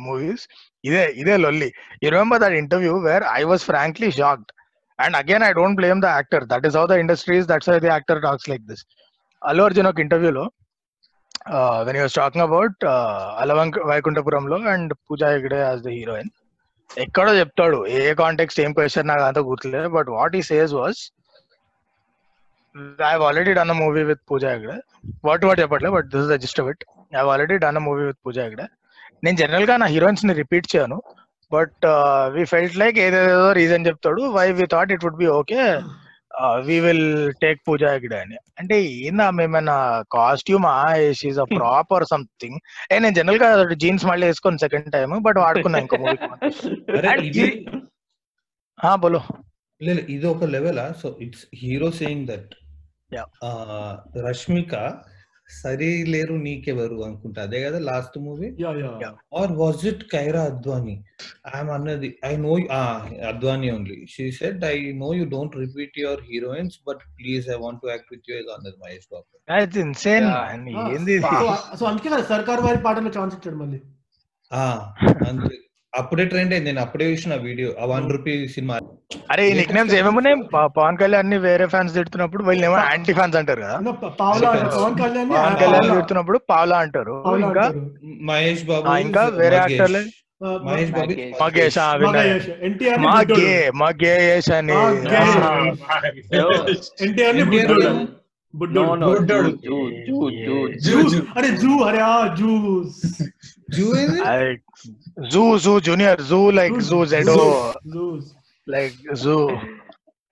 movies 0.06 0.44
ఇదే 0.88 1.04
ఇదే 1.22 1.36
లొల్లి. 1.44 1.70
You 2.02 2.10
remember 2.16 2.42
that 2.44 2.56
interview 2.62 2.94
where 3.08 3.26
I 3.38 3.42
was 3.52 3.64
frankly 3.70 4.10
shocked 4.20 4.50
and 4.98 5.16
again 5.22 5.44
I 5.48 5.52
don't 5.60 5.78
blame 5.80 6.00
the 6.06 6.10
actor 6.18 6.44
that 6.52 6.66
is 6.68 6.76
how 6.80 6.84
the 6.92 6.96
industries 7.04 7.48
that's 7.52 7.70
how 7.70 7.78
the 7.86 7.90
actor 7.96 8.20
talks 8.26 8.48
like 8.52 8.64
this 8.72 8.84
Allu 9.42 9.64
Arjun 9.68 9.88
ఒక 9.92 10.00
ఇంటర్వ్యూలో 10.06 10.44
when 11.86 11.98
was 12.02 12.16
talking 12.20 12.44
about 12.48 12.84
అలవంక్ 13.42 13.78
వైకుంఠపురంలో 13.90 14.58
and 14.72 14.92
Pooja 15.08 15.28
Hegde 15.34 15.60
as 15.64 15.82
the 15.86 15.92
heroine 15.98 16.30
ఎక్కడో 17.04 17.32
చెప్తాడు. 17.40 17.78
ఏ 17.98 18.00
context 18.22 18.60
ఏం 18.64 18.72
question 18.78 19.08
నాకు 19.10 19.24
అంత 19.28 19.40
గుర్తులేదు. 19.50 19.88
But 19.96 20.10
what 20.16 20.34
he 20.40 20.42
says 20.50 20.72
was 20.80 21.00
I 23.08 23.12
already 23.28 23.52
done 23.58 23.72
a 23.74 23.76
movie 23.80 24.02
with 24.10 24.22
Pooja 24.30 24.50
Hegde 24.54 24.76
what 25.28 25.44
what 25.48 25.60
చెప్పట్లేదు 25.62 25.94
but 25.96 26.08
this 26.14 26.30
the 26.32 26.36
gist 26.44 26.60
of 26.62 26.70
it 26.72 26.84
I 27.18 27.24
already 27.32 27.56
done 27.64 27.78
a 27.80 27.82
movie 27.88 28.04
with 28.08 28.20
Pooja 28.26 28.44
Hegde 28.46 28.66
నేను 29.24 29.36
జనరల్గా 29.42 29.74
నా 29.82 29.86
హీరోయిన్స్ని 29.94 30.34
repeat 30.42 30.66
చేయను. 30.72 30.98
But 31.52 31.84
we 32.34 32.42
felt 32.52 32.78
like 32.82 32.96
ఏదేదో 33.06 33.46
reason 33.60 33.86
చెప్తాడు. 33.88 34.22
Why 34.36 34.46
we 34.58 34.66
thought 34.74 34.92
it 34.94 35.04
would 35.06 35.20
be 35.22 35.28
okay 35.40 35.60
we 36.66 36.80
will 36.80 37.32
take 37.42 37.60
Pooja 37.68 37.92
Hegde 37.92 38.18
అని. 38.20 38.36
అంటే 38.58 38.82
ఏందా 38.82 39.30
మేమైనా 39.30 40.04
costume 40.12 40.66
is 41.26 41.38
a 41.38 41.44
prop 41.44 41.92
or 41.92 42.04
something 42.04 42.58
ఏ 42.92 42.98
నేను 42.98 43.14
జనరల్గా 43.14 43.74
జీన్స్ 43.74 44.06
మళ్ళీ 44.06 44.26
వేసుకోను 44.26 44.58
సెకండ్ 44.58 44.92
టైం 44.92 45.22
బట్ 45.22 45.38
వాడుకున్నా 45.38 45.78
ఇంకో 45.78 45.96
మూవీ 45.96 46.16
బోలో. 48.96 49.22
లేదు 49.82 50.00
ఇది 50.00 50.26
ఒక 50.26 50.44
లెవెలా 50.44 50.94
so 51.02 51.18
it's 51.20 51.46
hero 51.54 51.90
saying 51.90 52.26
that. 52.26 52.52
Rashmika 54.26 54.74
సరే 55.48 55.88
లేరు 56.04 56.36
నీకెవరు 56.44 56.98
అనుకుంటా. 57.04 57.42
అదే 57.42 57.58
కదా 57.64 57.78
last 57.78 58.16
movie? 58.18 58.48
Yeah 58.58 58.70
yeah. 58.74 58.90
Yeah. 59.00 59.12
Or 59.34 59.52
was 59.52 59.86
it 59.86 60.04
Kiara 60.10 60.42
Advani 60.42 60.94
I'm 61.54 61.70
అన్నది 61.70 62.10
I 62.24 62.32
know 62.36 62.52
Advani 63.28 63.70
only 63.70 63.98
she 64.06 64.26
said 64.32 64.64
I 64.64 64.76
know 64.94 65.10
you 65.14 65.24
don't 65.26 65.56
repeat 65.56 65.98
your 65.98 66.22
heroines 66.22 66.78
but 66.86 67.02
please 67.18 67.48
I 67.48 67.58
want 67.58 67.82
to 67.82 67.88
act 67.88 68.10
with 68.12 68.30
you 68.30 68.36
అన్నది 68.50 68.76
మహేష్ 68.76 69.08
బాబు? 69.10 69.26
So 71.78 71.84
అందుకే 71.86 72.08
కదా 72.08 72.24
సర్కార్ 72.24 72.60
వారి 72.60 72.78
పాటలో 72.78 73.10
chance 73.10 73.36
ఇచ్చాడు 73.36 73.56
మళ్ళీ. 73.56 73.80
ఆ, 74.52 74.64
అంతే. 75.30 75.56
అప్పుడే 75.94 76.24
ట్రెండ్ 76.24 76.52
అయింది 76.52 76.68
నేను 76.68 76.80
అప్పుడే 76.80 77.04
చూసిన 77.10 77.34
వీడియో 77.42 77.68
ఆ 77.80 77.86
వన్ 77.86 78.06
రూపీ 78.10 78.32
సినిమా 78.48 78.76
అరే 79.30 79.42
ఈ 79.48 79.52
నిక్ 79.52 79.72
నేమ్స్ 79.74 79.94
ఏమేమున్నాయి 79.94 80.36
పవన్ 80.76 80.98
కళ్యాణ్ని 80.98 81.38
వేరే 81.40 81.66
ఫ్యాన్స్ 81.66 81.94
తిడుతున్నప్పుడు 81.94 82.42
వీళ్ళు 82.44 82.64
ఏమో 82.66 82.78
యాంటీ 82.84 83.12
ఫ్యాన్స్ 83.12 83.36
అంటారు 83.36 83.60
కదా. 83.60 83.76
పవన్ 84.18 84.96
కళ్యాణ్ 85.00 85.30
తిడుతున్నప్పుడు 85.88 86.40
పావలా 86.50 86.78
అంటారు 86.78 87.16
ఇంకా. 87.42 87.66
మహేష్ 88.24 88.64
బాబు 88.64 88.96
ఇంకా 89.00 89.24
వేరే 89.38 89.58
మగేష్. 89.58 90.10
మ- 90.40 90.58
మహేష్ 90.64 90.90
బాబు 90.90 91.10
మగేష్. 91.10 91.36
మగేష్ 91.42 91.78
ఆ, 91.78 91.88
విన్నాయి. 91.94 92.30
మగయేష్ 92.30 92.48
ఎన్టీఆర్ని 92.62 93.06
మా 93.06 93.14
బుడ్డోడు. 93.20 93.40
గే 93.42 93.52
మా 93.74 93.88
గేయేష్ 94.02 94.50
అని 94.52 94.74
మా 98.54 98.66
గే. 98.66 98.66
ఎన్టీఆర్ని 98.66 98.80
NTR 98.80 98.80
బుడ్డోడు 98.80 98.80
ఏమో? 98.80 98.88
బుడ్డోడు 98.88 98.88
No, 98.88 98.96
no, 98.96 99.06
బుడ్డోడు. 99.10 99.50
జూ, 99.60 99.76
జూ, 100.06 100.16
జూ, 100.38 100.56
జూ. 100.78 100.98
జ్యూస్ 101.04 101.14
అరే 101.36 101.50
జూ 101.62 101.72
అరే 101.86 102.00
ఆ 102.06 102.16
జ్యూస్ 102.38 102.98
జూ 103.68 103.86
ఏది? 103.98 104.18
జూ 105.32 105.42
జూ 105.64 105.72
జూనియర్ 105.86 106.22
జూ 106.28 106.40
లైక్ 106.58 106.78
జూ 106.88 106.98
జెడో 107.12 107.38
జ్యూస్ 107.88 108.28
లైక్ 108.66 108.94
జూ 109.22 109.36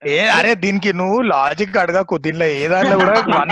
ఏ 0.01 0.17
అరే 0.31 0.51
దీనికి 0.61 0.91
నువ్వు 0.93 1.19
లాజిక్ 1.29 1.77
అడగకు 1.81 2.15
దీనిలో 2.23 2.47
ఏ 2.55 2.63
దాంట్లో 2.71 2.95
కూడా 3.01 3.13
వన్ 3.33 3.51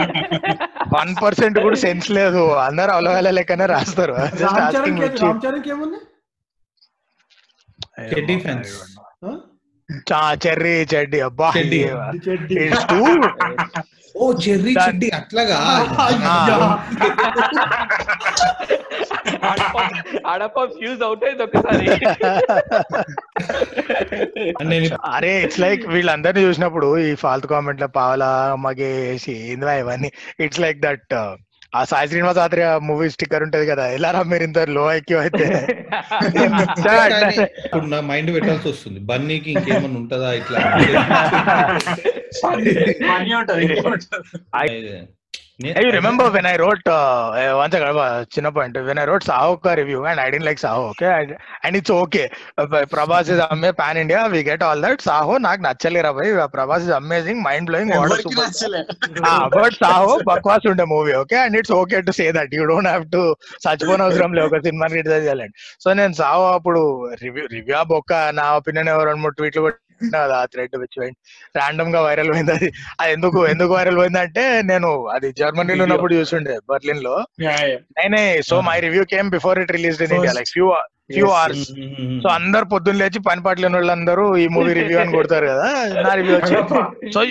వన్ 0.95 1.11
పర్సెంట్ 1.21 1.57
కూడా 1.61 1.77
సెన్స్ 1.83 2.09
లేదు 2.17 2.41
అందరు 2.63 2.91
అవలవేళ 2.95 3.29
లెక్కనే 3.37 3.67
రాస్తారు 3.71 4.15
Just 4.33 4.43
రామ్ 4.47 4.57
చరణ్ 4.57 4.67
asking 4.71 4.97
కి 4.97 5.03
which- 5.05 5.21
రామ్ 5.23 5.39
చరణ్కి 5.45 5.69
ఏముంది 5.71 5.99
చెడ్డీ 8.11 8.35
ఫ్యాన్స్ 8.43 8.73
ఆ? 9.23 9.31
చా- 10.09 10.35
చెర్రీ 10.43 10.75
చెడ్డి 10.91 11.19
అబ్బా 11.25 11.47
చెడ్డీ. 11.57 11.79
ఇది 11.85 12.19
చెడ్డి. 12.27 12.55
It's 12.65 12.83
too 12.85 13.07
ఓ 14.21 14.25
చెర్రీ 14.33 14.73
చెడ్డి 14.85 15.09
అట్లాగా. 15.19 15.57
అడప 20.31 20.63
ఫ్యూజ్ 20.65 21.01
అవుట్ 21.03 21.23
అయింది 21.23 21.43
ఒకసారి. 21.43 21.85
నేను 24.63 24.89
అరే 25.11 25.31
ఇట్స్ 25.43 25.59
లైక్ 25.59 25.83
వీళ్ళందరినీ 25.87 26.43
చూసినప్పుడు 26.45 26.97
ఈ 26.97 27.15
ఫాల్తు 27.15 27.47
కామెంట్ల 27.47 27.85
పావలా 27.85 28.31
మగేసి 28.65 29.37
ఇవన్నీ? 29.53 30.11
ఇట్స్ 30.39 30.59
లైక్ 30.59 30.79
దట్ 30.81 31.13
ఆ 31.73 31.83
సాయి 31.83 32.09
శ్రీనివాస్ 32.09 32.37
ఆత్రేయ 32.37 32.77
మూవీ 32.81 33.09
స్టిక్కర్ 33.09 33.45
ఉంటది 33.45 33.65
కదా 33.65 33.89
ఎలా 33.89 34.11
రా 34.11 34.23
మీరు 34.23 34.43
ఇంత 34.43 34.57
లో 34.69 34.91
ఐక్యూ 34.91 35.19
అయితే? 35.19 35.45
ఇప్పుడు 37.65 37.85
నా 37.85 38.01
మైండ్ 38.01 38.35
పెట్టాల్సి 38.35 38.67
వస్తుంది. 38.67 39.01
బన్నీకి 39.01 39.51
ఇంకేమన్నా 39.51 39.99
ఉంటదా 39.99 40.33
ఇట్లా? 40.33 40.59
మనీ 45.61 45.69
ఉంటది 45.69 45.79
ఇంకేముంటది? 45.79 45.87
I 45.87 45.95
remember 45.97 46.29
when 46.35 46.47
I 46.47 46.55
wrote 46.61 46.87
once 47.59 47.75
చిన్న 48.35 48.49
point 48.57 48.77
when 48.87 48.99
I 49.01 49.05
wrote 49.09 49.25
Saaho 49.29 49.51
కా 49.65 49.71
review 49.79 49.99
and 50.11 50.21
I 50.23 50.27
didn't 50.33 50.47
like 50.47 50.61
Saaho 50.63 50.83
okay 50.91 51.07
and 51.65 51.77
it's 51.79 51.93
okay 51.97 52.23
Prabhas 52.93 53.29
is 53.33 53.41
అమ్మే 53.47 53.71
pan 53.81 53.99
India 54.03 54.21
we 54.33 54.41
get 54.49 54.63
all 54.67 54.81
that 54.85 55.03
Saaho 55.07 55.35
నాకు 55.47 55.61
నచ్చలేరా 55.67 56.11
భయ్ 56.19 56.31
Prabhas 56.55 56.85
is 56.87 56.95
amazing 56.99 57.41
mind 57.47 57.69
blowing 57.69 57.93
ఎవరికి 57.97 58.35
నచ్చలే 58.39 58.81
but 59.57 59.77
Saaho 59.83 60.15
బక్వాస్ 60.31 60.67
ఉండే 60.71 60.87
movie 60.93 61.13
okay 61.21 61.39
and 61.43 61.57
it's 61.61 61.75
okay 61.81 62.01
to 62.01 62.15
say 62.19 62.27
that 62.39 62.55
you 62.57 62.65
don't 62.71 62.89
have 62.89 63.05
to 63.15 63.23
చచ్చిపోయిన 63.65 64.01
అవసరం 64.07 64.33
లేదు 64.37 64.47
ఒక 64.51 64.61
సినిమాని 64.67 64.95
క్రిటిసైజ్ 64.95 65.25
చేయాలండి 65.25 65.55
సో 65.85 65.93
నేను 65.93 66.15
సాహో 66.21 66.45
అప్పుడు 66.57 66.81
రివ్యూ 67.23 67.45
రివ్యూ 67.55 67.81
బొక్క 67.93 68.11
నా 68.39 68.47
ఒపీనియన్ 68.59 68.91
రెండు 69.07 69.23
మూడు 69.23 69.37
ట్వీట్లు 69.39 69.63
కదా 70.15 70.37
ఆ 70.41 70.45
థ్రెడ్ 70.53 70.75
వచ్చి 70.83 71.09
ర్యాండమ్గా 71.57 71.99
వైరల్ 72.07 72.31
పోయింది. 72.33 72.53
అది 72.57 72.69
అది 73.01 73.11
ఎందుకు 73.17 73.39
ఎందుకు 73.53 73.71
వైరల్ 73.77 73.99
పోయిందంటే 74.01 74.45
నేను 74.71 74.89
అది 75.15 75.27
జర్మనీలో 75.41 75.83
ఉన్నప్పుడు 75.87 76.13
చూసిండే 76.19 76.55
బర్లిన్లో. 76.71 77.15
నేనే 77.99 78.23
so 78.49 78.57
my 78.69 78.77
review 78.87 79.03
came 79.13 79.29
before 79.35 79.59
it 79.63 79.75
release 79.77 80.01
in 80.07 80.15
India 80.17 80.33
like 80.39 80.51
few 80.55 80.67
few 81.15 81.27
hours 81.37 81.65
so 82.23 82.27
అందరు 82.37 82.65
పొద్దున్న 82.73 82.99
లేచి 83.01 83.21
పని 83.29 83.41
పాటలు 83.45 83.63
లేని 83.65 83.77
వాళ్ళందరూ 83.79 84.25
ఈ 84.43 84.47
మూవీ 84.55 84.73
రివ్యూ 84.79 84.97
అని 85.03 85.15
కొడతారు 85.17 85.47
కదా 85.53 85.69
నా 86.07 86.11
రివ్యూ 86.19 86.35
వచ్చి. 86.39 86.55
So 87.15 87.21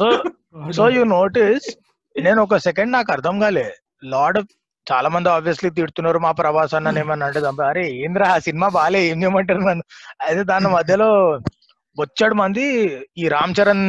so 0.00 0.06
so 0.78 0.84
you 0.96 1.04
notice 1.16 1.66
నేను 2.16 2.40
ఒక 2.46 2.56
సెకండ్ 2.66 2.94
నాకు 2.96 3.10
అర్థం 3.16 3.36
కాలే. 3.44 3.66
లార్డ్ 4.12 4.38
చాలా 4.86 5.08
మంది 5.12 5.28
ఆబ్వియస్లీ 5.34 5.68
తిడుతున్నారు 5.76 6.18
మా 6.24 6.30
ప్రభాస్ 6.38 6.74
అన్న 6.78 6.98
ఏమన్నా 7.02 7.26
అంటే. 7.28 7.40
అరే 7.68 7.84
ఏంద్రా 8.04 8.26
ఆ 8.32 8.38
సినిమా 8.46 8.66
బాలే 8.74 9.00
ఏం 9.10 9.18
చేయమంటారు 9.22 9.62
నన్ను. 9.68 9.84
అయితే 10.26 10.42
దాని 10.50 10.68
మధ్యలో 10.74 11.08
వచ్చాడు 11.96 12.34
మంది. 12.34 12.64
ఈ 13.18 13.24
Ram 13.28 13.54
Charan 13.58 13.84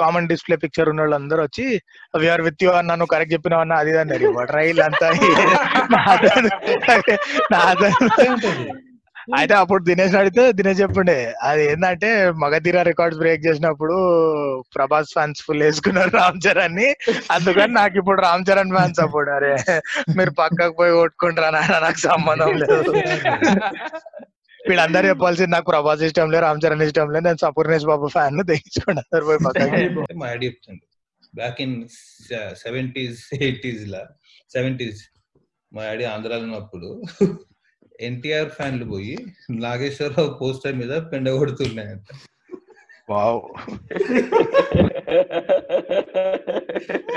common 0.00 0.30
display 0.32 0.56
picture 0.62 0.90
ఉన్న 0.92 1.04
వాళ్ళందరూ 1.04 1.42
వచ్చి 1.44 1.66
విఆర్ 2.22 2.44
విత్ 2.46 2.64
యూ 2.64 2.70
అన్న 2.80 2.94
నువ్వు 2.94 3.12
కరెక్ట్ 3.14 3.34
చెప్పినావు 3.34 3.64
అన్న 3.64 3.80
అది 3.82 3.92
అన్నారు. 4.02 4.30
రైల్ 4.56 4.82
అంతా 4.88 5.08
అయితే 9.36 9.54
అప్పుడు 9.54 9.82
దినేష్ 9.88 10.14
అడిగితే 10.20 10.44
దినేష్ 10.58 10.80
చెప్పుండే 10.80 11.16
అది 11.48 11.62
ఏంటంటే 11.66 12.08
మగధీర 12.42 12.78
రికార్డ్స్ 12.88 13.20
బ్రేక్ 13.20 13.44
చేసినప్పుడు 13.46 13.96
ప్రభాస్ 14.74 15.12
ఫ్యాన్స్ 15.12 15.42
ఫుల్ 15.46 15.62
వేసుకున్నారు 15.62 16.12
రామ్ 16.16 16.40
చరణ్ని 16.46 16.88
అందుకని 17.30 17.72
నాకు 17.72 17.94
ఇప్పుడు 18.00 18.18
రామ్ 18.22 18.46
చరణ్ 18.48 18.74
ఫ్యాన్స్ 18.76 19.00
అప్పుడు. 19.00 19.30
అరే 19.30 19.52
మీరు 20.18 20.32
పక్కకు 20.40 20.74
పోయి 20.80 20.92
కొట్టుకుంటారా 20.92 21.50
నాకు 21.86 22.00
సంబంధం 22.08 22.52
లేదు. 22.62 22.92
వీళ్ళందరూ 24.72 25.06
చెప్పాల్సింది 25.12 25.52
నాకు 25.56 25.68
ప్రభాస్ 25.72 26.02
ఇష్టం 26.08 26.30
లేదు 26.34 26.44
రామ్ 26.46 26.62
చరణ్ 26.64 26.86
ఇష్టం 26.88 27.12
లేదు 27.14 27.26
నేను 27.28 27.42
సపూర్ణేష్ 27.44 27.86
బాబు 27.92 28.08
ఫ్యాన్ 28.16 28.42
తెగించుకోండి 28.52 29.02
అందరు 29.04 29.26
పోయి 29.30 29.44
పక్కకి 29.46 29.76
అంటే 29.84 30.16
మా 30.22 30.28
డాడీ 30.32 30.46
చెప్తుండు 30.50 30.84
బ్యాక్ 31.40 31.60
ఇన్ 31.66 31.76
సెవెంటీస్ 32.64 33.22
ఎయిటీస్ 33.40 33.84
లా 33.94 34.02
సెవెంటీస్ 34.56 35.02
మా 35.72 35.82
డాడీ 35.88 36.06
ఆంధ్రాలో 36.14 36.44
ఉన్నప్పుడు 36.48 36.90
ఎన్టీఆర్ 38.08 38.50
ఫ్యాన్లు 38.56 38.86
పోయి 38.92 39.14
నాగేశ్వరరావు 39.64 40.30
పోస్టర్ 40.40 40.76
మీద 40.80 40.92
పెండ 41.10 41.30
కొడుతున్నాయంట. 41.40 42.08
Wow. 43.10 43.40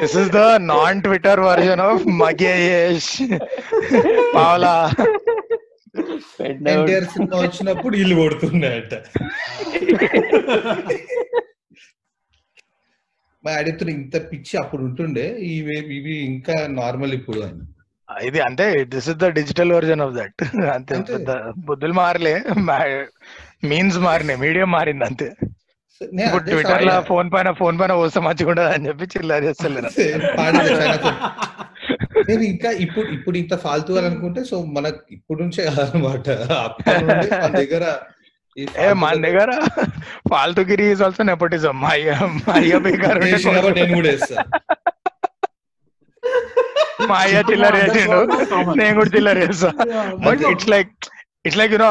This 0.02 0.16
is 0.22 0.32
the 0.38 0.42
non 0.72 1.02
Twitter 1.06 1.42
version 1.48 1.84
of 1.88 2.06
Magesh. 2.22 3.12
పావలా. 4.36 4.76
ఎన్టీఆర్ 6.72 7.08
సినిమా 7.14 7.38
వచ్చినప్పుడు 7.44 7.96
ఇల్లు 8.04 8.16
కొడుతున్నాయంట. 8.22 8.94
అడుగుతున్న 13.44 13.92
ఇంత 13.98 14.18
పిచ్చి 14.30 14.54
అప్పుడు 14.62 14.82
ఉంటుండే 14.84 15.26
ఇవి 15.50 15.76
ఇవి 15.98 16.16
ఇంకా 16.30 16.56
నార్మల్ 16.80 17.14
ఇప్పుడు 17.20 17.42
అని. 17.48 17.62
ఇది 18.10 18.40
అంతే 18.48 18.66
this 18.94 19.08
is 19.12 19.20
the 19.24 19.28
digital 19.38 19.74
version 19.76 20.04
of 20.06 20.16
that 20.18 20.42
అంతే 20.76 20.96
బుద్ధులు 21.70 21.96
మారలే 22.00 22.36
మీన్స్ 23.72 24.00
మారినాయి 24.08 24.42
మీడియం 24.46 24.70
మారింది 24.78 25.06
అంతే. 25.10 25.28
ఇప్పుడు 26.02 26.44
ట్విట్టర్లో 26.48 26.96
ఫోన్ 27.10 27.28
పైన 27.34 27.50
ఫోన్ 27.60 27.76
పైన 27.82 27.94
వస్తే 28.00 28.20
మంచిగా 28.26 28.50
ఉండదు 28.54 28.70
అని 28.76 28.88
చెప్పి 28.90 29.06
చిల్లర 29.14 29.44
చేస్తలేరు 29.48 29.90
నేను 32.28 32.44
ఇంకా 32.52 32.70
ఇప్పుడు 32.84 33.08
ఇప్పుడు 33.16 33.38
ఇంత 33.38 33.54
ఫాల్తూ 33.64 33.94
అనుకుంటే 34.02 34.42
సో 34.44 34.58
మనకు 34.76 35.02
ఇప్పుడు 35.12 35.40
నుంచే 35.44 35.64
కాదనమాట. 35.70 36.28
మన 37.38 37.52
దగ్గర 37.58 37.84
ఏ 38.58 38.90
మన 38.96 39.16
ఫాల్తూ 39.16 39.24
దగ్గర 39.26 39.50
ఫాల్తుగిరి 40.30 40.86
ఈజ్ 40.92 41.02
ఆల్సో 41.06 41.24
నెపోటిజం 41.30 41.76
మా 41.82 41.90
అయ్య 41.96 42.12
మా 42.38 42.54
అయ్య 42.60 42.78
బేకార్ 42.86 43.20
నేను 43.24 43.96
కూడా 43.96 44.12
మా 47.10 47.18
అయ్య 47.24 47.42
చిల్లర 47.50 47.76
వేసిండు 47.82 48.20
నేను 48.80 48.94
కూడా 49.00 49.10
చిల్లర 49.16 49.38
వేస్తా 49.44 49.72
but 50.26 50.44
it's 50.52 50.70
like 50.74 50.94
it's 51.46 51.58
like 51.60 51.74
you know 51.74 51.88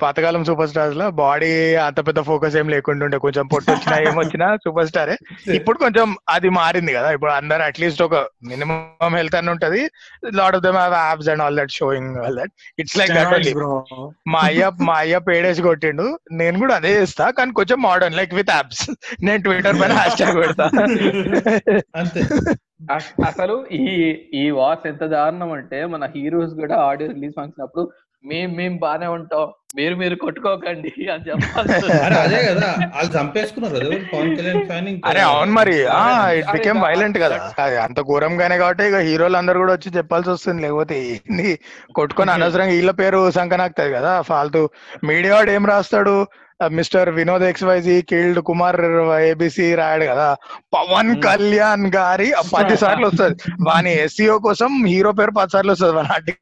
పాతకాలం 0.00 0.42
సూపర్ 0.48 0.68
స్టార్స్లో 0.70 1.06
బాడీ 1.18 1.50
అంత 1.86 2.00
పెద్ద 2.06 2.20
ఫోకస్ 2.28 2.54
ఏం 2.60 2.68
లేకుండా 2.74 3.04
ఉండే 3.06 3.18
కొంచెం 3.24 3.44
పొట్టు 3.52 3.68
వచ్చినా 3.72 3.96
ఏమొచ్చినా 4.06 4.46
సూపర్ 4.64 4.88
స్టారే 4.90 5.16
ఇప్పుడు 5.56 5.78
కొంచెం 5.78 6.06
అది 6.28 6.48
మారింది 6.58 6.92
కదా. 6.96 7.08
ఇప్పుడు 7.16 7.32
అందరు 7.32 7.62
అట్లీస్ట్ 7.62 8.02
ఒక 8.02 8.16
మినిమం 8.50 9.14
హెల్త్ 9.18 9.36
అని 9.40 9.50
ఉంటది. 9.54 9.82
Lot 10.38 10.56
of 10.58 10.64
them 10.66 10.78
have 10.82 10.96
apps 11.00 11.28
and 11.28 11.44
all 11.46 11.58
that 11.60 11.74
showing 11.78 12.16
all 12.24 12.38
that 12.40 12.52
it's 12.78 12.96
like 13.00 13.12
that 13.16 13.32
only 13.34 13.54
మా 14.34 14.42
అయ్య 14.48 14.70
మా 14.88 14.96
అయ్య 15.02 15.18
పేడేసి 15.28 15.64
కొట్టిండు. 15.68 16.06
నేను 16.40 16.56
కూడా 16.58 16.76
అదే 16.80 16.92
చేస్తా 16.98 17.26
కానీ 17.38 17.52
కొంచెం 17.52 17.80
మోడర్న్ 17.86 18.18
లైక్ 18.20 18.34
విత్ 18.34 18.52
యాప్స్ 18.56 18.84
నేను 19.22 19.42
ట్విట్టర్ 19.42 19.80
పైన 19.82 19.92
హ్యాష్ 20.00 20.18
ట్యాగ్ 20.20 20.38
పెడతా. 20.42 20.66
అంతే. 22.00 22.22
అసలు 23.28 23.54
ఈ 23.76 23.84
ఈ 24.34 24.42
వార్స్ 24.56 24.84
ఎంత 24.90 25.04
దారుణం 25.12 25.52
అంటే 25.52 25.78
మన 25.92 26.04
హీరోస్ 26.14 26.52
కూడా 26.58 26.76
ఆడియో 26.88 27.08
రిలీజ్ 27.12 27.34
ఫంక్షన్ 27.38 27.64
అప్పుడు 27.64 27.82
మేం 28.24 28.54
మేం 28.56 28.76
బానే 28.76 29.06
ఉంటాం. 29.06 29.46
మీరు 29.76 29.94
మీరు 29.94 30.14
కొట్టుకోకండి 30.14 30.92
అని 31.12 31.24
చెప్పాల్సి 31.28 31.72
అరే 32.06 32.14
అదే 32.16 32.38
కదా. 32.48 32.68
వాళ్ళు 32.96 33.12
చంపేసుకున్నారు? 33.18 33.90
పవన్ 34.12 34.36
కళ్యాణ్ 34.36 34.66
ఫ్యాన్ 34.66 34.88
అరే 35.04 35.20
అవును 35.20 35.52
మరి. 35.52 35.86
ఆ 35.86 36.30
ఇట్ 36.30 36.50
బికేమ్ 36.52 36.80
వైలెంట్ 36.82 37.18
కదా. 37.18 37.36
అది 37.58 37.76
అంత 37.76 38.00
ఘోరంగానే 38.00 38.58
కాబట్టి 38.58 38.84
ఇక 38.84 38.94
హీరోలు 38.94 39.36
అందరు 39.36 39.58
కూడా 39.58 39.72
వచ్చి 39.72 39.96
చెప్పాల్సి 39.96 40.30
వస్తుంది. 40.30 40.62
లేకపోతే 40.62 41.06
ఏంది? 41.08 41.50
కొట్టుకొని 41.94 42.30
అనవసరంగా 42.30 42.70
వీళ్ళ 42.70 42.90
పేరు 42.90 43.30
సంకనాక్తది 43.30 43.92
కదా. 43.92 44.22
ఫాల్తూ. 44.22 44.62
మీడియా 45.04 45.34
వాడు 45.34 45.50
ఏం 45.50 45.66
రాస్తాడు? 45.66 46.16
Mister 46.70 47.10
Vinod 47.10 47.42
X 47.42 47.64
Y Z 47.64 48.02
killed 48.02 48.40
Kumar 48.40 48.80
ABC 49.20 49.74
రాయాడు 49.74 50.04
కదా. 50.04 50.28
పవన్. 50.74 51.22
కళ్యాణ్ 51.22 51.86
గారి 51.96 52.32
పది 52.56 52.76
సార్లు 52.76 53.06
వస్తుంది. 53.06 53.36
వాని 53.68 53.94
ఎస్సీఓ 53.94 54.38
కోసం 54.38 54.86
హీరో 54.86 55.12
పేరు 55.12 55.30
పది 55.30 55.50
సార్లు 55.50 55.72
వస్తుంది. 55.72 56.32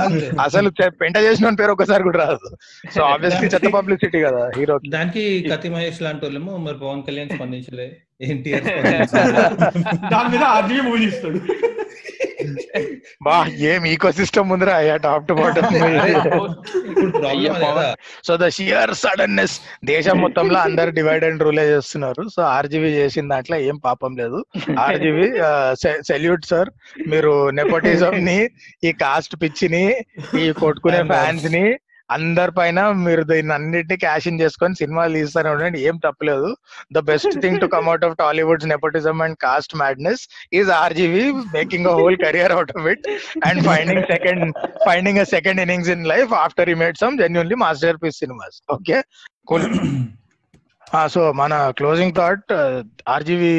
అంతే. 0.00 0.26
అసలు 0.40 0.68
పెంట 1.00 1.16
చేసిన 1.26 1.52
పేరు 1.60 1.72
ఒకసారి 1.72 2.02
కూడా 2.02 2.18
రాదు. 2.24 2.48
సో 2.94 3.00
ఆబ్వియస్లీ 3.04 3.48
చెత్త 3.54 3.68
పబ్లిసిటీ 3.76 4.20
కదా 4.26 4.42
హీరో 4.56 4.76
దానికి 4.94 5.22
కత్తి 5.50 5.68
మహేష్ 5.68 6.00
లాంటి 6.02 6.24
వాళ్ళేమో 6.26 6.54
మరి 6.58 6.78
పవన్ 6.78 7.04
కళ్యాణ్ 7.08 7.30
స్పందించలే. 7.30 7.88
ఎన్టీఆర్ 8.24 8.66
దాని 10.12 10.28
మీద 10.32 10.44
ఆర్జీవి 10.52 10.82
మూవీ 10.82 11.04
ఇస్తాడు 11.06 11.38
బా 13.22 13.36
ఏం 13.70 13.86
ఈకో 13.86 14.12
సిస్టమ్ 14.12 14.50
ఉందిరా 14.50 14.74
అయ్యా 14.76 14.96
top 14.96 15.28
to 15.28 15.34
bottom 15.34 15.68
so 18.26 18.36
the 18.36 18.48
sheer 18.48 18.94
suddenness 18.94 19.60
దేశం 19.84 20.18
మొత్తంలో 20.18 20.58
అందరు 20.58 20.90
డివైడ్ 20.90 21.24
అండ్ 21.24 21.42
రూలే 21.42 21.64
చేస్తున్నారు. 21.74 22.22
సో 22.36 22.42
ఆర్జీబీ 22.42 22.88
చేసిన 22.88 23.28
దాంట్లో 23.28 23.56
ఏం 23.56 23.76
పాపం 23.76 24.16
లేదు. 24.16 24.44
ఆర్జీబీ 24.78 25.26
సెల్యూట్ 26.06 26.44
సార్ 26.44 26.70
మీరు 27.08 27.50
నెపోటిజం 27.50 28.24
ని 28.24 28.38
ఈ 28.84 28.92
కాస్ట్ 28.92 29.36
పిచ్చిని 29.42 29.84
ఈ 30.40 30.52
కొట్టుకునే 30.52 31.02
ఫ్యాన్స్ని 31.02 31.64
అందరి 32.12 32.52
పైన 32.56 32.80
మీరు 33.04 33.22
దీన్ని 33.22 33.52
అన్నిటిని 33.56 33.96
క్యాష్ 33.96 34.26
ఇన్ 34.30 34.40
చేసుకొని 34.40 34.78
సినిమాలు 34.80 35.12
తీస్తానే 35.18 35.50
ఉండండి 35.54 35.80
ఏం 35.88 35.96
తప్పలేదు 35.98 36.48
the 36.92 37.02
best 37.10 37.34
thing 37.42 37.60
to 37.60 37.68
come 37.74 37.88
out 37.88 38.04
of 38.04 38.16
Tollywood 38.18 38.64
nepotism 38.72 39.20
and 39.22 39.38
caste 39.44 39.74
madness 39.82 40.22
is 40.54 40.72
RGV 40.78 41.24
making 41.54 41.88
a 41.88 41.94
whole 42.00 42.18
career 42.24 42.54
out 42.56 42.72
of 42.76 42.88
it 42.94 43.06
and 43.48 43.60
finding 43.66 44.06
second 44.06 44.46
finding 44.86 45.20
a 45.20 45.26
second 45.36 45.60
innings 45.60 45.92
in 45.96 46.04
life 46.06 46.32
after 46.42 46.70
he 46.70 46.78
made 46.82 46.98
some 46.98 47.16
genuinely 47.18 47.58
masterpiece 48.04 48.18
cinemas 48.18 48.58
okay 48.70 48.98
cool 49.46 49.66
so 51.12 51.22
మన 51.32 51.54
closing 51.70 52.16
thought 52.16 52.50
RGV 53.08 53.54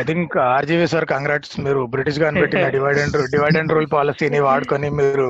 I 0.00 0.02
think 0.02 0.34
RGV 0.54 0.86
sir 0.92 1.06
congrats 1.06 1.54
మీరు 1.60 1.80
British 1.86 2.20
గాని 2.22 2.40
పెట్టిన 2.42 2.68
divide 2.68 2.98
and 2.98 3.16
divide 3.34 3.58
and 3.60 3.72
rule 3.72 3.90
పాలసీని 3.92 4.40
వాడుకొని 4.40 4.90
మీరు 5.00 5.28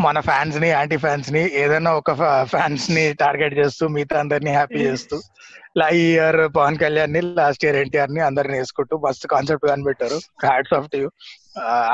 మన 0.00 0.20
ఫ్యాన్స్ని 0.20 0.68
anti 0.68 0.96
ఫ్యాన్స్ని 0.96 1.42
ఏదైనా 1.62 1.92
ఒక 1.92 2.12
ఫ్యాన్స్ని 2.54 3.04
టార్గెట్ 3.14 3.56
చేస్తూ 3.58 3.86
మిగతా 3.88 4.18
అందరినీ 4.20 4.52
హ్యాపీ 4.58 4.80
చేస్తూ 4.88 5.18
ఈ 5.96 6.04
ఇయర్ 6.12 6.38
పవన్ 6.56 6.78
కళ్యాణ్ని 6.78 7.20
లాస్ట్ 7.36 7.64
ఇయర్ 7.64 7.76
ఎన్టీఆర్ని 7.76 8.20
అందరిని 8.20 8.56
వేసుకుంటూ 8.58 8.94
మస్తు 9.04 9.26
కాన్సెప్ట్ 9.28 9.66
కనిపెట్టారు 9.66 10.18
హ్యాట్స్ 10.44 10.74
ఆఫ్ 10.78 10.88
టు 10.94 11.00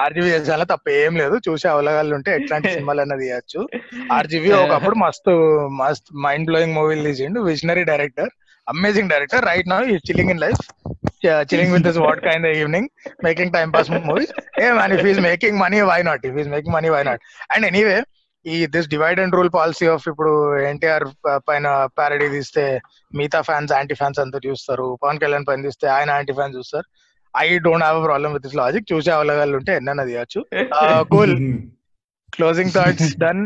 ఆర్జీవి 0.02 0.30
చేసాల 0.30 0.62
తప్ప 0.62 0.86
ఏం 1.02 1.12
లేదు. 1.20 1.36
చూసే 1.46 1.66
అవలగాళ్ళు 1.68 2.14
ఉంటే 2.14 2.30
ఎట్లాంటి 2.34 2.68
సినిమాలు 2.72 3.00
అన్నది 3.00 3.24
తీయచ్చు 3.24 3.60
ఆర్జీవి 4.12 4.50
ఒకప్పుడు 4.64 4.96
మస్తు 5.04 5.32
మస్త్ 5.80 6.10
మైండ్ 6.24 6.48
బ్లోయింగ్ 6.50 6.76
మూవీలు 6.78 7.04
తీసిండు. 7.08 7.40
Visionary 7.50 7.84
director 7.92 8.30
amazing 8.74 9.10
director 9.14 9.44
right 9.50 9.68
now 9.74 9.78
he 9.92 9.96
chilling 10.08 10.32
in 10.34 10.42
life 10.46 10.62
chilling 11.50 11.72
with 11.76 11.86
this 11.88 12.00
what 12.06 12.20
kind 12.28 12.48
evening 12.56 12.88
making 13.28 13.52
time 13.56 13.70
pass 13.76 13.90
movies 14.10 14.34
a 14.64 14.68
man 14.80 14.94
if 14.98 15.06
is 15.12 15.22
making 15.30 15.58
money 15.64 15.80
why 15.92 16.00
not 16.10 16.26
if 16.30 16.38
is 16.42 16.50
making 16.54 16.76
money 16.78 16.90
why 16.96 17.02
not 17.10 17.22
and 17.54 17.66
anyway 17.70 17.98
he 18.44 18.56
this 18.74 18.88
divide 18.92 19.20
and 19.22 19.34
rule 19.36 19.50
policy 19.56 19.86
of 19.92 20.04
ఇప్పుడు 20.10 20.32
ఎన్టీఆర్ 20.72 21.04
పైన 21.48 21.68
parody 21.98 22.28
తీస్తే 22.34 22.64
మిగతా 23.12 23.40
fans 23.48 23.72
anti 23.76 23.94
fans 24.00 24.20
అంతా 24.24 24.38
చూస్తారు. 24.46 24.86
పవన్ 25.02 25.20
కళ్యాణ్ 25.22 25.46
పైన 25.48 25.66
తీస్తే 25.66 25.86
ఆయన 25.94 26.10
anti 26.18 26.34
fans 26.38 26.56
చూస్తారు. 26.58 26.86
I 27.34 27.46
don't 27.66 27.84
have 27.86 27.98
problem 28.08 28.34
with 28.36 28.44
this 28.46 28.58
logic 28.60 28.86
చూసే 28.92 29.10
అవలగాళ్ళు 29.16 29.56
ఉంటే 29.60 29.72
ఎన్నైనా 29.78 30.04
తీయచ్చు. 30.10 30.42
Cool 31.14 31.34
closing 32.36 32.72
thoughts 32.76 33.10
done 33.24 33.42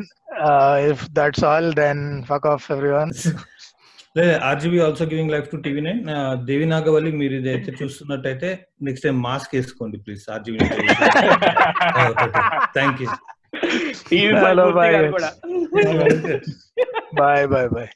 if 0.91 1.03
that's 1.19 1.45
all 1.51 1.71
then 1.83 2.03
fuck 2.31 2.49
off 2.53 2.67
everyone 2.77 3.13
లేదు 3.17 3.39
RGV 4.45 4.79
also 4.79 5.05
giving 5.05 5.33
life 5.33 5.49
to 5.51 5.57
TV 5.57 5.81
nine 5.81 6.01
Devi 6.47 6.67
Nagavalli 6.67 7.13
మీరు 7.13 7.35
ఇదైతే 7.35 7.73
చూస్తున్నట్టయితే 7.81 8.51
నెక్స్ట్ 8.83 9.07
టైం 9.07 9.19
మాస్క్ 9.23 9.55
వేసుకోండి 9.55 9.99
please 9.99 10.25
RGV 10.31 10.59
thank 12.75 13.03
you 13.03 13.11
bye 17.21 17.47
bye 17.47 17.69
bye 17.69 17.91